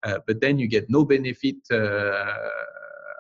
uh, 0.05 0.19
but 0.27 0.41
then 0.41 0.59
you 0.59 0.69
get 0.69 0.89
no 0.89 1.05
benefit 1.05 1.57
uh, 1.73 2.35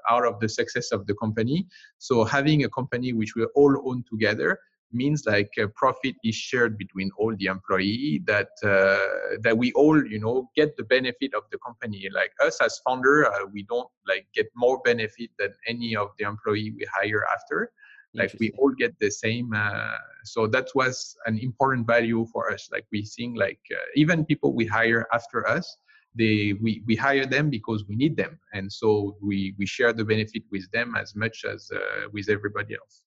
out 0.08 0.26
of 0.26 0.40
the 0.40 0.48
success 0.48 0.92
of 0.92 1.06
the 1.06 1.14
company. 1.14 1.66
So 1.98 2.24
having 2.24 2.64
a 2.64 2.68
company 2.68 3.12
which 3.12 3.34
we 3.36 3.44
all 3.54 3.88
own 3.88 4.04
together 4.10 4.58
means 4.92 5.24
like 5.26 5.52
uh, 5.60 5.66
profit 5.74 6.14
is 6.24 6.34
shared 6.34 6.78
between 6.78 7.10
all 7.18 7.34
the 7.36 7.46
employee 7.46 8.22
that 8.26 8.50
uh, 8.64 9.36
that 9.42 9.56
we 9.56 9.72
all 9.72 10.04
you 10.06 10.20
know 10.20 10.50
get 10.56 10.76
the 10.76 10.84
benefit 10.84 11.34
of 11.34 11.44
the 11.50 11.58
company. 11.58 12.08
Like 12.12 12.32
us 12.40 12.60
as 12.60 12.80
founder 12.86 13.26
uh, 13.26 13.46
we 13.52 13.62
don't 13.64 13.88
like 14.06 14.26
get 14.34 14.48
more 14.54 14.80
benefit 14.84 15.30
than 15.38 15.52
any 15.66 15.96
of 15.96 16.08
the 16.18 16.24
employee 16.24 16.72
we 16.76 16.86
hire 16.92 17.24
after. 17.32 17.72
Like 18.14 18.34
we 18.38 18.52
all 18.58 18.72
get 18.72 18.94
the 19.00 19.10
same 19.10 19.54
uh, 19.54 19.96
so 20.24 20.46
that 20.46 20.68
was 20.74 21.16
an 21.24 21.38
important 21.38 21.86
value 21.86 22.26
for 22.30 22.52
us. 22.52 22.68
Like 22.70 22.86
we 22.92 23.04
think 23.04 23.38
like 23.38 23.60
uh, 23.72 23.86
even 23.94 24.26
people 24.26 24.52
we 24.52 24.66
hire 24.66 25.06
after 25.12 25.48
us 25.48 25.76
they 26.14 26.52
we, 26.60 26.82
we 26.86 26.94
hire 26.94 27.24
them 27.24 27.48
because 27.48 27.86
we 27.88 27.96
need 27.96 28.18
them. 28.18 28.38
And 28.52 28.70
so 28.70 29.16
we 29.22 29.54
we 29.58 29.64
share 29.64 29.94
the 29.94 30.04
benefit 30.04 30.42
with 30.50 30.70
them 30.72 30.94
as 30.94 31.16
much 31.16 31.46
as 31.46 31.70
uh, 31.74 32.08
with 32.12 32.28
everybody 32.28 32.74
else 32.74 33.02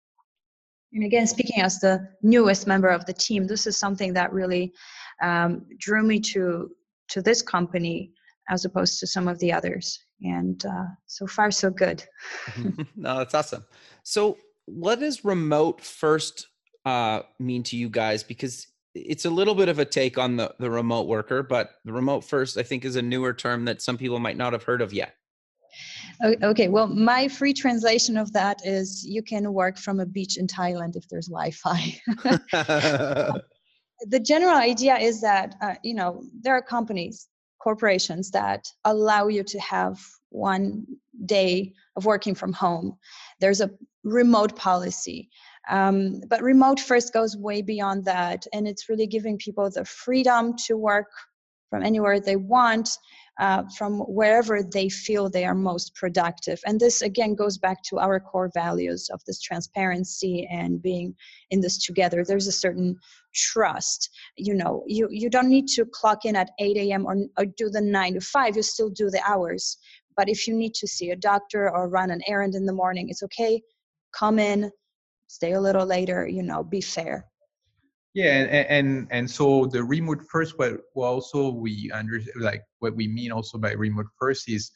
and 0.95 1.03
again, 1.03 1.27
speaking 1.27 1.61
as 1.61 1.79
the 1.79 2.07
newest 2.21 2.67
member 2.67 2.87
of 2.87 3.05
the 3.05 3.13
team, 3.13 3.45
this 3.45 3.67
is 3.67 3.77
something 3.77 4.13
that 4.13 4.31
really 4.31 4.73
um, 5.21 5.65
drew 5.77 6.01
me 6.03 6.19
to 6.21 6.71
to 7.09 7.21
this 7.21 7.41
company 7.41 8.11
as 8.49 8.65
opposed 8.65 8.99
to 8.99 9.07
some 9.07 9.27
of 9.27 9.37
the 9.39 9.51
others. 9.51 9.99
And 10.21 10.65
uh, 10.65 10.85
so 11.05 11.27
far, 11.27 11.51
so 11.51 11.69
good. 11.69 12.03
no, 12.95 13.17
that's 13.17 13.35
awesome. 13.35 13.65
So, 14.03 14.37
what 14.65 15.01
does 15.01 15.25
remote 15.25 15.81
first 15.81 16.47
uh, 16.85 17.23
mean 17.39 17.63
to 17.63 17.77
you 17.77 17.89
guys? 17.89 18.23
Because 18.23 18.65
it's 18.93 19.25
a 19.25 19.29
little 19.29 19.55
bit 19.55 19.67
of 19.67 19.79
a 19.79 19.85
take 19.85 20.17
on 20.17 20.37
the 20.37 20.55
the 20.59 20.71
remote 20.71 21.07
worker, 21.07 21.43
but 21.43 21.71
the 21.83 21.91
remote 21.91 22.23
first, 22.23 22.57
I 22.57 22.63
think, 22.63 22.85
is 22.85 22.95
a 22.95 23.01
newer 23.01 23.33
term 23.33 23.65
that 23.65 23.81
some 23.81 23.97
people 23.97 24.19
might 24.19 24.37
not 24.37 24.53
have 24.53 24.63
heard 24.63 24.81
of 24.81 24.93
yet. 24.93 25.15
Okay, 26.23 26.69
well, 26.69 26.87
my 26.87 27.27
free 27.27 27.53
translation 27.53 28.17
of 28.17 28.31
that 28.33 28.65
is 28.65 29.05
you 29.05 29.21
can 29.21 29.53
work 29.53 29.77
from 29.77 29.99
a 29.99 30.05
beach 30.05 30.37
in 30.37 30.47
Thailand 30.47 30.95
if 30.95 31.07
there's 31.09 31.27
Wi 31.27 31.51
Fi. 31.51 31.99
the 34.01 34.19
general 34.19 34.55
idea 34.55 34.97
is 34.97 35.21
that, 35.21 35.55
uh, 35.61 35.75
you 35.83 35.93
know, 35.93 36.23
there 36.41 36.53
are 36.53 36.61
companies, 36.61 37.27
corporations 37.61 38.31
that 38.31 38.65
allow 38.85 39.27
you 39.27 39.43
to 39.43 39.59
have 39.59 39.99
one 40.29 40.85
day 41.25 41.73
of 41.95 42.05
working 42.05 42.35
from 42.35 42.53
home. 42.53 42.97
There's 43.39 43.61
a 43.61 43.71
remote 44.03 44.55
policy. 44.55 45.29
Um, 45.69 46.21
but 46.29 46.43
remote 46.43 46.79
first 46.79 47.11
goes 47.11 47.35
way 47.35 47.61
beyond 47.61 48.05
that, 48.05 48.45
and 48.53 48.67
it's 48.67 48.87
really 48.87 49.07
giving 49.07 49.37
people 49.37 49.69
the 49.69 49.83
freedom 49.83 50.55
to 50.67 50.77
work 50.77 51.07
from 51.69 51.83
anywhere 51.83 52.19
they 52.19 52.35
want 52.35 52.97
uh, 53.39 53.63
from 53.77 53.99
wherever 54.01 54.63
they 54.63 54.89
feel 54.89 55.29
they 55.29 55.45
are 55.45 55.55
most 55.55 55.93
productive. 55.95 56.59
And 56.65 56.79
this 56.79 57.01
again 57.01 57.35
goes 57.35 57.57
back 57.57 57.83
to 57.83 57.99
our 57.99 58.19
core 58.19 58.49
values 58.53 59.09
of 59.11 59.21
this 59.25 59.41
transparency 59.41 60.47
and 60.49 60.81
being 60.81 61.15
in 61.51 61.61
this 61.61 61.83
together. 61.83 62.23
There's 62.23 62.47
a 62.47 62.51
certain 62.51 62.97
trust. 63.33 64.09
You 64.37 64.53
know, 64.53 64.83
you, 64.87 65.07
you 65.11 65.29
don't 65.29 65.49
need 65.49 65.67
to 65.69 65.85
clock 65.85 66.25
in 66.25 66.35
at 66.35 66.51
8 66.59 66.77
a.m. 66.77 67.05
Or, 67.05 67.17
or 67.37 67.45
do 67.45 67.69
the 67.69 67.81
nine 67.81 68.13
to 68.13 68.21
five, 68.21 68.55
you 68.55 68.63
still 68.63 68.89
do 68.89 69.09
the 69.09 69.21
hours. 69.27 69.77
But 70.15 70.29
if 70.29 70.47
you 70.47 70.55
need 70.55 70.73
to 70.75 70.87
see 70.87 71.11
a 71.11 71.15
doctor 71.15 71.69
or 71.69 71.89
run 71.89 72.11
an 72.11 72.21
errand 72.27 72.55
in 72.55 72.65
the 72.65 72.73
morning, 72.73 73.09
it's 73.09 73.23
okay. 73.23 73.61
Come 74.13 74.39
in, 74.39 74.71
stay 75.27 75.53
a 75.53 75.61
little 75.61 75.85
later, 75.85 76.25
you 76.25 76.41
know, 76.41 76.63
be 76.63 76.79
fair 76.79 77.25
yeah 78.15 78.33
and, 78.33 78.49
and 78.49 79.07
and 79.11 79.29
so 79.29 79.67
the 79.67 79.83
remote 79.83 80.21
first 80.31 80.57
what 80.57 80.79
also 80.95 81.49
we 81.49 81.91
under 81.93 82.19
like 82.37 82.63
what 82.79 82.95
we 82.95 83.07
mean 83.07 83.31
also 83.31 83.59
by 83.59 83.73
remote 83.73 84.07
first 84.19 84.49
is 84.49 84.71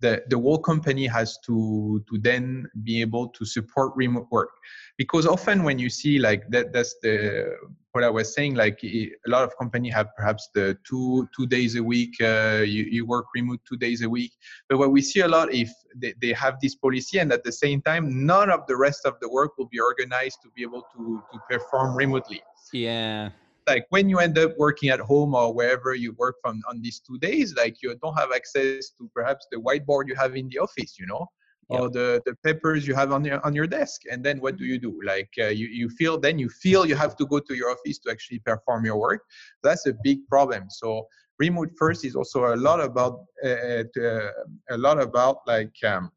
the 0.00 0.22
the 0.28 0.38
whole 0.38 0.58
company 0.58 1.06
has 1.06 1.38
to 1.46 2.02
to 2.08 2.18
then 2.18 2.66
be 2.82 3.00
able 3.00 3.28
to 3.28 3.44
support 3.44 3.92
remote 3.96 4.28
work. 4.30 4.50
Because 4.96 5.26
often 5.26 5.64
when 5.64 5.78
you 5.78 5.90
see 5.90 6.18
like 6.18 6.48
that 6.50 6.72
that's 6.72 6.94
the 7.02 7.56
what 7.92 8.04
i 8.04 8.10
was 8.10 8.34
saying 8.34 8.54
like 8.54 8.78
a 8.84 9.10
lot 9.26 9.42
of 9.42 9.56
company 9.56 9.88
have 9.88 10.08
perhaps 10.16 10.50
the 10.54 10.76
two 10.88 11.28
two 11.34 11.46
days 11.46 11.74
a 11.74 11.82
week 11.82 12.14
uh, 12.20 12.62
you, 12.64 12.84
you 12.84 13.06
work 13.06 13.26
remote 13.34 13.60
two 13.68 13.76
days 13.76 14.02
a 14.02 14.08
week. 14.08 14.32
But 14.68 14.78
what 14.78 14.92
we 14.92 15.02
see 15.02 15.20
a 15.20 15.28
lot 15.28 15.52
if 15.52 15.70
they, 15.96 16.14
they 16.20 16.32
have 16.32 16.58
this 16.60 16.74
policy 16.74 17.18
and 17.18 17.32
at 17.32 17.44
the 17.44 17.52
same 17.52 17.82
time 17.82 18.26
none 18.26 18.50
of 18.50 18.66
the 18.66 18.76
rest 18.76 19.04
of 19.04 19.14
the 19.20 19.28
work 19.28 19.58
will 19.58 19.68
be 19.68 19.80
organized 19.80 20.38
to 20.42 20.50
be 20.54 20.62
able 20.62 20.84
to 20.94 21.22
to 21.32 21.38
perform 21.50 21.96
remotely 21.96 22.42
yeah. 22.72 23.30
Like 23.66 23.86
when 23.90 24.08
you 24.08 24.18
end 24.18 24.38
up 24.38 24.56
working 24.56 24.88
at 24.88 25.00
home 25.00 25.34
or 25.34 25.52
wherever 25.52 25.94
you 25.94 26.12
work 26.12 26.36
from 26.42 26.62
on 26.68 26.80
these 26.80 27.00
two 27.00 27.18
days 27.18 27.54
like 27.54 27.82
you 27.82 27.94
don't 28.02 28.16
have 28.16 28.32
access 28.32 28.90
to 28.96 29.10
perhaps 29.14 29.46
the 29.52 29.58
whiteboard 29.58 30.08
you 30.08 30.14
have 30.14 30.36
in 30.36 30.48
the 30.48 30.58
office 30.58 30.98
you 30.98 31.06
know 31.06 31.28
yep. 31.70 31.80
or 31.80 31.90
the, 31.90 32.22
the 32.26 32.34
papers 32.36 32.86
you 32.86 32.94
have 32.94 33.12
on 33.12 33.24
your 33.24 33.44
on 33.44 33.54
your 33.54 33.66
desk. 33.66 34.02
And 34.10 34.24
then 34.24 34.40
what 34.40 34.56
do 34.56 34.64
you 34.64 34.78
do? 34.78 35.00
Like 35.04 35.30
uh, 35.38 35.46
you, 35.46 35.66
you 35.66 35.88
feel 35.90 36.18
then 36.18 36.38
you 36.38 36.48
feel 36.48 36.86
you 36.86 36.96
have 36.96 37.16
to 37.16 37.26
go 37.26 37.38
to 37.38 37.54
your 37.54 37.70
office 37.70 37.98
to 38.00 38.10
actually 38.10 38.40
perform 38.40 38.84
your 38.84 38.98
work. 38.98 39.22
That's 39.62 39.86
a 39.86 39.94
big 40.02 40.26
problem. 40.28 40.70
So 40.70 41.06
remote 41.38 41.70
first 41.78 42.04
is 42.04 42.16
also 42.16 42.54
a 42.54 42.56
lot 42.56 42.80
about 42.80 43.24
uh, 43.44 43.84
uh, 44.00 44.30
a 44.70 44.78
lot 44.78 45.00
about 45.00 45.38
like 45.46 45.74
um, 45.84 46.10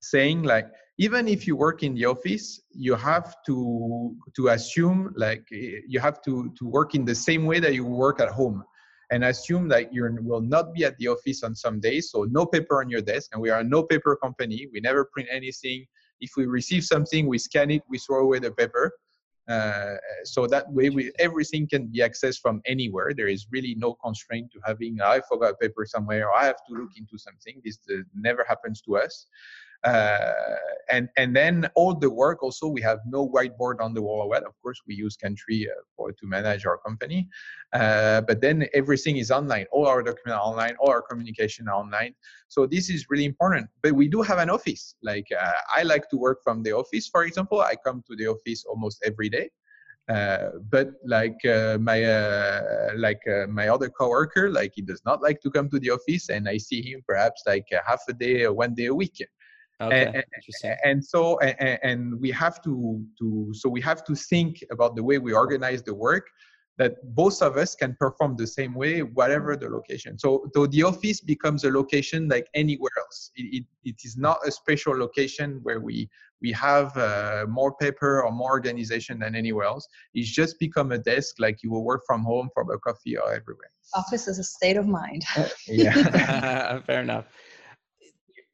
saying 0.00 0.42
like 0.42 0.66
even 1.00 1.26
if 1.26 1.46
you 1.46 1.56
work 1.56 1.82
in 1.82 1.94
the 1.94 2.04
office 2.04 2.60
you 2.72 2.94
have 2.94 3.34
to 3.46 4.14
to 4.36 4.48
assume 4.48 5.12
like 5.16 5.44
you 5.50 5.98
have 5.98 6.20
to 6.22 6.52
to 6.58 6.64
work 6.68 6.94
in 6.94 7.04
the 7.04 7.14
same 7.14 7.46
way 7.46 7.58
that 7.58 7.74
you 7.74 7.84
work 7.84 8.20
at 8.20 8.28
home 8.28 8.62
and 9.10 9.24
assume 9.24 9.66
that 9.68 9.92
you 9.92 10.02
will 10.22 10.42
not 10.42 10.72
be 10.72 10.84
at 10.84 10.96
the 10.98 11.08
office 11.08 11.42
on 11.42 11.52
some 11.52 11.80
days. 11.80 12.12
So 12.12 12.28
no 12.30 12.46
paper 12.46 12.80
on 12.80 12.88
your 12.88 13.00
desk 13.00 13.30
and 13.32 13.42
we 13.42 13.50
are 13.50 13.60
a 13.60 13.64
no 13.64 13.82
paper 13.82 14.14
company. 14.14 14.68
We 14.72 14.78
never 14.80 15.04
print 15.04 15.28
anything. 15.32 15.86
If 16.20 16.30
we 16.36 16.46
receive 16.46 16.84
something 16.84 17.26
we 17.26 17.38
scan 17.38 17.70
it 17.70 17.82
we 17.88 17.98
throw 17.98 18.20
away 18.26 18.38
the 18.38 18.52
paper. 18.52 18.92
Uh, 19.48 19.96
so 20.22 20.46
that 20.46 20.70
way 20.70 20.90
we 20.90 21.10
everything 21.18 21.66
can 21.66 21.86
be 21.86 22.00
accessed 22.00 22.40
from 22.40 22.60
anywhere. 22.66 23.12
There 23.16 23.32
is 23.36 23.46
really 23.50 23.74
no 23.74 23.94
constraint 24.04 24.52
to 24.52 24.58
having 24.64 25.00
i 25.00 25.20
forgot 25.30 25.58
paper 25.58 25.84
somewhere 25.86 26.28
or 26.28 26.34
i 26.42 26.44
have 26.44 26.60
to 26.68 26.74
look 26.74 26.92
into 26.96 27.16
something. 27.16 27.54
This 27.64 27.78
uh, 27.90 28.02
never 28.14 28.44
happens 28.46 28.82
to 28.82 28.98
us 28.98 29.26
uh, 29.84 30.32
and 30.90 31.08
and 31.16 31.34
then 31.34 31.68
all 31.74 31.94
the 31.94 32.10
work 32.10 32.42
also 32.42 32.66
we 32.68 32.82
have 32.82 32.98
no 33.06 33.28
whiteboard 33.28 33.80
on 33.80 33.94
the 33.94 34.02
wall 34.02 34.32
of 34.34 34.54
course 34.62 34.80
we 34.86 34.94
use 34.94 35.16
Kantree 35.16 35.66
uh, 35.66 35.80
for 35.96 36.12
to 36.12 36.26
manage 36.26 36.66
our 36.66 36.78
company. 36.78 37.28
Uh, 37.72 38.20
but 38.22 38.40
then 38.40 38.66
everything 38.74 39.16
is 39.16 39.30
online. 39.30 39.66
All 39.72 39.86
our 39.86 40.02
document 40.02 40.40
online. 40.40 40.74
All 40.80 40.90
our 40.90 41.02
communication 41.02 41.68
online. 41.68 42.14
So 42.48 42.66
this 42.66 42.90
is 42.90 43.06
really 43.08 43.24
important. 43.24 43.68
But 43.82 43.92
we 43.92 44.08
do 44.08 44.22
have 44.22 44.38
an 44.38 44.50
office. 44.50 44.94
Like 45.02 45.28
uh, 45.40 45.52
i 45.74 45.82
like 45.82 46.08
to 46.10 46.16
work 46.16 46.40
from 46.42 46.62
the 46.62 46.72
office. 46.72 47.08
For 47.08 47.24
example 47.24 47.60
i 47.60 47.74
come 47.76 48.02
to 48.08 48.16
the 48.16 48.26
office 48.26 48.64
almost 48.64 49.02
every 49.04 49.28
day. 49.28 49.50
Uh, 50.08 50.50
but 50.70 50.88
like 51.06 51.38
uh, 51.46 51.78
my 51.80 52.02
uh, 52.02 52.90
like 52.96 53.22
uh, 53.28 53.46
my 53.46 53.68
other 53.68 53.88
coworker 53.88 54.50
like 54.50 54.72
he 54.74 54.82
does 54.82 55.02
not 55.04 55.22
like 55.22 55.40
to 55.40 55.50
come 55.50 55.70
to 55.70 55.78
the 55.78 55.90
office. 55.90 56.28
And 56.28 56.48
i 56.48 56.56
see 56.58 56.82
him 56.82 57.02
perhaps 57.06 57.42
like 57.46 57.66
half 57.86 58.02
a 58.08 58.12
day 58.12 58.44
or 58.44 58.52
one 58.52 58.74
day 58.74 58.86
a 58.86 58.94
week 58.94 59.18
Okay, 59.80 60.24
and, 60.62 60.76
and, 60.84 61.04
so 61.04 61.38
and, 61.38 61.78
and 61.82 62.20
we 62.20 62.30
have 62.30 62.62
to 62.62 63.02
to 63.18 63.50
so 63.54 63.68
we 63.68 63.80
have 63.80 64.04
to 64.04 64.14
think 64.14 64.62
about 64.70 64.94
the 64.94 65.02
way 65.02 65.18
we 65.18 65.32
organize 65.32 65.82
the 65.82 65.94
work 65.94 66.26
that 66.80 66.94
both 67.14 67.42
of 67.42 67.58
us 67.58 67.74
can 67.74 67.94
perform 68.00 68.36
the 68.36 68.46
same 68.46 68.74
way 68.74 69.02
whatever 69.02 69.54
the 69.54 69.68
location. 69.68 70.18
So 70.18 70.50
though 70.54 70.66
the 70.66 70.82
office 70.82 71.20
becomes 71.20 71.64
a 71.64 71.70
location 71.70 72.26
like 72.28 72.46
anywhere 72.54 72.96
else. 72.98 73.30
It, 73.36 73.46
it, 73.56 73.64
it 73.84 73.96
is 74.02 74.16
not 74.16 74.38
a 74.46 74.50
special 74.50 74.96
location 74.96 75.60
where 75.62 75.80
we 75.80 76.08
we 76.40 76.52
have 76.52 76.96
uh, 76.96 77.44
more 77.48 77.74
paper 77.76 78.22
or 78.22 78.32
more 78.32 78.50
organization 78.50 79.18
than 79.18 79.34
anywhere 79.34 79.66
else. 79.66 79.86
It's 80.14 80.30
just 80.30 80.58
become 80.58 80.90
a 80.92 80.98
desk 80.98 81.34
like 81.38 81.62
you 81.62 81.70
will 81.70 81.84
work 81.84 82.02
from 82.06 82.22
home 82.24 82.48
from 82.54 82.70
a 82.70 82.78
coffee 82.78 83.16
or 83.18 83.28
everywhere. 83.34 83.72
Office 83.94 84.26
is 84.26 84.38
a 84.38 84.44
state 84.44 84.78
of 84.78 84.86
mind. 84.86 85.24
Yeah. 85.66 86.80
Fair 86.86 87.02
enough 87.02 87.26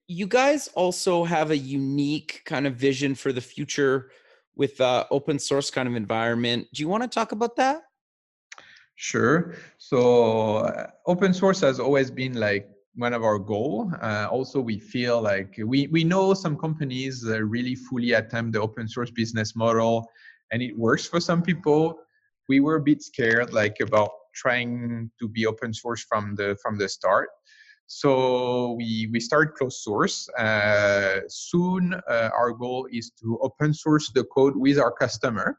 you 0.09 0.27
guys 0.27 0.69
also 0.69 1.25
have 1.25 1.51
a 1.51 1.57
unique 1.57 2.43
kind 2.45 2.67
of 2.67 2.75
vision 2.75 3.15
for 3.15 3.33
the 3.33 3.41
future 3.41 4.11
with 4.55 4.81
uh, 4.81 5.05
open 5.11 5.39
source 5.39 5.71
kind 5.71 5.89
of 5.89 5.95
environment. 5.95 6.67
Do 6.73 6.83
you 6.83 6.89
want 6.89 7.03
to 7.03 7.09
talk 7.09 7.33
about 7.33 7.57
that? 7.57 7.83
Sure. 8.95 9.55
So 9.79 10.59
uh, 10.59 10.91
open 11.07 11.35
source 11.35 11.61
has 11.61 11.79
always 11.79 12.11
been 12.11 12.35
like 12.35 12.69
one 12.95 13.13
of 13.13 13.23
our 13.23 13.39
goal. 13.39 13.93
Uh, 14.01 14.27
also, 14.31 14.59
we 14.61 14.79
feel 14.79 15.21
like 15.21 15.55
we 15.63 15.87
we 15.89 16.03
know 16.03 16.33
some 16.33 16.57
companies 16.57 17.25
really 17.27 17.75
fully 17.75 18.13
attempt 18.13 18.55
the 18.55 18.61
open 18.61 18.89
source 18.89 19.11
business 19.11 19.55
model, 19.55 20.09
and 20.51 20.63
it 20.63 20.77
works 20.77 21.07
for 21.07 21.21
some 21.21 21.43
people. 21.43 21.99
We 22.49 22.61
were 22.61 22.77
a 22.77 22.81
bit 22.81 23.03
scared 23.03 23.53
like 23.53 23.81
about 23.81 24.11
trying 24.35 25.11
to 25.21 25.29
be 25.29 25.45
open 25.45 25.75
source 25.75 26.03
from 26.09 26.35
the 26.37 26.57
from 26.63 26.79
the 26.79 26.89
start. 26.89 27.29
So 27.87 28.73
we, 28.73 29.09
we 29.13 29.21
start 29.21 29.57
closed 29.57 29.79
source. 29.79 30.29
Uh, 30.31 31.21
soon, 31.29 31.95
uh, 31.95 32.31
our 32.37 32.53
goal 32.53 32.89
is 32.91 33.11
to 33.23 33.39
open 33.43 33.73
source 33.73 34.11
the 34.11 34.25
code 34.25 34.57
with 34.57 34.79
our 34.79 34.91
customer 34.91 35.59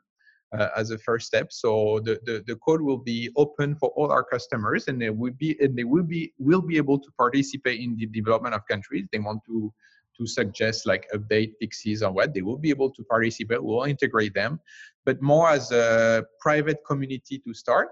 uh, 0.57 0.69
as 0.75 0.91
a 0.91 0.97
first 0.97 1.27
step. 1.27 1.51
So 1.51 1.99
the, 2.03 2.19
the, 2.25 2.43
the, 2.45 2.55
code 2.57 2.81
will 2.81 2.97
be 2.97 3.29
open 3.37 3.75
for 3.75 3.89
all 3.95 4.11
our 4.11 4.23
customers, 4.23 4.87
and 4.87 5.01
they 5.01 5.09
will 5.09 5.33
be 5.33 5.57
and 5.59 5.77
they 5.77 5.83
will 5.83 6.03
be 6.03 6.33
will 6.37 6.61
be 6.61 6.77
able 6.77 6.99
to 6.99 7.09
participate 7.17 7.79
in 7.79 7.95
the 7.95 8.05
development 8.07 8.55
of 8.55 8.65
countries. 8.67 9.05
They 9.11 9.19
want 9.19 9.41
to 9.45 9.73
to 10.17 10.25
suggest 10.25 10.87
like 10.87 11.07
update 11.13 11.53
fixes 11.59 12.01
or 12.01 12.11
what 12.11 12.33
they 12.33 12.41
will 12.41 12.57
be 12.57 12.69
able 12.69 12.89
to 12.91 13.03
participate. 13.03 13.63
We'll 13.63 13.83
integrate 13.83 14.33
them, 14.33 14.59
but 15.05 15.21
more 15.21 15.49
as 15.49 15.71
a 15.71 16.25
private 16.39 16.79
community 16.85 17.39
to 17.39 17.53
start. 17.53 17.89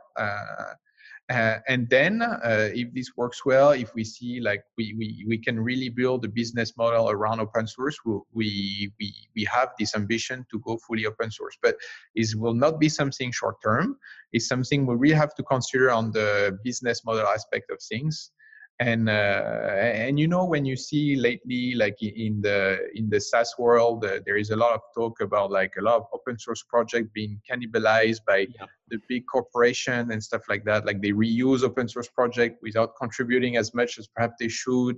Uh, 1.30 1.58
and 1.68 1.90
then 1.90 2.22
uh, 2.22 2.70
if 2.74 2.94
this 2.94 3.12
works 3.18 3.46
well, 3.46 3.72
if 3.72 3.94
we 3.96 4.04
see 4.04 4.40
like 4.40 4.64
we, 4.78 4.94
we, 4.96 5.26
we 5.28 5.38
can 5.40 5.60
really 5.60 5.90
build 5.90 6.24
a 6.24 6.28
business 6.28 6.78
model 6.78 7.10
around 7.10 7.40
open 7.40 7.66
source, 7.66 7.98
we'll, 8.06 8.28
we, 8.32 8.92
we, 9.00 9.12
we 9.36 9.44
have 9.46 9.70
this 9.80 9.96
ambition 9.96 10.46
to 10.52 10.60
go 10.60 10.78
fully 10.88 11.06
open 11.08 11.32
source. 11.32 11.58
But 11.64 11.78
it 12.14 12.28
will 12.36 12.54
not 12.54 12.80
be 12.80 12.90
something 12.90 13.32
short 13.32 13.56
term. 13.64 13.98
It's 14.34 14.48
something 14.48 14.86
we 14.86 14.96
really 14.96 15.16
have 15.16 15.34
to 15.36 15.44
consider 15.44 15.90
on 15.90 16.12
the 16.12 16.60
business 16.64 17.04
model 17.04 17.26
aspect 17.26 17.72
of 17.72 17.80
things 17.82 18.32
and 18.80 19.08
uh, 19.08 19.12
and 19.12 20.20
you 20.20 20.28
know 20.28 20.44
when 20.44 20.66
you 20.66 20.76
see 20.76 21.16
lately 21.16 21.76
like 21.76 22.02
in 22.02 22.42
the 22.42 22.78
in 22.94 23.10
the 23.10 23.22
SaaS 23.22 23.54
world 23.58 24.04
uh, 24.04 24.20
there 24.26 24.36
is 24.36 24.50
a 24.50 24.56
lot 24.56 24.74
of 24.74 24.82
talk 24.94 25.22
about 25.22 25.50
like 25.50 25.74
a 25.80 25.82
lot 25.82 25.96
of 25.96 26.08
open 26.14 26.38
source 26.38 26.62
project 26.64 27.14
being 27.14 27.40
cannibalized 27.50 28.26
by 28.28 28.40
yeah. 28.40 28.66
the 28.90 29.00
big 29.08 29.24
corporation 29.32 30.12
and 30.12 30.22
stuff 30.22 30.42
like 30.50 30.66
that 30.66 30.86
like 30.86 31.02
they 31.02 31.12
reuse 31.12 31.64
open 31.64 31.88
source 31.88 32.10
project 32.10 32.60
without 32.62 32.92
contributing 33.00 33.56
as 33.56 33.74
much 33.74 33.98
as 33.98 34.08
perhaps 34.08 34.36
they 34.42 34.50
should 34.50 34.98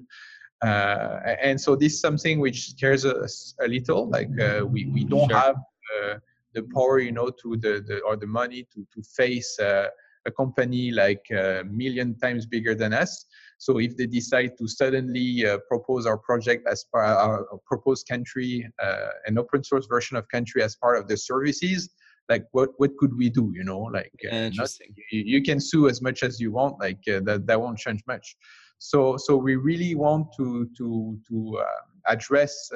uh, 0.63 1.19
and 1.43 1.61
so 1.61 1.75
this 1.75 1.93
is 1.93 1.99
something 1.99 2.39
which 2.39 2.71
scares 2.71 3.05
us 3.05 3.53
a 3.61 3.67
little 3.67 4.09
like 4.09 4.29
uh, 4.39 4.65
we 4.65 4.85
we 4.87 5.03
don't 5.03 5.29
sure. 5.29 5.37
have 5.37 5.55
uh, 5.55 6.15
the 6.55 6.63
power 6.73 6.97
you 6.97 7.11
know 7.11 7.29
to 7.29 7.57
the, 7.57 7.83
the 7.87 7.99
or 7.99 8.15
the 8.15 8.25
money 8.25 8.67
to 8.73 8.87
to 8.91 9.03
face 9.15 9.59
uh, 9.59 9.87
a 10.25 10.31
company 10.31 10.91
like 10.91 11.25
a 11.31 11.63
million 11.69 12.17
times 12.17 12.47
bigger 12.47 12.73
than 12.73 12.91
us 12.91 13.27
so 13.57 13.79
if 13.79 13.97
they 13.97 14.05
decide 14.05 14.57
to 14.59 14.67
suddenly 14.67 15.45
uh, 15.45 15.57
propose 15.67 16.05
our 16.05 16.17
project 16.17 16.67
as 16.69 16.85
part 16.91 17.07
our 17.07 17.41
uh, 17.51 17.57
proposed 17.65 18.07
Kantree, 18.07 18.63
uh, 18.81 19.09
an 19.25 19.37
open 19.37 19.63
source 19.63 19.87
version 19.87 20.15
of 20.15 20.27
Kantree 20.33 20.61
as 20.61 20.75
part 20.75 20.97
of 20.97 21.07
the 21.07 21.17
services, 21.17 21.89
like 22.29 22.45
what 22.51 22.69
what 22.77 22.95
could 22.97 23.17
we 23.17 23.29
do? 23.29 23.51
You 23.55 23.63
know, 23.63 23.79
like 23.79 24.13
uh, 24.31 24.35
interesting. 24.35 24.89
Not, 24.89 25.03
you, 25.11 25.37
you, 25.37 25.41
can 25.41 25.59
sue 25.59 25.87
as 25.87 26.01
much 26.01 26.23
as 26.23 26.39
you 26.39 26.51
want. 26.51 26.79
Like 26.79 26.99
uh, 27.07 27.21
that 27.21 27.47
that 27.47 27.59
won't 27.59 27.79
change 27.79 28.03
much. 28.07 28.35
So 28.77 29.17
so 29.17 29.35
we 29.35 29.55
really 29.55 29.95
want 29.95 30.27
to 30.37 30.69
to 30.77 31.17
to 31.27 31.57
uh, 31.59 32.11
address 32.13 32.69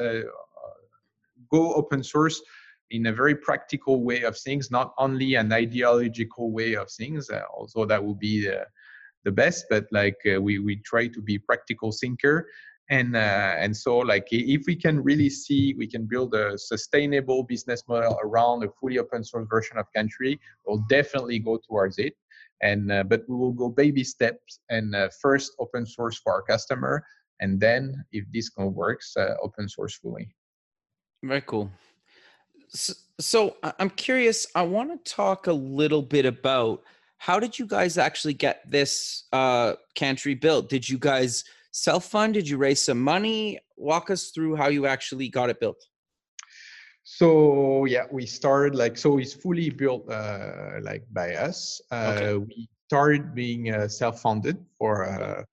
go 1.52 1.74
open 1.74 2.04
source 2.04 2.42
in 2.92 3.08
a 3.08 3.14
very 3.14 3.36
practical 3.36 4.04
way 4.04 4.22
of 4.24 4.38
things, 4.38 4.70
not 4.70 4.94
only 4.98 5.36
an 5.36 5.52
ideological 5.52 6.52
way 6.52 6.74
of 6.74 6.90
things. 6.92 7.30
Uh, 7.30 7.42
although 7.56 7.86
that 7.86 8.04
would 8.04 8.20
be 8.20 8.50
uh, 8.50 8.64
the 9.24 9.32
best 9.32 9.66
but 9.70 9.86
like 9.92 10.18
uh, 10.26 10.42
we 10.42 10.60
we 10.60 10.78
try 10.78 11.08
to 11.08 11.22
be 11.22 11.38
practical 11.38 11.92
thinker. 11.92 12.48
And 12.90 13.16
uh, 13.16 13.56
and 13.58 13.76
so 13.76 14.00
like 14.00 14.28
if 14.32 14.64
we 14.68 14.76
can 14.76 15.02
really 15.02 15.30
see 15.30 15.74
we 15.78 15.88
can 15.88 16.06
build 16.06 16.34
a 16.34 16.58
sustainable 16.58 17.44
business 17.44 17.84
model 17.88 18.20
around 18.24 18.64
a 18.64 18.70
fully 18.80 19.00
open 19.00 19.24
source 19.24 19.48
version 19.50 19.78
of 19.78 19.86
Kantree 19.96 20.40
we'll 20.66 20.84
definitely 20.90 21.40
go 21.40 21.58
towards 21.58 21.98
it. 22.00 22.14
And 22.62 22.92
uh, 22.92 23.04
but 23.04 23.24
we 23.28 23.36
will 23.36 23.54
go 23.54 23.70
baby 23.70 24.04
steps 24.04 24.60
and 24.70 24.96
uh, 24.96 25.10
first 25.22 25.54
open 25.60 25.86
source 25.86 26.20
for 26.20 26.34
our 26.34 26.42
customer. 26.42 27.04
And 27.40 27.60
then 27.60 28.04
if 28.12 28.26
this 28.32 28.52
works 28.58 29.16
uh, 29.18 29.36
open 29.42 29.68
source 29.68 29.96
fully. 29.96 30.36
Very 31.24 31.42
cool. 31.42 31.72
So, 32.70 32.94
so 33.20 33.56
i'm 33.80 33.90
curious 33.92 34.48
i 34.56 34.62
want 34.64 34.90
to 34.92 35.14
talk 35.14 35.48
a 35.48 35.54
little 35.54 36.02
bit 36.02 36.26
about 36.26 36.84
how 37.22 37.40
did 37.40 37.60
you 37.60 37.68
guys 37.68 38.00
actually 38.00 38.34
get 38.34 38.64
this 38.68 39.26
uh, 39.32 39.74
Kantree 39.96 40.42
built? 40.42 40.70
Did 40.70 40.90
you 40.90 40.98
guys 40.98 41.44
self 41.72 42.06
fund? 42.06 42.34
Did 42.34 42.50
you 42.50 42.58
raise 42.58 42.82
some 42.82 43.00
money? 43.00 43.60
Walk 43.78 44.10
us 44.10 44.32
through 44.32 44.56
how 44.56 44.70
you 44.70 44.88
actually 44.88 45.30
got 45.30 45.52
it 45.52 45.60
built. 45.60 45.86
So 47.04 47.86
yeah, 47.86 48.06
we 48.12 48.26
started 48.26 48.74
like 48.74 48.98
so 48.98 49.20
it's 49.20 49.36
fully 49.36 49.70
built 49.70 50.10
uh, 50.10 50.80
like 50.82 51.04
by 51.12 51.36
us. 51.36 51.80
Uh, 51.92 52.14
okay. 52.18 52.38
We 52.38 52.70
started 52.90 53.36
being 53.36 53.72
uh, 53.72 53.88
self-funded 53.88 54.58
for 54.80 55.06
uh, 55.06 55.44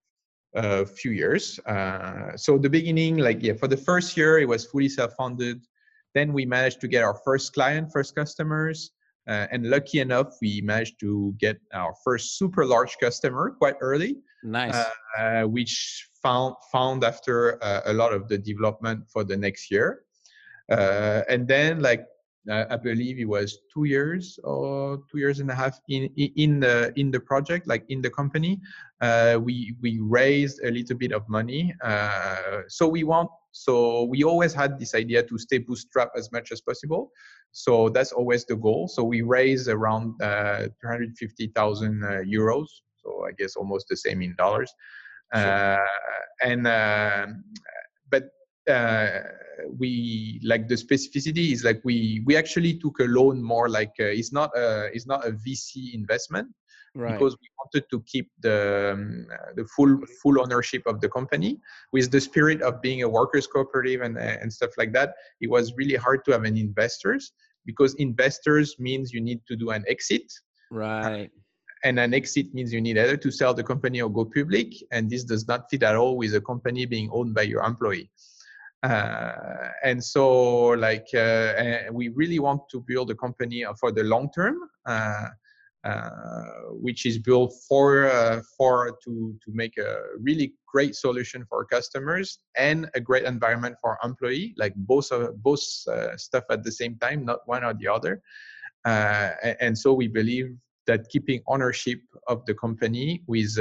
a 0.54 0.86
few 0.86 1.10
years. 1.10 1.58
Uh, 1.66 2.34
so 2.34 2.56
the 2.56 2.70
beginning, 2.70 3.18
like 3.18 3.42
yeah, 3.42 3.52
for 3.52 3.68
the 3.68 3.76
first 3.76 4.16
year 4.16 4.38
it 4.38 4.48
was 4.48 4.64
fully 4.64 4.88
self-funded. 4.88 5.66
Then 6.14 6.32
we 6.32 6.46
managed 6.46 6.80
to 6.80 6.88
get 6.88 7.04
our 7.04 7.20
first 7.26 7.52
client, 7.52 7.92
first 7.92 8.14
customers. 8.16 8.90
Uh, 9.28 9.46
and 9.52 9.68
lucky 9.68 10.00
enough, 10.00 10.36
we 10.40 10.60
managed 10.62 10.98
to 11.00 11.34
get 11.38 11.60
our 11.74 11.94
first 12.02 12.38
super 12.38 12.64
large 12.64 12.96
customer 12.98 13.54
quite 13.58 13.76
early. 13.80 14.16
Nice. 14.42 14.86
Uh, 15.18 15.42
which 15.42 16.08
found 16.22 16.54
found 16.72 17.04
after 17.04 17.62
uh, 17.62 17.82
a 17.86 17.92
lot 17.92 18.12
of 18.12 18.28
the 18.28 18.38
development 18.38 19.04
for 19.12 19.24
the 19.24 19.36
next 19.36 19.70
year. 19.70 20.02
Uh, 20.70 21.22
and 21.28 21.48
then 21.48 21.80
like 21.80 22.00
uh, 22.00 22.04
I 22.50 22.76
believe 22.76 23.18
it 23.18 23.26
was 23.26 23.58
two 23.72 23.84
years 23.84 24.38
or 24.42 25.02
two 25.10 25.18
years 25.18 25.40
and 25.40 25.50
a 25.50 25.54
half 25.54 25.80
in 25.88 26.10
in 26.16 26.60
the 26.60 26.92
in 26.96 27.10
the 27.10 27.20
project, 27.20 27.66
like 27.66 27.84
in 27.88 28.00
the 28.00 28.10
company. 28.10 28.60
Uh, 29.00 29.38
we 29.42 29.74
we 29.82 29.98
raised 30.00 30.60
a 30.64 30.70
little 30.70 30.96
bit 30.96 31.12
of 31.12 31.28
money. 31.28 31.74
Uh, 31.82 32.62
so 32.68 32.88
we 32.88 33.04
want. 33.04 33.30
So 33.52 34.04
we 34.04 34.24
always 34.24 34.54
had 34.54 34.78
this 34.78 34.94
idea 34.94 35.22
to 35.22 35.38
stay 35.38 35.58
bootstrap 35.58 36.10
as 36.16 36.30
much 36.32 36.52
as 36.52 36.60
possible. 36.60 37.10
So 37.52 37.88
that's 37.88 38.12
always 38.12 38.44
the 38.44 38.56
goal. 38.56 38.88
So 38.88 39.02
we 39.02 39.22
raised 39.22 39.68
around 39.68 40.20
uh, 40.22 40.68
350,000 40.80 42.04
uh, 42.04 42.08
euros. 42.26 42.66
So 43.02 43.24
I 43.26 43.32
guess 43.32 43.56
almost 43.56 43.86
the 43.88 43.96
same 43.96 44.22
in 44.22 44.34
dollars. 44.36 44.72
Sure. 45.34 45.44
Uh, 45.44 45.86
and 46.44 46.66
um, 46.66 47.44
but 48.10 48.30
uh, 48.68 49.20
we 49.78 50.40
like 50.44 50.68
the 50.68 50.74
specificity 50.74 51.52
is 51.52 51.64
like 51.64 51.80
we 51.84 52.22
we 52.26 52.36
actually 52.36 52.78
took 52.78 52.98
a 53.00 53.04
loan 53.04 53.42
more 53.42 53.68
like 53.68 53.92
uh, 54.00 54.04
it's 54.04 54.32
not 54.32 54.56
a 54.56 54.90
it's 54.92 55.06
not 55.06 55.26
a 55.26 55.32
VC 55.32 55.94
investment 55.94 56.48
right. 56.94 57.12
because 57.12 57.36
we 57.40 57.48
wanted 57.58 57.88
to 57.90 58.00
keep 58.06 58.30
the 58.40 58.92
um, 58.94 59.26
the 59.56 59.64
full 59.76 59.98
full 60.22 60.40
ownership 60.40 60.82
of 60.86 61.00
the 61.00 61.08
company 61.08 61.58
with 61.92 62.10
the 62.10 62.20
spirit 62.20 62.62
of 62.62 62.80
being 62.80 63.02
a 63.02 63.08
workers 63.08 63.46
cooperative 63.46 64.02
and 64.02 64.18
and 64.18 64.52
stuff 64.52 64.70
like 64.78 64.92
that. 64.92 65.14
It 65.40 65.50
was 65.50 65.74
really 65.76 65.96
hard 65.96 66.24
to 66.26 66.32
have 66.32 66.44
an 66.44 66.56
investors 66.56 67.32
because 67.66 67.94
investors 67.94 68.76
means 68.78 69.12
you 69.12 69.20
need 69.20 69.40
to 69.48 69.56
do 69.56 69.70
an 69.70 69.84
exit. 69.88 70.32
Right. 70.70 71.30
And 71.84 72.00
an 72.00 72.12
exit 72.12 72.52
means 72.52 72.72
you 72.72 72.80
need 72.80 72.98
either 72.98 73.16
to 73.16 73.30
sell 73.30 73.54
the 73.54 73.62
company 73.62 74.02
or 74.02 74.10
go 74.10 74.24
public, 74.24 74.74
and 74.90 75.08
this 75.08 75.22
does 75.22 75.46
not 75.46 75.70
fit 75.70 75.84
at 75.84 75.94
all 75.94 76.16
with 76.16 76.34
a 76.34 76.40
company 76.40 76.86
being 76.86 77.08
owned 77.12 77.34
by 77.34 77.42
your 77.42 77.62
employee 77.62 78.10
uh, 78.84 79.70
and 79.82 80.02
so 80.02 80.68
like 80.68 81.06
uh, 81.14 81.80
we 81.92 82.08
really 82.08 82.38
want 82.38 82.62
to 82.70 82.80
build 82.86 83.10
a 83.10 83.14
company 83.14 83.64
for 83.78 83.90
the 83.90 84.04
long 84.04 84.30
term 84.32 84.56
uh, 84.86 85.26
uh 85.84 86.10
which 86.70 87.06
is 87.06 87.18
built 87.18 87.52
for 87.68 88.06
uh, 88.06 88.40
for 88.56 88.96
to 89.02 89.34
to 89.44 89.52
make 89.52 89.76
a 89.78 90.02
really 90.20 90.52
great 90.66 90.94
solution 90.94 91.44
for 91.48 91.64
customers 91.64 92.38
and 92.56 92.88
a 92.94 93.00
great 93.00 93.24
environment 93.24 93.74
for 93.80 93.96
employee 94.04 94.54
like 94.56 94.74
both 94.76 95.08
both 95.36 95.62
uh, 95.88 96.16
stuff 96.16 96.44
at 96.50 96.62
the 96.62 96.72
same 96.72 96.96
time 96.98 97.24
not 97.24 97.40
one 97.46 97.64
or 97.64 97.74
the 97.74 97.88
other. 97.88 98.22
And 98.84 99.76
so 99.76 99.92
we 99.92 100.08
believe 100.08 100.56
that 100.86 101.08
keeping 101.10 101.42
ownership 101.46 102.00
of 102.28 102.44
the 102.46 102.54
company 102.54 103.22
with 103.26 103.56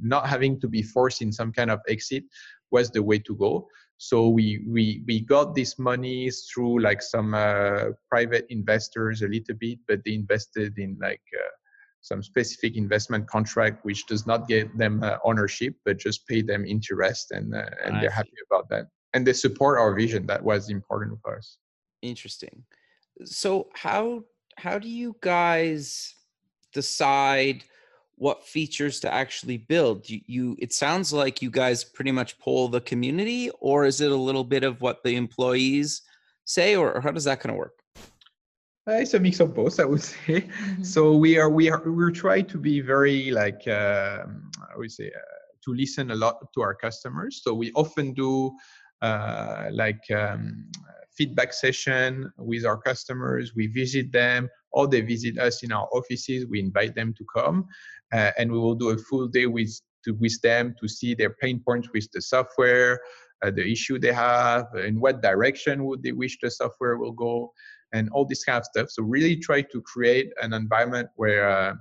not 0.00 0.26
having 0.26 0.60
to 0.60 0.68
be 0.68 0.82
forced 0.82 1.22
in 1.22 1.32
some 1.32 1.50
kind 1.50 1.70
of 1.70 1.80
exit 1.88 2.24
was 2.70 2.90
the 2.90 3.02
way 3.02 3.18
to 3.18 3.34
go 3.36 3.66
so 4.02 4.28
we 4.28 4.64
we 4.66 5.02
we 5.06 5.20
got 5.20 5.54
this 5.54 5.78
money 5.78 6.30
through 6.30 6.80
like 6.80 7.02
some 7.02 7.34
uh, 7.34 7.92
private 8.08 8.46
investors 8.48 9.20
a 9.20 9.28
little 9.28 9.54
bit, 9.56 9.78
but 9.86 10.00
they 10.06 10.14
invested 10.14 10.78
in 10.78 10.96
like 11.02 11.20
uh, 11.38 11.52
some 12.00 12.22
specific 12.22 12.78
investment 12.78 13.28
contract 13.28 13.84
which 13.84 14.06
does 14.06 14.26
not 14.26 14.48
get 14.48 14.66
them 14.78 15.02
uh, 15.02 15.18
ownership, 15.22 15.74
but 15.84 15.98
just 15.98 16.26
pay 16.26 16.40
them 16.40 16.64
interest, 16.64 17.30
and 17.32 17.54
uh, 17.54 17.68
and 17.84 17.96
I 17.96 18.00
they're 18.00 18.10
see. 18.10 18.16
happy 18.16 18.40
about 18.50 18.70
that. 18.70 18.86
And 19.12 19.26
they 19.26 19.34
support 19.34 19.78
our 19.78 19.94
vision. 19.94 20.26
That 20.28 20.42
was 20.42 20.70
important 20.70 21.18
for 21.20 21.36
us. 21.36 21.58
Interesting. 22.00 22.64
So 23.26 23.68
how 23.74 24.24
how 24.56 24.78
do 24.78 24.88
you 24.88 25.14
guys 25.20 26.14
decide? 26.72 27.64
What 28.20 28.46
features 28.46 29.00
to 29.00 29.12
actually 29.12 29.56
build. 29.56 30.08
You, 30.08 30.20
you 30.26 30.56
it 30.58 30.72
sounds 30.72 31.12
like 31.12 31.42
you 31.42 31.50
guys 31.50 31.84
pretty 31.84 32.12
much 32.12 32.38
pull 32.38 32.68
the 32.68 32.80
community 32.80 33.50
or 33.60 33.84
is 33.84 34.00
it 34.00 34.10
a 34.10 34.16
little 34.28 34.44
bit 34.44 34.62
of 34.62 34.80
what 34.80 35.02
the 35.02 35.16
employees 35.16 36.02
say 36.44 36.76
or, 36.76 36.92
or 36.92 37.00
how 37.00 37.10
does 37.10 37.24
that 37.24 37.40
kind 37.40 37.52
of 37.52 37.58
work? 37.58 37.74
Uh, 38.88 38.94
it's 39.02 39.14
a 39.14 39.20
mix 39.20 39.40
of 39.40 39.54
both 39.54 39.78
i 39.78 39.84
would 39.84 40.02
say. 40.12 40.40
Mm-hmm. 40.40 40.82
so 40.82 41.14
we 41.16 41.38
are 41.38 41.50
we 41.50 41.70
are 41.70 41.82
we're 41.84 42.10
trying 42.10 42.46
to 42.46 42.58
be 42.58 42.80
very 42.80 43.30
like 43.30 43.62
uh, 43.68 44.24
i 44.72 44.76
would 44.76 44.90
say 44.90 45.06
uh, 45.06 45.40
to 45.64 45.74
listen 45.74 46.10
a 46.10 46.14
lot 46.14 46.36
to 46.54 46.60
our 46.62 46.74
customers. 46.74 47.40
So 47.42 47.54
we 47.54 47.72
often 47.72 48.12
do 48.12 48.52
uh, 49.02 49.68
like 49.72 50.00
um, 50.14 50.66
feedback 51.16 51.52
session 51.52 52.30
with 52.38 52.64
our 52.64 52.78
customers. 52.78 53.52
We 53.54 53.66
visit 53.66 54.12
them 54.12 54.48
or 54.72 54.86
they 54.86 55.00
visit 55.00 55.38
us 55.38 55.62
in 55.62 55.72
our 55.72 55.88
offices. 55.92 56.46
We 56.46 56.60
invite 56.60 56.94
them 56.94 57.14
to 57.14 57.24
come 57.34 57.66
uh, 58.12 58.30
and 58.38 58.50
we 58.50 58.58
will 58.58 58.74
do 58.74 58.90
a 58.90 58.98
full 58.98 59.28
day 59.28 59.46
with 59.46 59.80
to, 60.04 60.12
with 60.14 60.40
them 60.42 60.74
to 60.80 60.88
see 60.88 61.14
their 61.14 61.30
pain 61.30 61.62
points 61.66 61.88
with 61.92 62.08
the 62.12 62.22
software, 62.22 63.00
uh, 63.42 63.50
the 63.50 63.70
issue 63.70 63.98
they 63.98 64.12
have, 64.12 64.66
in 64.74 64.98
what 65.00 65.22
direction 65.22 65.84
would 65.84 66.02
they 66.02 66.12
wish 66.12 66.38
the 66.40 66.50
software 66.50 66.96
will 66.96 67.12
go, 67.12 67.52
and 67.92 68.08
all 68.10 68.24
this 68.24 68.44
kind 68.44 68.58
of 68.58 68.64
stuff. 68.64 68.90
So 68.90 69.02
really 69.02 69.36
try 69.36 69.62
to 69.62 69.82
create 69.82 70.32
an 70.42 70.52
environment 70.52 71.08
where 71.16 71.50
uh, 71.50 71.74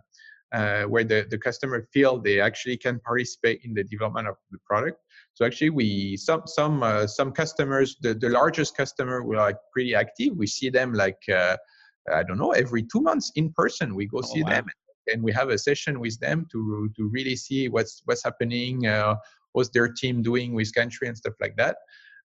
uh, 0.52 0.84
where 0.84 1.04
the, 1.04 1.28
the 1.30 1.38
customer 1.38 1.88
feel 1.94 2.20
they 2.20 2.40
actually 2.40 2.76
can 2.76 3.00
participate 3.02 3.62
in 3.64 3.74
the 3.74 3.84
development 3.84 4.28
of 4.28 4.36
the 4.50 4.58
product. 4.66 4.98
So 5.36 5.46
actually, 5.46 5.70
we 5.70 6.18
some 6.18 6.44
some 6.46 6.84
uh, 6.84 7.08
some 7.08 7.32
customers, 7.32 7.98
the, 8.02 8.14
the 8.14 8.30
largest 8.30 8.76
customer, 8.76 9.24
were 9.24 9.38
like 9.38 9.58
pretty 9.72 9.96
active. 9.96 10.36
We 10.36 10.48
see 10.48 10.70
them 10.70 10.94
like 10.94 11.22
uh, 11.32 11.56
I 12.12 12.24
don't 12.24 12.40
know 12.40 12.52
every 12.52 12.84
two 12.84 13.02
months 13.02 13.32
in 13.36 13.54
person. 13.54 13.96
We 13.96 14.08
go 14.08 14.20
oh, 14.20 14.34
see 14.34 14.44
wow. 14.44 14.50
them 14.50 14.66
and 15.12 15.24
we 15.24 15.32
have 15.32 15.50
a 15.50 15.58
session 15.58 16.00
with 16.00 16.20
them 16.20 16.48
to 16.52 16.90
to 16.96 17.10
really 17.10 17.36
see 17.36 17.70
what's 17.70 18.02
what's 18.06 18.24
happening, 18.24 18.88
uh, 18.88 19.16
what's 19.54 19.70
their 19.70 19.88
team 19.88 20.22
doing 20.22 20.54
with 20.54 20.74
Kantree 20.74 21.08
and 21.08 21.18
stuff 21.18 21.36
like 21.40 21.56
that. 21.58 21.78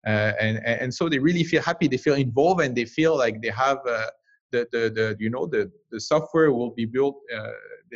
Uh, 0.07 0.33
and 0.41 0.65
and 0.67 0.93
so 0.93 1.09
they 1.09 1.19
really 1.19 1.45
feel 1.45 1.63
happy, 1.63 1.89
they 1.89 1.97
feel 1.97 2.15
involved, 2.15 2.61
and 2.61 2.75
they 2.77 2.85
feel 2.85 3.17
like 3.17 3.41
they 3.41 3.49
have 3.49 3.79
uh, 3.89 4.07
the, 4.53 4.67
the 4.73 4.91
the 4.91 5.17
you 5.19 5.31
know 5.31 5.47
the 5.47 5.71
the 5.91 6.01
software 6.01 6.53
will 6.53 6.71
be 6.71 6.85
built. 6.85 7.17
Uh, 7.35 7.53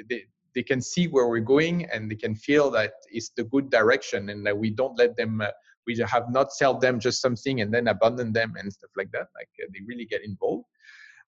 they, 0.09 0.25
they 0.55 0.63
can 0.63 0.81
see 0.81 1.07
where 1.07 1.29
we're 1.29 1.51
going 1.57 1.87
and 1.93 2.11
they 2.11 2.17
can 2.17 2.35
feel 2.35 2.71
that 2.71 2.95
it's 3.11 3.31
the 3.37 3.45
good 3.45 3.71
direction 3.71 4.31
and 4.31 4.45
that 4.47 4.57
we 4.57 4.71
don't 4.71 4.99
let 4.99 5.17
them 5.17 5.41
uh, 5.41 5.49
we 5.87 5.97
have 5.97 6.31
not 6.31 6.53
sell 6.53 6.79
them 6.79 6.99
just 6.99 7.21
something 7.23 7.61
and 7.61 7.73
then 7.73 7.89
abandon 7.89 8.33
them 8.33 8.55
and 8.59 8.73
stuff 8.73 8.91
like 8.97 9.11
that 9.13 9.29
like 9.37 9.49
uh, 9.63 9.67
they 9.73 9.81
really 9.87 10.05
get 10.05 10.25
involved 10.25 10.65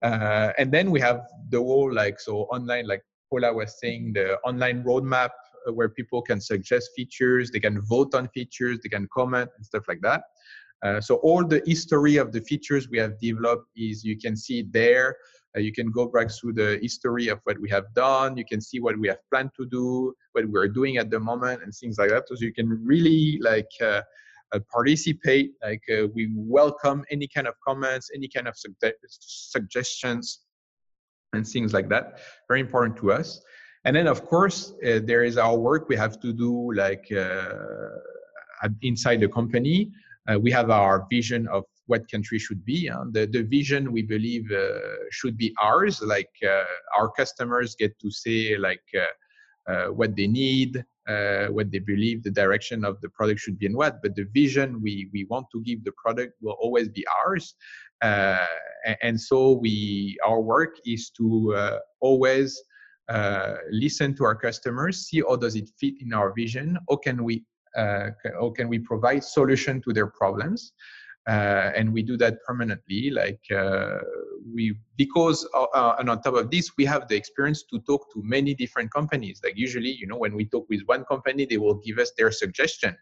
uh, 0.03 0.53
and 0.59 0.73
then 0.73 0.91
we 0.91 1.01
have 1.01 1.21
the 1.51 1.59
whole 1.59 1.93
like 1.93 2.19
so 2.19 2.43
online 2.57 2.87
like 2.87 3.03
Pola 3.31 3.53
was 3.53 3.79
saying, 3.81 4.13
the 4.15 4.39
online 4.39 4.83
roadmap 4.83 5.31
uh, 5.67 5.73
where 5.73 5.89
people 5.89 6.23
can 6.23 6.41
suggest 6.41 6.91
features, 6.97 7.51
they 7.51 7.61
can 7.61 7.81
vote 7.83 8.15
on 8.15 8.29
features, 8.29 8.79
they 8.83 8.89
can 8.89 9.09
comment 9.13 9.51
and 9.57 9.65
stuff 9.65 9.85
like 9.89 10.01
that. 10.03 10.23
Uh, 10.85 11.01
so 11.01 11.17
all 11.17 11.45
the 11.45 11.63
history 11.67 12.17
of 12.17 12.33
the 12.33 12.41
features 12.41 12.89
we 12.89 12.99
have 12.99 13.19
developed 13.19 13.67
is 13.77 14.05
you 14.05 14.17
can 14.17 14.37
see 14.37 14.65
there. 14.71 15.17
Uh, 15.57 15.61
you 15.61 15.73
can 15.73 15.91
go 15.91 16.07
back 16.07 16.31
through 16.31 16.53
the 16.53 16.79
history 16.81 17.29
of 17.29 17.41
what 17.45 17.59
we 17.61 17.69
have 17.69 17.85
done. 17.95 18.37
You 18.37 18.45
can 18.45 18.61
see 18.61 18.79
what 18.81 18.99
we 18.99 19.09
have 19.09 19.19
planned 19.31 19.51
to 19.57 19.67
do, 19.67 20.15
what 20.33 20.47
we're 20.47 20.69
doing 20.69 20.99
at 20.99 21.11
the 21.11 21.19
moment, 21.19 21.63
and 21.63 21.73
things 21.75 21.99
like 21.99 22.11
that. 22.11 22.29
So 22.29 22.37
you 22.39 22.53
can 22.53 22.69
really 22.85 23.41
like 23.43 23.71
uh, 23.81 24.03
uh, 24.53 24.61
participate. 24.73 25.53
Like 25.63 25.83
uh, 25.91 26.07
we 26.15 26.31
welcome 26.35 27.05
any 27.11 27.27
kind 27.27 27.49
of 27.49 27.55
comments, 27.67 28.11
any 28.15 28.29
kind 28.29 28.47
of 28.47 28.55
suggestions 29.11 30.41
and 31.33 31.47
things 31.47 31.73
like 31.73 31.89
that. 31.89 32.19
Very 32.49 32.61
important 32.61 32.97
to 32.99 33.13
us. 33.13 33.41
And 33.85 33.95
then, 33.95 34.07
of 34.07 34.25
course, 34.27 34.75
uh, 34.85 35.01
there 35.05 35.25
is 35.25 35.39
our 35.39 35.57
work 35.57 35.89
we 35.89 35.97
have 35.97 36.21
to 36.21 36.33
do, 36.33 36.73
like 36.75 37.11
uh, 37.13 38.69
inside 38.83 39.21
the 39.21 39.29
company. 39.29 39.91
Uh, 40.29 40.39
we 40.39 40.51
have 40.51 40.71
our 40.71 41.07
vision 41.11 41.49
of 41.49 41.65
what 41.87 42.07
Kantree 42.09 42.41
should 42.41 42.65
be. 42.65 42.91
Uh, 42.91 43.05
the, 43.13 43.27
the 43.27 43.43
vision 43.43 43.93
we 43.93 44.03
believe 44.03 44.51
uh, 44.51 44.79
should 45.11 45.39
be 45.39 45.55
ours. 45.63 46.03
Like 46.03 46.31
uh, 46.47 46.65
our 46.99 47.11
customers 47.11 47.75
get 47.77 47.99
to 48.01 48.11
say 48.11 48.57
like 48.57 48.83
what 49.91 50.17
they 50.17 50.27
need, 50.27 50.85
what 51.51 51.71
they 51.71 51.79
believe 51.79 52.23
the 52.23 52.31
direction 52.31 52.85
of 52.85 53.01
the 53.01 53.09
product 53.11 53.41
should 53.41 53.59
be, 53.59 53.67
and 53.67 53.77
what. 53.77 54.03
But 54.03 54.17
the 54.17 54.27
vision 54.35 54.83
we 54.83 55.09
we 55.13 55.25
want 55.31 55.47
to 55.53 55.63
give 55.63 55.85
the 55.85 55.93
product 55.93 56.35
will 56.43 56.59
always 56.61 56.89
be 56.89 57.07
ours. 57.25 57.55
Uh, 58.01 58.47
and 59.03 59.21
so 59.21 59.53
we 59.53 60.17
our 60.25 60.41
work 60.41 60.77
is 60.87 61.11
to 61.11 61.55
uh, 61.55 61.79
always 62.01 62.61
uh, 63.09 63.57
listen 63.71 64.15
to 64.15 64.25
our 64.25 64.35
customers, 64.35 65.07
see 65.07 65.23
how 65.27 65.37
does 65.37 65.57
it 65.57 65.71
fit 65.81 65.95
in 66.01 66.13
our 66.13 66.33
vision, 66.35 66.79
how 66.89 66.97
can 66.97 67.25
we 67.25 67.45
uh, 67.77 68.11
how 68.41 68.51
can 68.51 68.69
we 68.69 68.79
provide 68.79 69.23
solution 69.23 69.81
to 69.83 69.93
their 69.93 70.07
problems, 70.07 70.73
uh, 71.29 71.71
and 71.77 71.93
we 71.93 72.03
do 72.03 72.17
that 72.17 72.43
permanently. 72.47 73.11
Like 73.11 73.41
uh, 73.55 73.99
we 74.55 74.79
because 74.97 75.47
and 75.75 76.09
on 76.11 76.23
top 76.23 76.35
of 76.35 76.51
this, 76.51 76.71
we 76.77 76.85
have 76.85 77.09
the 77.09 77.17
experience 77.17 77.65
to 77.65 77.81
talk 77.81 78.13
to 78.15 78.23
many 78.23 78.55
different 78.55 78.93
companies. 78.93 79.41
Like 79.43 79.57
usually, 79.57 79.91
you 79.91 80.07
know, 80.07 80.17
when 80.17 80.35
we 80.35 80.45
talk 80.45 80.67
with 80.69 80.83
one 80.87 81.05
company, 81.05 81.47
they 81.47 81.59
will 81.59 81.81
give 81.85 81.99
us 81.99 82.13
their 82.17 82.31
suggestion, 82.31 82.97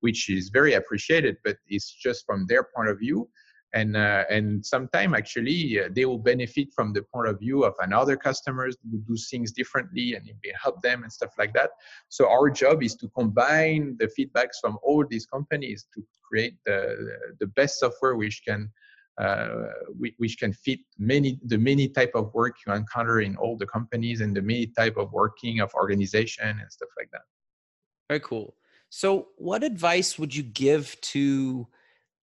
which 0.00 0.28
is 0.28 0.50
very 0.50 0.74
appreciated, 0.74 1.36
but 1.44 1.56
it's 1.68 1.90
just 1.90 2.24
from 2.26 2.46
their 2.48 2.64
point 2.74 2.88
of 2.88 2.98
view 2.98 3.28
and 3.74 3.96
uh, 3.96 4.24
and 4.28 4.64
sometimes 4.64 5.14
actually 5.14 5.80
uh, 5.80 5.88
they 5.90 6.04
will 6.04 6.18
benefit 6.18 6.68
from 6.74 6.92
the 6.92 7.02
point 7.02 7.28
of 7.28 7.38
view 7.38 7.64
of 7.64 7.74
another 7.80 8.16
customers 8.16 8.76
who 8.90 8.98
do 8.98 9.16
things 9.30 9.52
differently 9.52 10.14
and 10.14 10.28
it 10.28 10.36
will 10.44 10.52
help 10.62 10.82
them 10.82 11.02
and 11.02 11.12
stuff 11.12 11.32
like 11.38 11.54
that. 11.54 11.70
So 12.08 12.28
our 12.28 12.50
job 12.50 12.82
is 12.82 12.94
to 12.96 13.08
combine 13.08 13.96
the 13.98 14.06
feedbacks 14.06 14.56
from 14.60 14.78
all 14.82 15.04
these 15.08 15.26
companies 15.26 15.86
to 15.94 16.04
create 16.22 16.56
the 16.66 16.96
the 17.40 17.46
best 17.46 17.80
software 17.80 18.16
which 18.16 18.42
can 18.46 18.70
uh, 19.18 19.66
which 20.18 20.38
can 20.38 20.52
fit 20.52 20.80
many 20.98 21.38
the 21.44 21.58
many 21.58 21.88
type 21.88 22.12
of 22.14 22.32
work 22.34 22.56
you 22.66 22.72
encounter 22.72 23.20
in 23.20 23.36
all 23.36 23.56
the 23.56 23.66
companies 23.66 24.20
and 24.20 24.36
the 24.36 24.42
many 24.42 24.66
type 24.66 24.96
of 24.96 25.12
working 25.12 25.60
of 25.60 25.72
organization 25.74 26.48
and 26.48 26.70
stuff 26.70 26.88
like 26.98 27.10
that. 27.12 27.22
Very 28.08 28.20
cool. 28.20 28.56
So 28.90 29.28
what 29.36 29.64
advice 29.64 30.18
would 30.18 30.34
you 30.34 30.42
give 30.42 31.00
to 31.00 31.66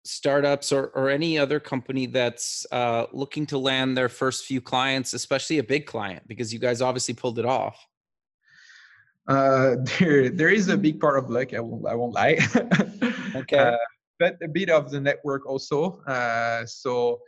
startups 0.08 0.72
or, 0.72 0.88
or 0.88 1.10
any 1.10 1.38
other 1.38 1.60
company 1.60 2.06
that's 2.06 2.66
uh, 2.72 3.06
looking 3.12 3.46
to 3.46 3.58
land 3.58 3.98
their 3.98 4.10
first 4.10 4.46
few 4.46 4.62
clients 4.62 5.14
especially 5.14 5.58
a 5.58 5.64
big 5.64 5.86
client 5.86 6.28
because 6.28 6.54
you 6.54 6.60
guys 6.60 6.82
obviously 6.82 7.14
pulled 7.14 7.40
it 7.40 7.46
off 7.46 7.88
uh, 9.28 9.76
there, 10.00 10.30
there 10.30 10.50
is 10.50 10.70
a 10.70 10.78
big 10.78 11.00
part 11.00 11.18
of 11.18 11.30
luck. 11.30 11.54
I 11.54 11.60
won't, 11.60 11.86
I 11.86 11.96
won't 11.96 12.14
lie. 12.14 12.38
okay. 13.36 13.58
Uh, 13.58 13.78
but 14.20 14.38
a 14.42 14.48
bit 14.48 14.70
of 14.70 14.90
the 14.90 15.00
network 15.00 15.46
also. 15.46 16.02
Uh, 16.08 16.66
so, 16.66 17.20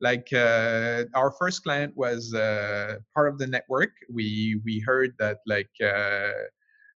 like 0.00 0.28
uh, 0.32 1.04
our 1.14 1.32
first 1.38 1.62
client 1.64 1.92
was 1.96 2.32
uh, 2.32 2.96
part 3.14 3.28
of 3.28 3.38
the 3.38 3.46
network. 3.46 3.90
We 4.10 4.60
we 4.64 4.78
heard 4.78 5.12
that 5.18 5.38
like 5.46 5.70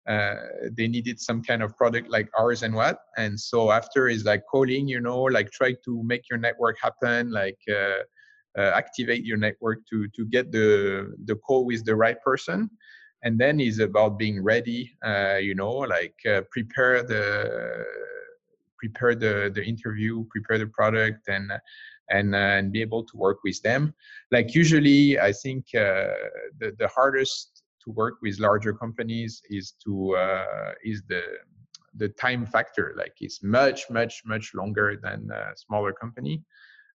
uh, 0.09 0.13
uh, 0.13 0.37
they 0.77 0.89
needed 0.89 1.21
some 1.21 1.43
kind 1.43 1.63
of 1.63 1.77
product 1.77 2.11
like 2.11 2.29
ours 2.39 2.63
and 2.63 2.75
what. 2.75 2.99
And 3.17 3.39
so 3.39 3.71
after 3.71 4.09
is 4.09 4.25
like 4.25 4.43
calling, 4.51 4.89
you 4.89 5.01
know, 5.01 5.23
like 5.23 5.51
try 5.51 5.75
to 5.85 6.03
make 6.05 6.29
your 6.31 6.39
network 6.39 6.77
happen, 6.83 7.31
like. 7.31 7.59
uh 7.71 8.03
activate 8.59 9.25
your 9.25 9.39
network 9.39 9.79
to 9.89 10.07
to 10.15 10.27
get 10.27 10.53
the 10.53 10.69
the 11.25 11.35
call 11.37 11.65
with 11.65 11.83
the 11.87 11.97
right 11.97 12.21
person 12.21 12.69
and 13.25 13.39
then 13.41 13.59
is 13.59 13.79
about 13.79 14.19
being 14.19 14.43
ready 14.43 14.93
uh, 15.07 15.39
you 15.41 15.55
know 15.55 15.73
like 15.97 16.15
uh, 16.29 16.43
prepare 16.51 17.03
the 17.03 17.25
prepare 18.83 19.15
the 19.15 19.51
the 19.55 19.63
interview, 19.63 20.25
prepare 20.31 20.59
the 20.59 20.67
product, 20.67 21.29
and 21.29 21.53
and 22.11 22.35
uh, 22.35 22.59
and 22.59 22.73
be 22.73 22.81
able 22.81 23.05
to 23.05 23.17
work 23.17 23.39
with 23.45 23.61
them. 23.63 23.95
Like 24.31 24.55
usually, 24.55 25.19
I 25.21 25.33
think 25.33 25.67
uh, 25.75 26.13
the 26.59 26.75
the 26.79 26.89
hardest 26.89 27.62
to 27.85 27.91
work 27.91 28.15
with 28.23 28.39
larger 28.39 28.73
companies 28.73 29.43
is 29.51 29.75
to 29.85 30.17
uh, 30.17 30.73
is 30.85 31.03
the 31.09 31.23
the 31.97 32.09
time 32.09 32.47
factor. 32.47 32.95
Like 32.97 33.15
it's 33.21 33.43
much 33.43 33.91
much 33.91 34.23
much 34.25 34.55
longer 34.55 34.99
than 35.03 35.31
a 35.31 35.57
smaller 35.57 35.93
company. 35.93 36.43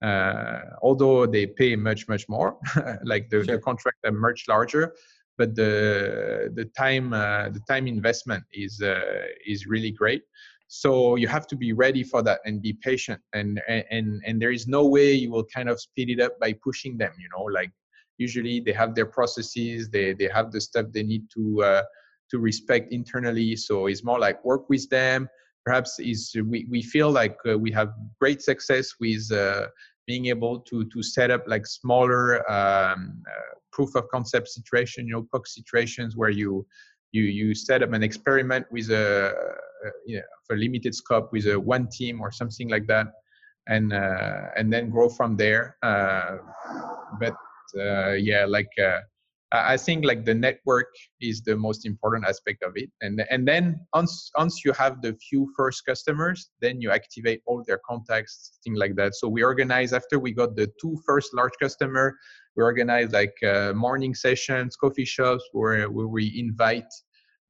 Uh, 0.03 0.63
although 0.83 1.27
they 1.27 1.47
pay 1.47 1.77
much 1.77 2.09
much 2.09 2.29
more, 2.29 2.59
like 3.05 3.31
the, 3.31 3.45
sure. 3.45 3.57
the 3.57 3.59
contract 3.59 3.99
are 4.05 4.11
much 4.11 4.45
larger, 4.49 4.93
but 5.39 5.55
the 5.55 6.51
the 6.55 6.65
time 6.77 7.13
uh, 7.13 7.49
the 7.51 7.61
time 7.69 7.87
investment 7.87 8.45
is 8.53 8.83
uh, 8.83 9.27
is 9.47 9.67
really 9.67 9.93
great 9.93 10.23
so 10.75 11.17
you 11.17 11.29
have 11.29 11.47
to 11.47 11.55
be 11.55 11.75
ready 11.75 12.03
for 12.03 12.23
that 12.23 12.41
and 12.47 12.63
be 12.63 12.73
patient 12.73 13.21
and 13.35 13.61
and 13.69 14.23
and 14.27 14.41
there 14.41 14.51
is 14.51 14.67
no 14.67 14.87
way 14.89 15.13
you 15.13 15.31
will 15.31 15.45
kind 15.55 15.69
of 15.69 15.79
speed 15.79 16.09
it 16.09 16.19
up 16.19 16.33
by 16.41 16.51
pushing 16.65 16.97
them 16.97 17.13
you 17.19 17.29
know 17.37 17.45
like 17.45 17.71
usually 18.19 18.61
they 18.61 18.73
have 18.73 18.95
their 18.95 19.07
processes 19.07 19.89
they 19.91 20.13
they 20.13 20.29
have 20.29 20.51
the 20.53 20.61
stuff 20.61 20.87
they 20.93 21.03
need 21.03 21.25
to 21.31 21.63
uh, 21.63 21.83
to 22.31 22.39
respect 22.39 22.93
internally 22.93 23.57
so 23.57 23.87
it's 23.87 24.05
more 24.05 24.19
like 24.19 24.45
work 24.45 24.69
with 24.69 24.89
them 24.91 25.29
perhaps 25.65 25.99
is 26.01 26.35
we, 26.49 26.67
we 26.71 26.83
feel 26.83 27.11
like 27.11 27.37
uh, 27.49 27.57
we 27.59 27.71
have 27.71 27.93
great 28.21 28.43
success 28.43 28.95
with 29.01 29.31
uh, 29.33 29.67
being 30.07 30.27
able 30.27 30.59
to 30.61 30.85
to 30.87 31.03
set 31.03 31.31
up 31.31 31.45
like 31.47 31.67
smaller 31.67 32.39
um, 32.51 33.23
uh, 33.29 33.55
proof 33.71 33.95
of 33.95 34.09
concept 34.09 34.49
situation 34.49 35.07
you 35.07 35.15
know 35.15 35.27
POC 35.33 35.47
situations 35.47 36.17
where 36.17 36.31
you 36.31 36.67
you 37.13 37.25
you 37.25 37.55
set 37.55 37.83
up 37.83 37.93
an 37.93 38.03
experiment 38.03 38.67
with 38.71 38.91
a, 38.91 39.33
a 39.85 39.89
you 40.07 40.17
know, 40.17 40.23
for 40.47 40.57
limited 40.57 40.95
scope 40.95 41.33
with 41.33 41.47
a 41.47 41.59
one 41.59 41.89
team 41.89 42.21
or 42.21 42.33
something 42.33 42.69
like 42.69 42.87
that, 42.87 43.07
and 43.69 43.93
uh, 43.93 44.49
and 44.57 44.73
then 44.73 44.91
grow 44.91 45.09
from 45.09 45.37
there. 45.37 45.77
Uh, 45.83 46.39
but 47.21 47.33
uh, 47.33 47.52
yeah, 47.75 48.45
like 48.49 48.71
uh, 48.83 48.99
I 49.53 49.77
think 49.77 50.05
like 50.05 50.25
the 50.25 50.35
network 50.35 50.89
is 51.21 51.43
the 51.43 51.57
most 51.57 51.85
important 51.85 52.25
aspect 52.27 52.63
of 52.63 52.73
it, 52.77 52.91
and 53.03 53.23
and 53.31 53.47
then 53.47 53.81
once 53.95 54.31
once 54.39 54.65
you 54.65 54.73
have 54.73 55.03
the 55.03 55.15
few 55.29 55.53
first 55.57 55.85
customers, 55.85 56.51
then 56.61 56.81
you 56.81 56.91
activate 56.91 57.43
all 57.47 57.63
their 57.67 57.81
contacts, 57.89 58.59
things 58.65 58.79
like 58.79 58.97
that. 58.97 59.15
So 59.15 59.29
we 59.29 59.43
organize 59.43 59.93
after 59.93 60.19
we 60.19 60.33
got 60.33 60.57
the 60.57 60.69
two 60.81 60.97
first 61.07 61.35
large 61.35 61.53
customer, 61.61 62.17
we 62.57 62.63
organize 62.63 63.13
like 63.13 63.35
uh, 63.47 63.73
morning 63.75 64.15
sessions, 64.15 64.77
coffee 64.77 65.05
shops 65.05 65.45
where, 65.53 65.91
where 65.91 66.09
we 66.09 66.33
invite 66.39 66.93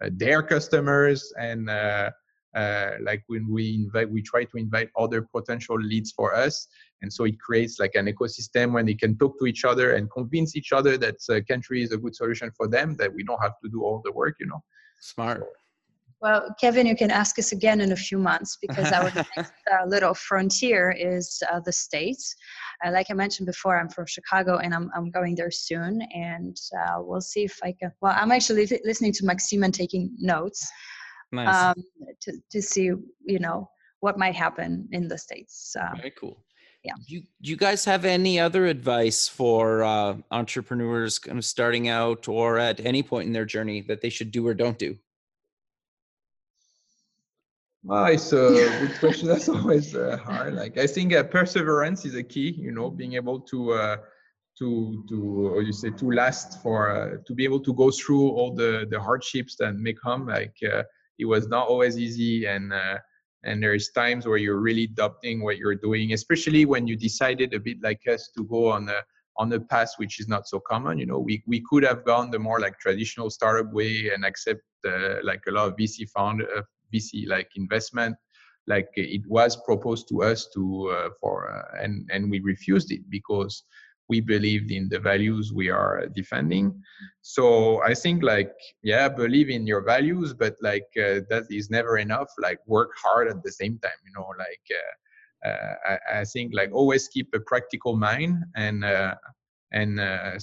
uh, 0.02 0.10
their 0.12 0.42
customers 0.42 1.32
and 1.38 1.68
uh, 1.70 2.10
uh, 2.54 2.92
like 3.00 3.22
when 3.26 3.50
we 3.50 3.74
invite, 3.74 4.10
we 4.10 4.22
try 4.22 4.44
to 4.44 4.56
invite 4.56 4.90
other 4.96 5.22
potential 5.22 5.78
leads 5.80 6.12
for 6.12 6.34
us. 6.34 6.68
And 7.00 7.12
so 7.12 7.24
it 7.24 7.38
creates 7.40 7.78
like 7.80 7.94
an 7.94 8.06
ecosystem 8.06 8.72
when 8.72 8.86
they 8.86 8.94
can 8.94 9.16
talk 9.16 9.38
to 9.40 9.46
each 9.46 9.64
other 9.64 9.94
and 9.94 10.10
convince 10.10 10.54
each 10.56 10.72
other 10.72 10.96
that 10.98 11.16
uh, 11.28 11.40
Kantree 11.48 11.82
is 11.82 11.92
a 11.92 11.96
good 11.96 12.14
solution 12.14 12.50
for 12.56 12.68
them, 12.68 12.96
that 12.96 13.12
we 13.12 13.24
don't 13.24 13.42
have 13.42 13.58
to 13.62 13.70
do 13.70 13.82
all 13.82 14.00
the 14.04 14.12
work, 14.12 14.36
you 14.38 14.46
know. 14.46 14.62
Smart. 15.00 15.40
So, 15.40 15.46
well, 16.22 16.54
Kevin, 16.60 16.86
you 16.86 16.94
can 16.94 17.10
ask 17.10 17.36
us 17.40 17.50
again 17.50 17.80
in 17.80 17.90
a 17.90 17.96
few 17.96 18.16
months 18.16 18.56
because 18.60 18.92
our 18.92 19.10
next 19.36 19.52
uh, 19.72 19.84
little 19.86 20.14
frontier 20.14 20.92
is 20.92 21.42
uh, 21.50 21.58
the 21.58 21.72
States. 21.72 22.36
Uh, 22.84 22.92
like 22.92 23.06
I 23.10 23.14
mentioned 23.14 23.46
before, 23.46 23.76
I'm 23.76 23.88
from 23.88 24.06
Chicago 24.06 24.58
and 24.58 24.72
I'm, 24.72 24.88
I'm 24.94 25.10
going 25.10 25.34
there 25.34 25.50
soon. 25.50 26.00
And 26.14 26.56
uh, 26.78 26.98
we'll 27.00 27.20
see 27.20 27.42
if 27.42 27.58
I 27.64 27.72
can. 27.72 27.90
Well, 28.00 28.14
I'm 28.16 28.30
actually 28.30 28.68
listening 28.84 29.12
to 29.14 29.24
Maxime 29.24 29.64
and 29.64 29.74
taking 29.74 30.14
notes 30.16 30.70
nice. 31.32 31.76
um, 31.76 31.84
to, 32.20 32.32
to 32.50 32.62
see, 32.62 32.84
you 33.24 33.38
know, 33.38 33.68
what 34.00 34.18
might 34.18 34.34
happen 34.34 34.88
in 34.92 35.08
the 35.08 35.18
States. 35.18 35.74
Uh, 35.78 35.96
Very 35.96 36.12
cool. 36.12 36.36
Yeah. 36.84 36.94
Do 37.06 37.14
you, 37.14 37.20
do 37.42 37.50
you 37.50 37.56
guys 37.56 37.84
have 37.84 38.04
any 38.04 38.40
other 38.40 38.66
advice 38.66 39.28
for 39.28 39.84
uh, 39.84 40.16
entrepreneurs 40.32 41.18
kind 41.18 41.38
of 41.38 41.44
starting 41.44 41.88
out 41.88 42.26
or 42.26 42.58
at 42.58 42.84
any 42.84 43.02
point 43.04 43.28
in 43.28 43.32
their 43.32 43.44
journey 43.44 43.82
that 43.82 44.00
they 44.00 44.08
should 44.08 44.32
do 44.32 44.46
or 44.46 44.54
don't 44.54 44.78
do? 44.78 44.96
Well, 47.84 48.06
it's 48.06 48.32
a 48.32 48.48
good 48.80 48.94
question. 49.00 49.28
That's 49.28 49.48
always 49.48 49.94
uh, 49.94 50.16
hard. 50.16 50.54
Like 50.54 50.78
I 50.78 50.86
think 50.86 51.14
uh, 51.14 51.24
perseverance 51.24 52.04
is 52.04 52.14
a 52.14 52.22
key. 52.22 52.50
You 52.50 52.72
know, 52.72 52.90
being 52.90 53.14
able 53.14 53.40
to 53.40 53.72
uh, 53.72 53.96
to 54.58 55.04
to 55.08 55.52
or 55.54 55.62
you 55.62 55.72
say 55.72 55.90
to 55.90 56.10
last 56.12 56.62
for 56.62 56.90
uh, 56.90 57.16
to 57.26 57.34
be 57.34 57.44
able 57.44 57.60
to 57.60 57.74
go 57.74 57.90
through 57.90 58.28
all 58.30 58.54
the 58.54 58.86
the 58.88 59.00
hardships 59.00 59.56
that 59.56 59.74
may 59.74 59.94
come. 59.94 60.26
Like 60.28 60.56
uh, 60.72 60.84
it 61.18 61.24
was 61.26 61.48
not 61.48 61.68
always 61.68 61.98
easy, 61.98 62.46
and 62.46 62.72
uh, 62.72 62.98
and 63.44 63.62
there's 63.62 63.90
times 63.90 64.26
where 64.26 64.36
you're 64.36 64.60
really 64.60 64.86
doubting 64.86 65.42
what 65.42 65.56
you're 65.56 65.74
doing, 65.74 66.12
especially 66.12 66.64
when 66.64 66.86
you 66.86 66.96
decided 66.96 67.54
a 67.54 67.60
bit 67.60 67.78
like 67.82 68.00
us 68.08 68.30
to 68.36 68.44
go 68.44 68.70
on 68.70 68.88
a 68.88 69.00
on 69.38 69.52
a 69.52 69.60
path 69.60 69.92
which 69.96 70.20
is 70.20 70.28
not 70.28 70.46
so 70.46 70.60
common. 70.60 70.98
You 70.98 71.06
know, 71.06 71.18
we 71.18 71.42
we 71.46 71.62
could 71.68 71.84
have 71.84 72.04
gone 72.04 72.30
the 72.30 72.38
more 72.38 72.60
like 72.60 72.78
traditional 72.78 73.30
startup 73.30 73.72
way 73.72 74.10
and 74.14 74.24
accept 74.24 74.62
like 75.22 75.42
a 75.48 75.52
lot 75.52 75.68
of 75.68 75.76
VC 75.76 76.08
founder 76.10 76.46
VC 76.92 77.26
like 77.26 77.48
investment 77.56 78.16
like 78.66 78.88
it 78.94 79.22
was 79.26 79.56
proposed 79.64 80.08
to 80.08 80.22
us 80.22 80.48
to 80.54 80.88
uh, 80.90 81.08
for 81.20 81.50
uh, 81.50 81.82
and 81.82 82.08
and 82.12 82.30
we 82.30 82.40
refused 82.40 82.92
it 82.92 83.00
because 83.10 83.64
we 84.12 84.20
believed 84.20 84.70
in 84.78 84.84
the 84.92 85.00
values 85.10 85.44
we 85.60 85.68
are 85.80 85.94
defending. 86.20 86.66
So 87.34 87.44
i 87.90 87.94
think 88.02 88.18
like 88.34 88.52
yeah 88.92 89.06
believe 89.24 89.48
in 89.56 89.62
your 89.72 89.82
values 89.94 90.28
but 90.42 90.54
like 90.70 90.88
uh, 91.06 91.16
that 91.30 91.44
is 91.58 91.66
never 91.78 91.94
enough 92.06 92.30
like 92.46 92.60
work 92.76 92.92
hard 93.04 93.26
at 93.32 93.40
the 93.46 93.54
same 93.60 93.74
time 93.84 94.00
you 94.06 94.12
know 94.16 94.28
like 94.46 94.66
uh, 94.80 94.92
uh, 95.48 95.74
I, 95.90 95.94
I, 96.20 96.24
think 96.32 96.46
like 96.60 96.70
always 96.80 97.04
keep 97.14 97.28
a 97.34 97.42
practical 97.52 97.94
mind 98.10 98.34
and 98.64 98.78
uh, 98.96 99.14
and 99.80 99.90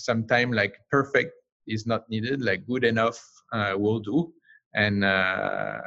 sometimes 0.09 0.51
like 0.61 0.75
perfect 0.95 1.33
is 1.75 1.83
not 1.91 2.01
needed 2.13 2.39
like 2.49 2.61
good 2.71 2.85
enough 2.93 3.19
will 3.83 4.01
do. 4.11 4.17
And 4.83 4.97
uh, 5.03 5.79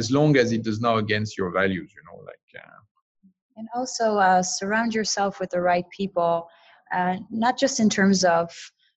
as 0.00 0.06
long 0.16 0.30
as 0.42 0.48
it 0.56 0.62
does 0.68 0.80
not 0.86 0.94
against 1.04 1.32
your 1.40 1.50
values 1.60 1.90
you 1.96 2.02
know 2.06 2.18
like 2.30 2.48
uh, 2.62 2.78
and 3.58 3.68
also 3.74 4.06
uh, 4.18 4.42
surround 4.42 4.94
yourself 4.94 5.40
with 5.40 5.50
the 5.50 5.60
right 5.60 5.88
people 5.90 6.48
uh, 6.92 7.16
not 7.30 7.58
just 7.58 7.80
in 7.80 7.88
terms 7.88 8.24
of 8.24 8.50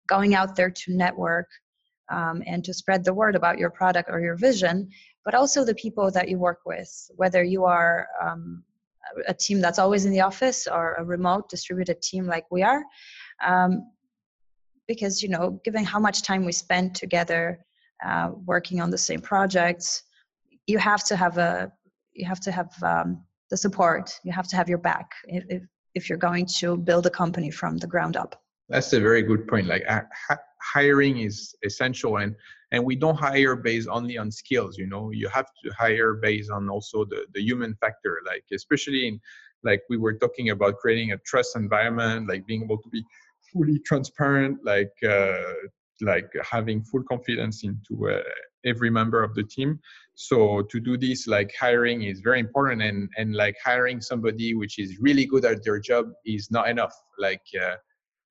going 0.07 0.35
out 0.35 0.55
there 0.55 0.69
to 0.69 0.95
network 0.95 1.47
um, 2.09 2.43
and 2.45 2.63
to 2.65 2.73
spread 2.73 3.03
the 3.03 3.13
word 3.13 3.35
about 3.35 3.57
your 3.57 3.69
product 3.69 4.09
or 4.09 4.19
your 4.19 4.35
vision 4.35 4.89
but 5.23 5.35
also 5.35 5.63
the 5.63 5.75
people 5.75 6.09
that 6.11 6.29
you 6.29 6.37
work 6.37 6.59
with 6.65 6.89
whether 7.15 7.43
you 7.43 7.63
are 7.65 8.07
um, 8.21 8.63
a 9.27 9.33
team 9.33 9.59
that's 9.59 9.79
always 9.79 10.05
in 10.05 10.11
the 10.11 10.21
office 10.21 10.67
or 10.67 10.95
a 10.95 11.03
remote 11.03 11.49
distributed 11.49 12.01
team 12.01 12.25
like 12.25 12.45
we 12.51 12.63
are 12.63 12.83
um, 13.45 13.89
because 14.87 15.21
you 15.23 15.29
know 15.29 15.61
given 15.63 15.83
how 15.83 15.99
much 15.99 16.21
time 16.21 16.43
we 16.45 16.51
spend 16.51 16.95
together 16.95 17.63
uh, 18.05 18.31
working 18.45 18.81
on 18.81 18.89
the 18.89 18.97
same 18.97 19.21
projects 19.21 20.03
you 20.67 20.77
have 20.77 21.03
to 21.03 21.15
have 21.15 21.37
a 21.37 21.71
you 22.13 22.25
have 22.25 22.39
to 22.41 22.51
have 22.51 22.71
um, 22.83 23.23
the 23.51 23.57
support. 23.57 24.19
You 24.23 24.31
have 24.31 24.47
to 24.47 24.55
have 24.55 24.67
your 24.67 24.79
back. 24.79 25.11
If, 25.25 25.43
if, 25.49 25.63
if 25.95 26.09
you're 26.09 26.17
going 26.17 26.45
to 26.59 26.77
build 26.77 27.05
a 27.05 27.09
company 27.09 27.51
from 27.51 27.77
the 27.77 27.87
ground 27.87 28.17
up. 28.17 28.41
That's 28.69 28.93
a 28.93 28.99
very 28.99 29.21
good 29.21 29.47
point. 29.47 29.67
Like 29.67 29.83
hiring 30.61 31.17
is 31.19 31.55
essential 31.63 32.17
and 32.17 32.35
and 32.73 32.85
we 32.85 32.95
don't 32.95 33.17
hire 33.17 33.57
based 33.57 33.89
only 33.89 34.17
on 34.17 34.31
skills 34.31 34.77
you 34.77 34.87
know? 34.87 35.11
You 35.11 35.27
have 35.29 35.47
to 35.63 35.71
hire 35.71 36.13
based 36.13 36.49
on 36.51 36.69
also 36.69 37.03
the, 37.03 37.25
the 37.33 37.41
human 37.41 37.75
factor. 37.81 38.19
Like 38.25 38.45
especially 38.53 39.07
in 39.07 39.19
like 39.63 39.81
we 39.89 39.97
were 39.97 40.13
talking 40.13 40.49
about 40.49 40.77
creating 40.77 41.11
a 41.11 41.17
trust 41.17 41.55
environment 41.55 42.27
like 42.27 42.45
being 42.47 42.63
able 42.63 42.77
to 42.77 42.89
be 42.89 43.03
fully 43.51 43.79
transparent 43.85 44.57
like 44.63 44.93
uh, 45.07 45.41
like 46.01 46.29
having 46.49 46.83
full 46.83 47.03
confidence 47.03 47.63
into 47.63 48.09
uh, 48.09 48.21
every 48.65 48.89
member 48.89 49.23
of 49.23 49.33
the 49.35 49.43
team. 49.43 49.79
So 50.15 50.63
to 50.63 50.79
do 50.79 50.97
this 50.97 51.27
like 51.27 51.53
hiring 51.59 52.03
is 52.03 52.19
very 52.19 52.39
important 52.39 52.81
and 52.81 53.09
and 53.17 53.35
like 53.35 53.55
hiring 53.63 54.01
somebody 54.01 54.53
which 54.53 54.77
is 54.79 54.99
really 54.99 55.25
good 55.25 55.45
at 55.45 55.63
their 55.63 55.79
job 55.79 56.05
is 56.25 56.51
not 56.51 56.69
enough. 56.69 56.93
Like 57.17 57.45
uh, 57.59 57.75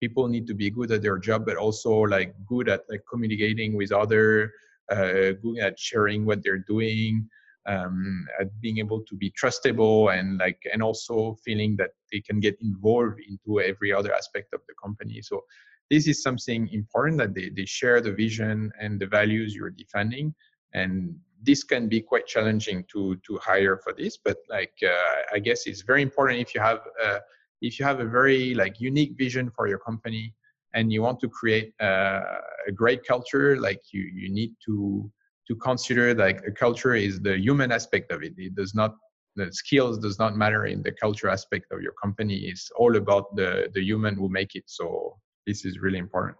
people 0.00 0.28
need 0.28 0.46
to 0.46 0.54
be 0.54 0.70
good 0.70 0.90
at 0.92 1.02
their 1.02 1.18
job 1.18 1.44
but 1.46 1.56
also 1.56 1.92
like 2.16 2.34
good 2.46 2.68
at 2.68 2.82
like 2.88 3.02
communicating 3.10 3.76
with 3.76 3.92
other 3.92 4.52
uh, 4.90 5.32
good 5.42 5.58
at 5.60 5.78
sharing 5.78 6.24
what 6.24 6.42
they're 6.42 6.64
doing 6.66 7.28
um, 7.66 8.26
at 8.40 8.48
being 8.60 8.78
able 8.78 9.02
to 9.02 9.14
be 9.14 9.30
trustable 9.30 10.16
and 10.16 10.38
like 10.38 10.60
and 10.72 10.82
also 10.82 11.36
feeling 11.44 11.76
that 11.76 11.90
they 12.10 12.20
can 12.20 12.40
get 12.40 12.56
involved 12.60 13.20
into 13.28 13.60
every 13.60 13.92
other 13.92 14.14
aspect 14.14 14.52
of 14.54 14.60
the 14.66 14.74
company. 14.82 15.20
So 15.22 15.44
this 15.90 16.06
is 16.06 16.22
something 16.22 16.68
important 16.72 17.18
that 17.18 17.34
they, 17.34 17.50
they 17.50 17.64
share 17.64 18.00
the 18.00 18.12
vision 18.12 18.70
and 18.80 19.00
the 19.00 19.06
values 19.06 19.54
you're 19.54 19.70
defending. 19.70 20.34
And 20.72 21.16
this 21.42 21.64
can 21.64 21.88
be 21.88 22.00
quite 22.00 22.26
challenging 22.26 22.84
to 22.92 23.16
to 23.26 23.38
hire 23.38 23.78
for 23.78 23.94
this 23.94 24.18
but 24.22 24.36
like 24.50 24.74
uh, 24.84 25.22
i 25.32 25.38
guess 25.38 25.66
it's 25.66 25.80
very 25.80 26.02
important 26.02 26.38
if 26.38 26.54
you 26.54 26.60
have 26.60 26.80
uh, 27.02 27.18
if 27.62 27.78
you 27.78 27.84
have 27.84 28.00
a 28.00 28.04
very 28.04 28.54
like 28.54 28.78
unique 28.78 29.12
vision 29.16 29.50
for 29.50 29.66
your 29.66 29.78
company 29.78 30.34
and 30.74 30.92
you 30.92 31.02
want 31.02 31.18
to 31.18 31.28
create 31.28 31.72
uh, 31.80 32.20
a 32.68 32.72
great 32.72 33.02
culture 33.04 33.58
like 33.58 33.80
you 33.92 34.02
you 34.02 34.28
need 34.30 34.52
to 34.64 35.10
to 35.50 35.56
consider 35.56 36.14
like 36.14 36.40
a 36.46 36.52
culture 36.52 36.94
is 36.94 37.20
the 37.20 37.36
human 37.36 37.72
aspect 37.72 38.12
of 38.12 38.22
it. 38.22 38.34
It 38.36 38.54
does 38.54 38.74
not 38.74 38.94
the 39.36 39.52
skills 39.52 39.98
does 39.98 40.18
not 40.18 40.36
matter 40.36 40.66
in 40.66 40.82
the 40.82 40.92
culture 40.92 41.28
aspect 41.28 41.66
of 41.72 41.80
your 41.80 41.92
company. 42.00 42.36
It's 42.50 42.70
all 42.76 42.96
about 42.96 43.34
the 43.34 43.68
the 43.74 43.82
human 43.82 44.14
who 44.14 44.28
make 44.28 44.54
it. 44.54 44.64
So 44.66 45.18
this 45.46 45.64
is 45.64 45.78
really 45.78 45.98
important 45.98 46.36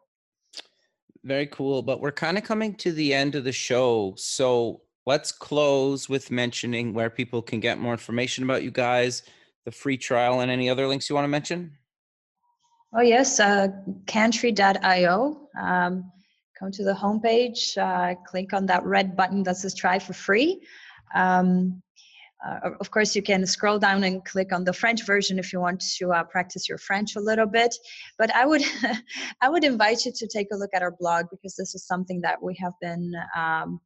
very 1.25 1.47
cool 1.47 1.83
but 1.83 2.01
we're 2.01 2.13
kind 2.13 2.39
of 2.39 2.45
coming 2.45 2.75
to 2.75 2.93
the 2.93 3.13
end 3.13 3.35
of 3.35 3.45
the 3.45 3.53
show 3.53 4.15
so 4.17 4.81
let's 5.07 5.33
close 5.33 6.09
with 6.09 6.31
mentioning 6.31 6.95
where 6.95 7.11
people 7.11 7.43
can 7.43 7.61
get 7.61 7.79
more 7.79 7.93
information 7.93 8.45
about 8.45 8.63
you 8.63 8.71
guys 8.71 9.23
the 9.65 9.71
free 9.71 9.97
trial 9.97 10.41
and 10.41 10.51
any 10.51 10.71
other 10.71 10.87
links 10.87 11.09
you 11.09 11.15
want 11.15 11.25
to 11.25 11.29
mention? 11.29 11.73
Oh, 12.95 13.03
yes, 13.03 13.39
uh, 13.39 13.69
Kantree.io. 14.07 15.49
Um, 15.61 16.11
come 16.59 16.73
to 16.73 16.85
the 16.85 16.93
homepage, 16.93 17.79
uh, 17.79 18.15
click 18.27 18.53
on 18.53 18.67
that 18.67 18.85
red 18.85 19.17
button 19.17 19.43
that 19.45 19.57
says 19.59 19.75
try 19.75 19.99
for 19.99 20.13
free. 20.13 20.61
Um, 21.15 21.83
uh, 22.47 22.71
of 22.81 22.91
course, 22.91 23.15
you 23.15 23.23
can 23.23 23.45
scroll 23.47 23.79
down 23.79 24.05
and 24.05 24.25
click 24.25 24.53
on 24.53 24.65
the 24.65 24.73
French 24.73 25.05
version 25.05 25.39
if 25.39 25.53
you 25.53 25.61
want 25.61 25.81
to 25.99 26.13
uh, 26.13 26.25
practice 26.25 26.69
your 26.69 26.79
French 26.79 27.17
a 27.17 27.21
little 27.21 27.47
bit. 27.47 27.75
But 28.19 28.35
I 28.35 28.47
would, 28.47 28.63
I 29.43 29.49
would 29.49 29.65
invite 29.65 30.05
you 30.05 30.13
to 30.13 30.27
take 30.27 30.49
a 30.53 30.57
look 30.57 30.71
at 30.75 30.83
our 30.83 30.95
blog 30.99 31.27
because 31.31 31.55
this 31.57 31.75
is 31.75 31.87
something 31.87 32.21
that 32.23 32.43
we 32.43 32.57
have 32.61 32.73
been 32.81 33.13
um, 33.37 33.81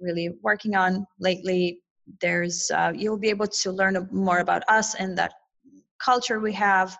really 0.00 0.30
working 0.42 0.76
on 0.76 1.06
lately 1.18 1.80
there's 2.20 2.70
uh, 2.70 2.92
you'll 2.94 3.18
be 3.18 3.28
able 3.28 3.46
to 3.46 3.72
learn 3.72 4.08
more 4.12 4.38
about 4.38 4.62
us 4.68 4.94
and 4.94 5.16
that 5.18 5.32
culture 5.98 6.40
we 6.40 6.52
have 6.52 6.96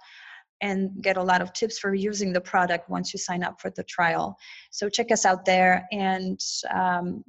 and 0.63 1.03
get 1.03 1.17
a 1.17 1.23
lot 1.23 1.43
of 1.43 1.53
tips 1.53 1.79
for 1.79 1.95
using 1.95 2.33
the 2.33 2.41
product 2.41 2.89
once 2.89 3.13
you 3.13 3.19
sign 3.19 3.43
up 3.43 3.61
for 3.61 3.71
the 3.71 3.85
trial 3.85 4.37
so 4.71 4.89
check 4.89 5.11
us 5.13 5.25
out 5.25 5.45
there 5.45 5.87
and 5.93 6.41
um, 6.75 7.23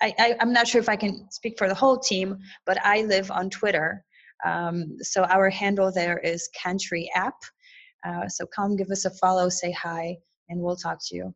I, 0.00 0.36
am 0.40 0.52
not 0.52 0.66
sure 0.68 0.80
if 0.80 0.88
i 0.88 0.96
can 0.96 1.26
speak 1.30 1.58
for 1.58 1.68
the 1.68 1.74
whole 1.74 1.98
team 1.98 2.38
but 2.66 2.78
i 2.84 3.02
live 3.02 3.30
on 3.30 3.50
twitter 3.50 4.04
um, 4.44 4.96
so 5.00 5.24
our 5.24 5.48
handle 5.48 5.90
there 5.90 6.18
is 6.18 6.50
Kantree 6.58 7.08
app 7.14 7.36
uh, 8.06 8.28
so 8.28 8.44
come 8.46 8.76
give 8.76 8.90
us 8.90 9.04
a 9.04 9.10
follow 9.10 9.48
say 9.48 9.72
hi 9.72 10.16
and 10.48 10.60
we'll 10.60 10.76
talk 10.76 10.98
to 11.06 11.16
you 11.16 11.34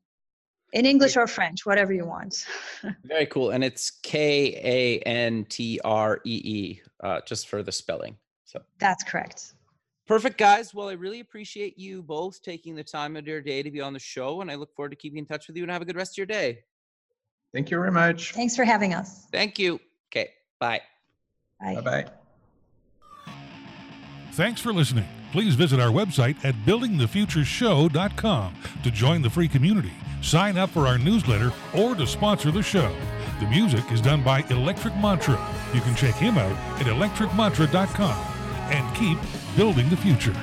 in 0.73 0.85
English 0.85 1.17
or 1.17 1.27
French, 1.27 1.65
whatever 1.65 1.93
you 1.93 2.05
want. 2.05 2.47
Very 3.05 3.27
cool. 3.27 3.51
And 3.51 3.65
it's 3.65 3.91
K 3.91 4.55
A 4.63 4.99
N 5.01 5.47
T 5.49 5.81
R 5.85 6.21
E 6.25 6.41
E, 6.45 6.83
uh, 7.03 7.21
just 7.27 7.49
for 7.49 7.63
the 7.63 7.73
spelling. 7.73 8.17
So 8.45 8.61
that's 8.79 9.05
correct. 9.05 9.55
Perfect, 10.07 10.39
guys. 10.39 10.73
Well, 10.73 10.89
I 10.89 10.93
really 10.93 11.21
appreciate 11.21 11.79
you 11.79 12.03
both 12.03 12.41
taking 12.43 12.75
the 12.75 12.85
time 12.85 13.17
of 13.17 13.27
your 13.27 13.43
day 13.43 13.63
to 13.63 13.71
be 13.71 13.81
on 13.81 13.93
the 13.93 13.99
show, 13.99 14.41
and 14.41 14.51
I 14.51 14.55
look 14.55 14.75
forward 14.75 14.91
to 14.91 14.97
keeping 14.97 15.19
in 15.19 15.27
touch 15.27 15.49
with 15.49 15.57
you 15.57 15.63
and 15.63 15.73
have 15.73 15.83
a 15.83 15.85
good 15.85 15.97
rest 15.97 16.15
of 16.15 16.19
your 16.19 16.27
day. 16.27 16.61
Thank 17.59 17.73
you 17.73 17.79
very 17.79 17.91
much. 17.91 18.35
Thanks 18.35 18.55
for 18.55 18.63
having 18.63 18.95
us. 18.95 19.27
Thank 19.33 19.59
you. 19.59 19.81
Okay, 20.13 20.31
bye. 20.61 20.81
Bye 21.61 21.81
bye. 21.81 22.07
Thanks 24.31 24.61
for 24.61 24.73
listening. 24.73 25.09
Please 25.33 25.57
visit 25.57 25.81
our 25.81 25.91
website 25.91 26.37
at 26.45 26.55
buildingthefutureshow.com 26.65 28.55
to 28.85 28.91
join 28.93 29.23
the 29.23 29.31
free 29.31 29.49
community 29.49 29.91
sign 30.21 30.57
up 30.57 30.71
for 30.71 30.87
our 30.87 30.99
newsletter, 30.99 31.53
or 31.75 31.95
to 31.95 32.07
sponsor 32.07 32.51
the 32.51 32.63
show. 32.63 32.95
The 33.41 33.47
music 33.47 33.91
is 33.93 34.01
done 34.01 34.23
by 34.23 34.45
Electric 34.51 34.97
Mantra. 34.97 35.39
You 35.75 35.81
can 35.81 35.95
check 35.95 36.15
him 36.15 36.39
out 36.39 36.53
at 36.81 36.87
electricmantra.com 36.87 38.19
and 38.71 38.97
keep 38.97 39.19
building 39.57 39.89
the 39.89 39.97
future. 39.97 40.35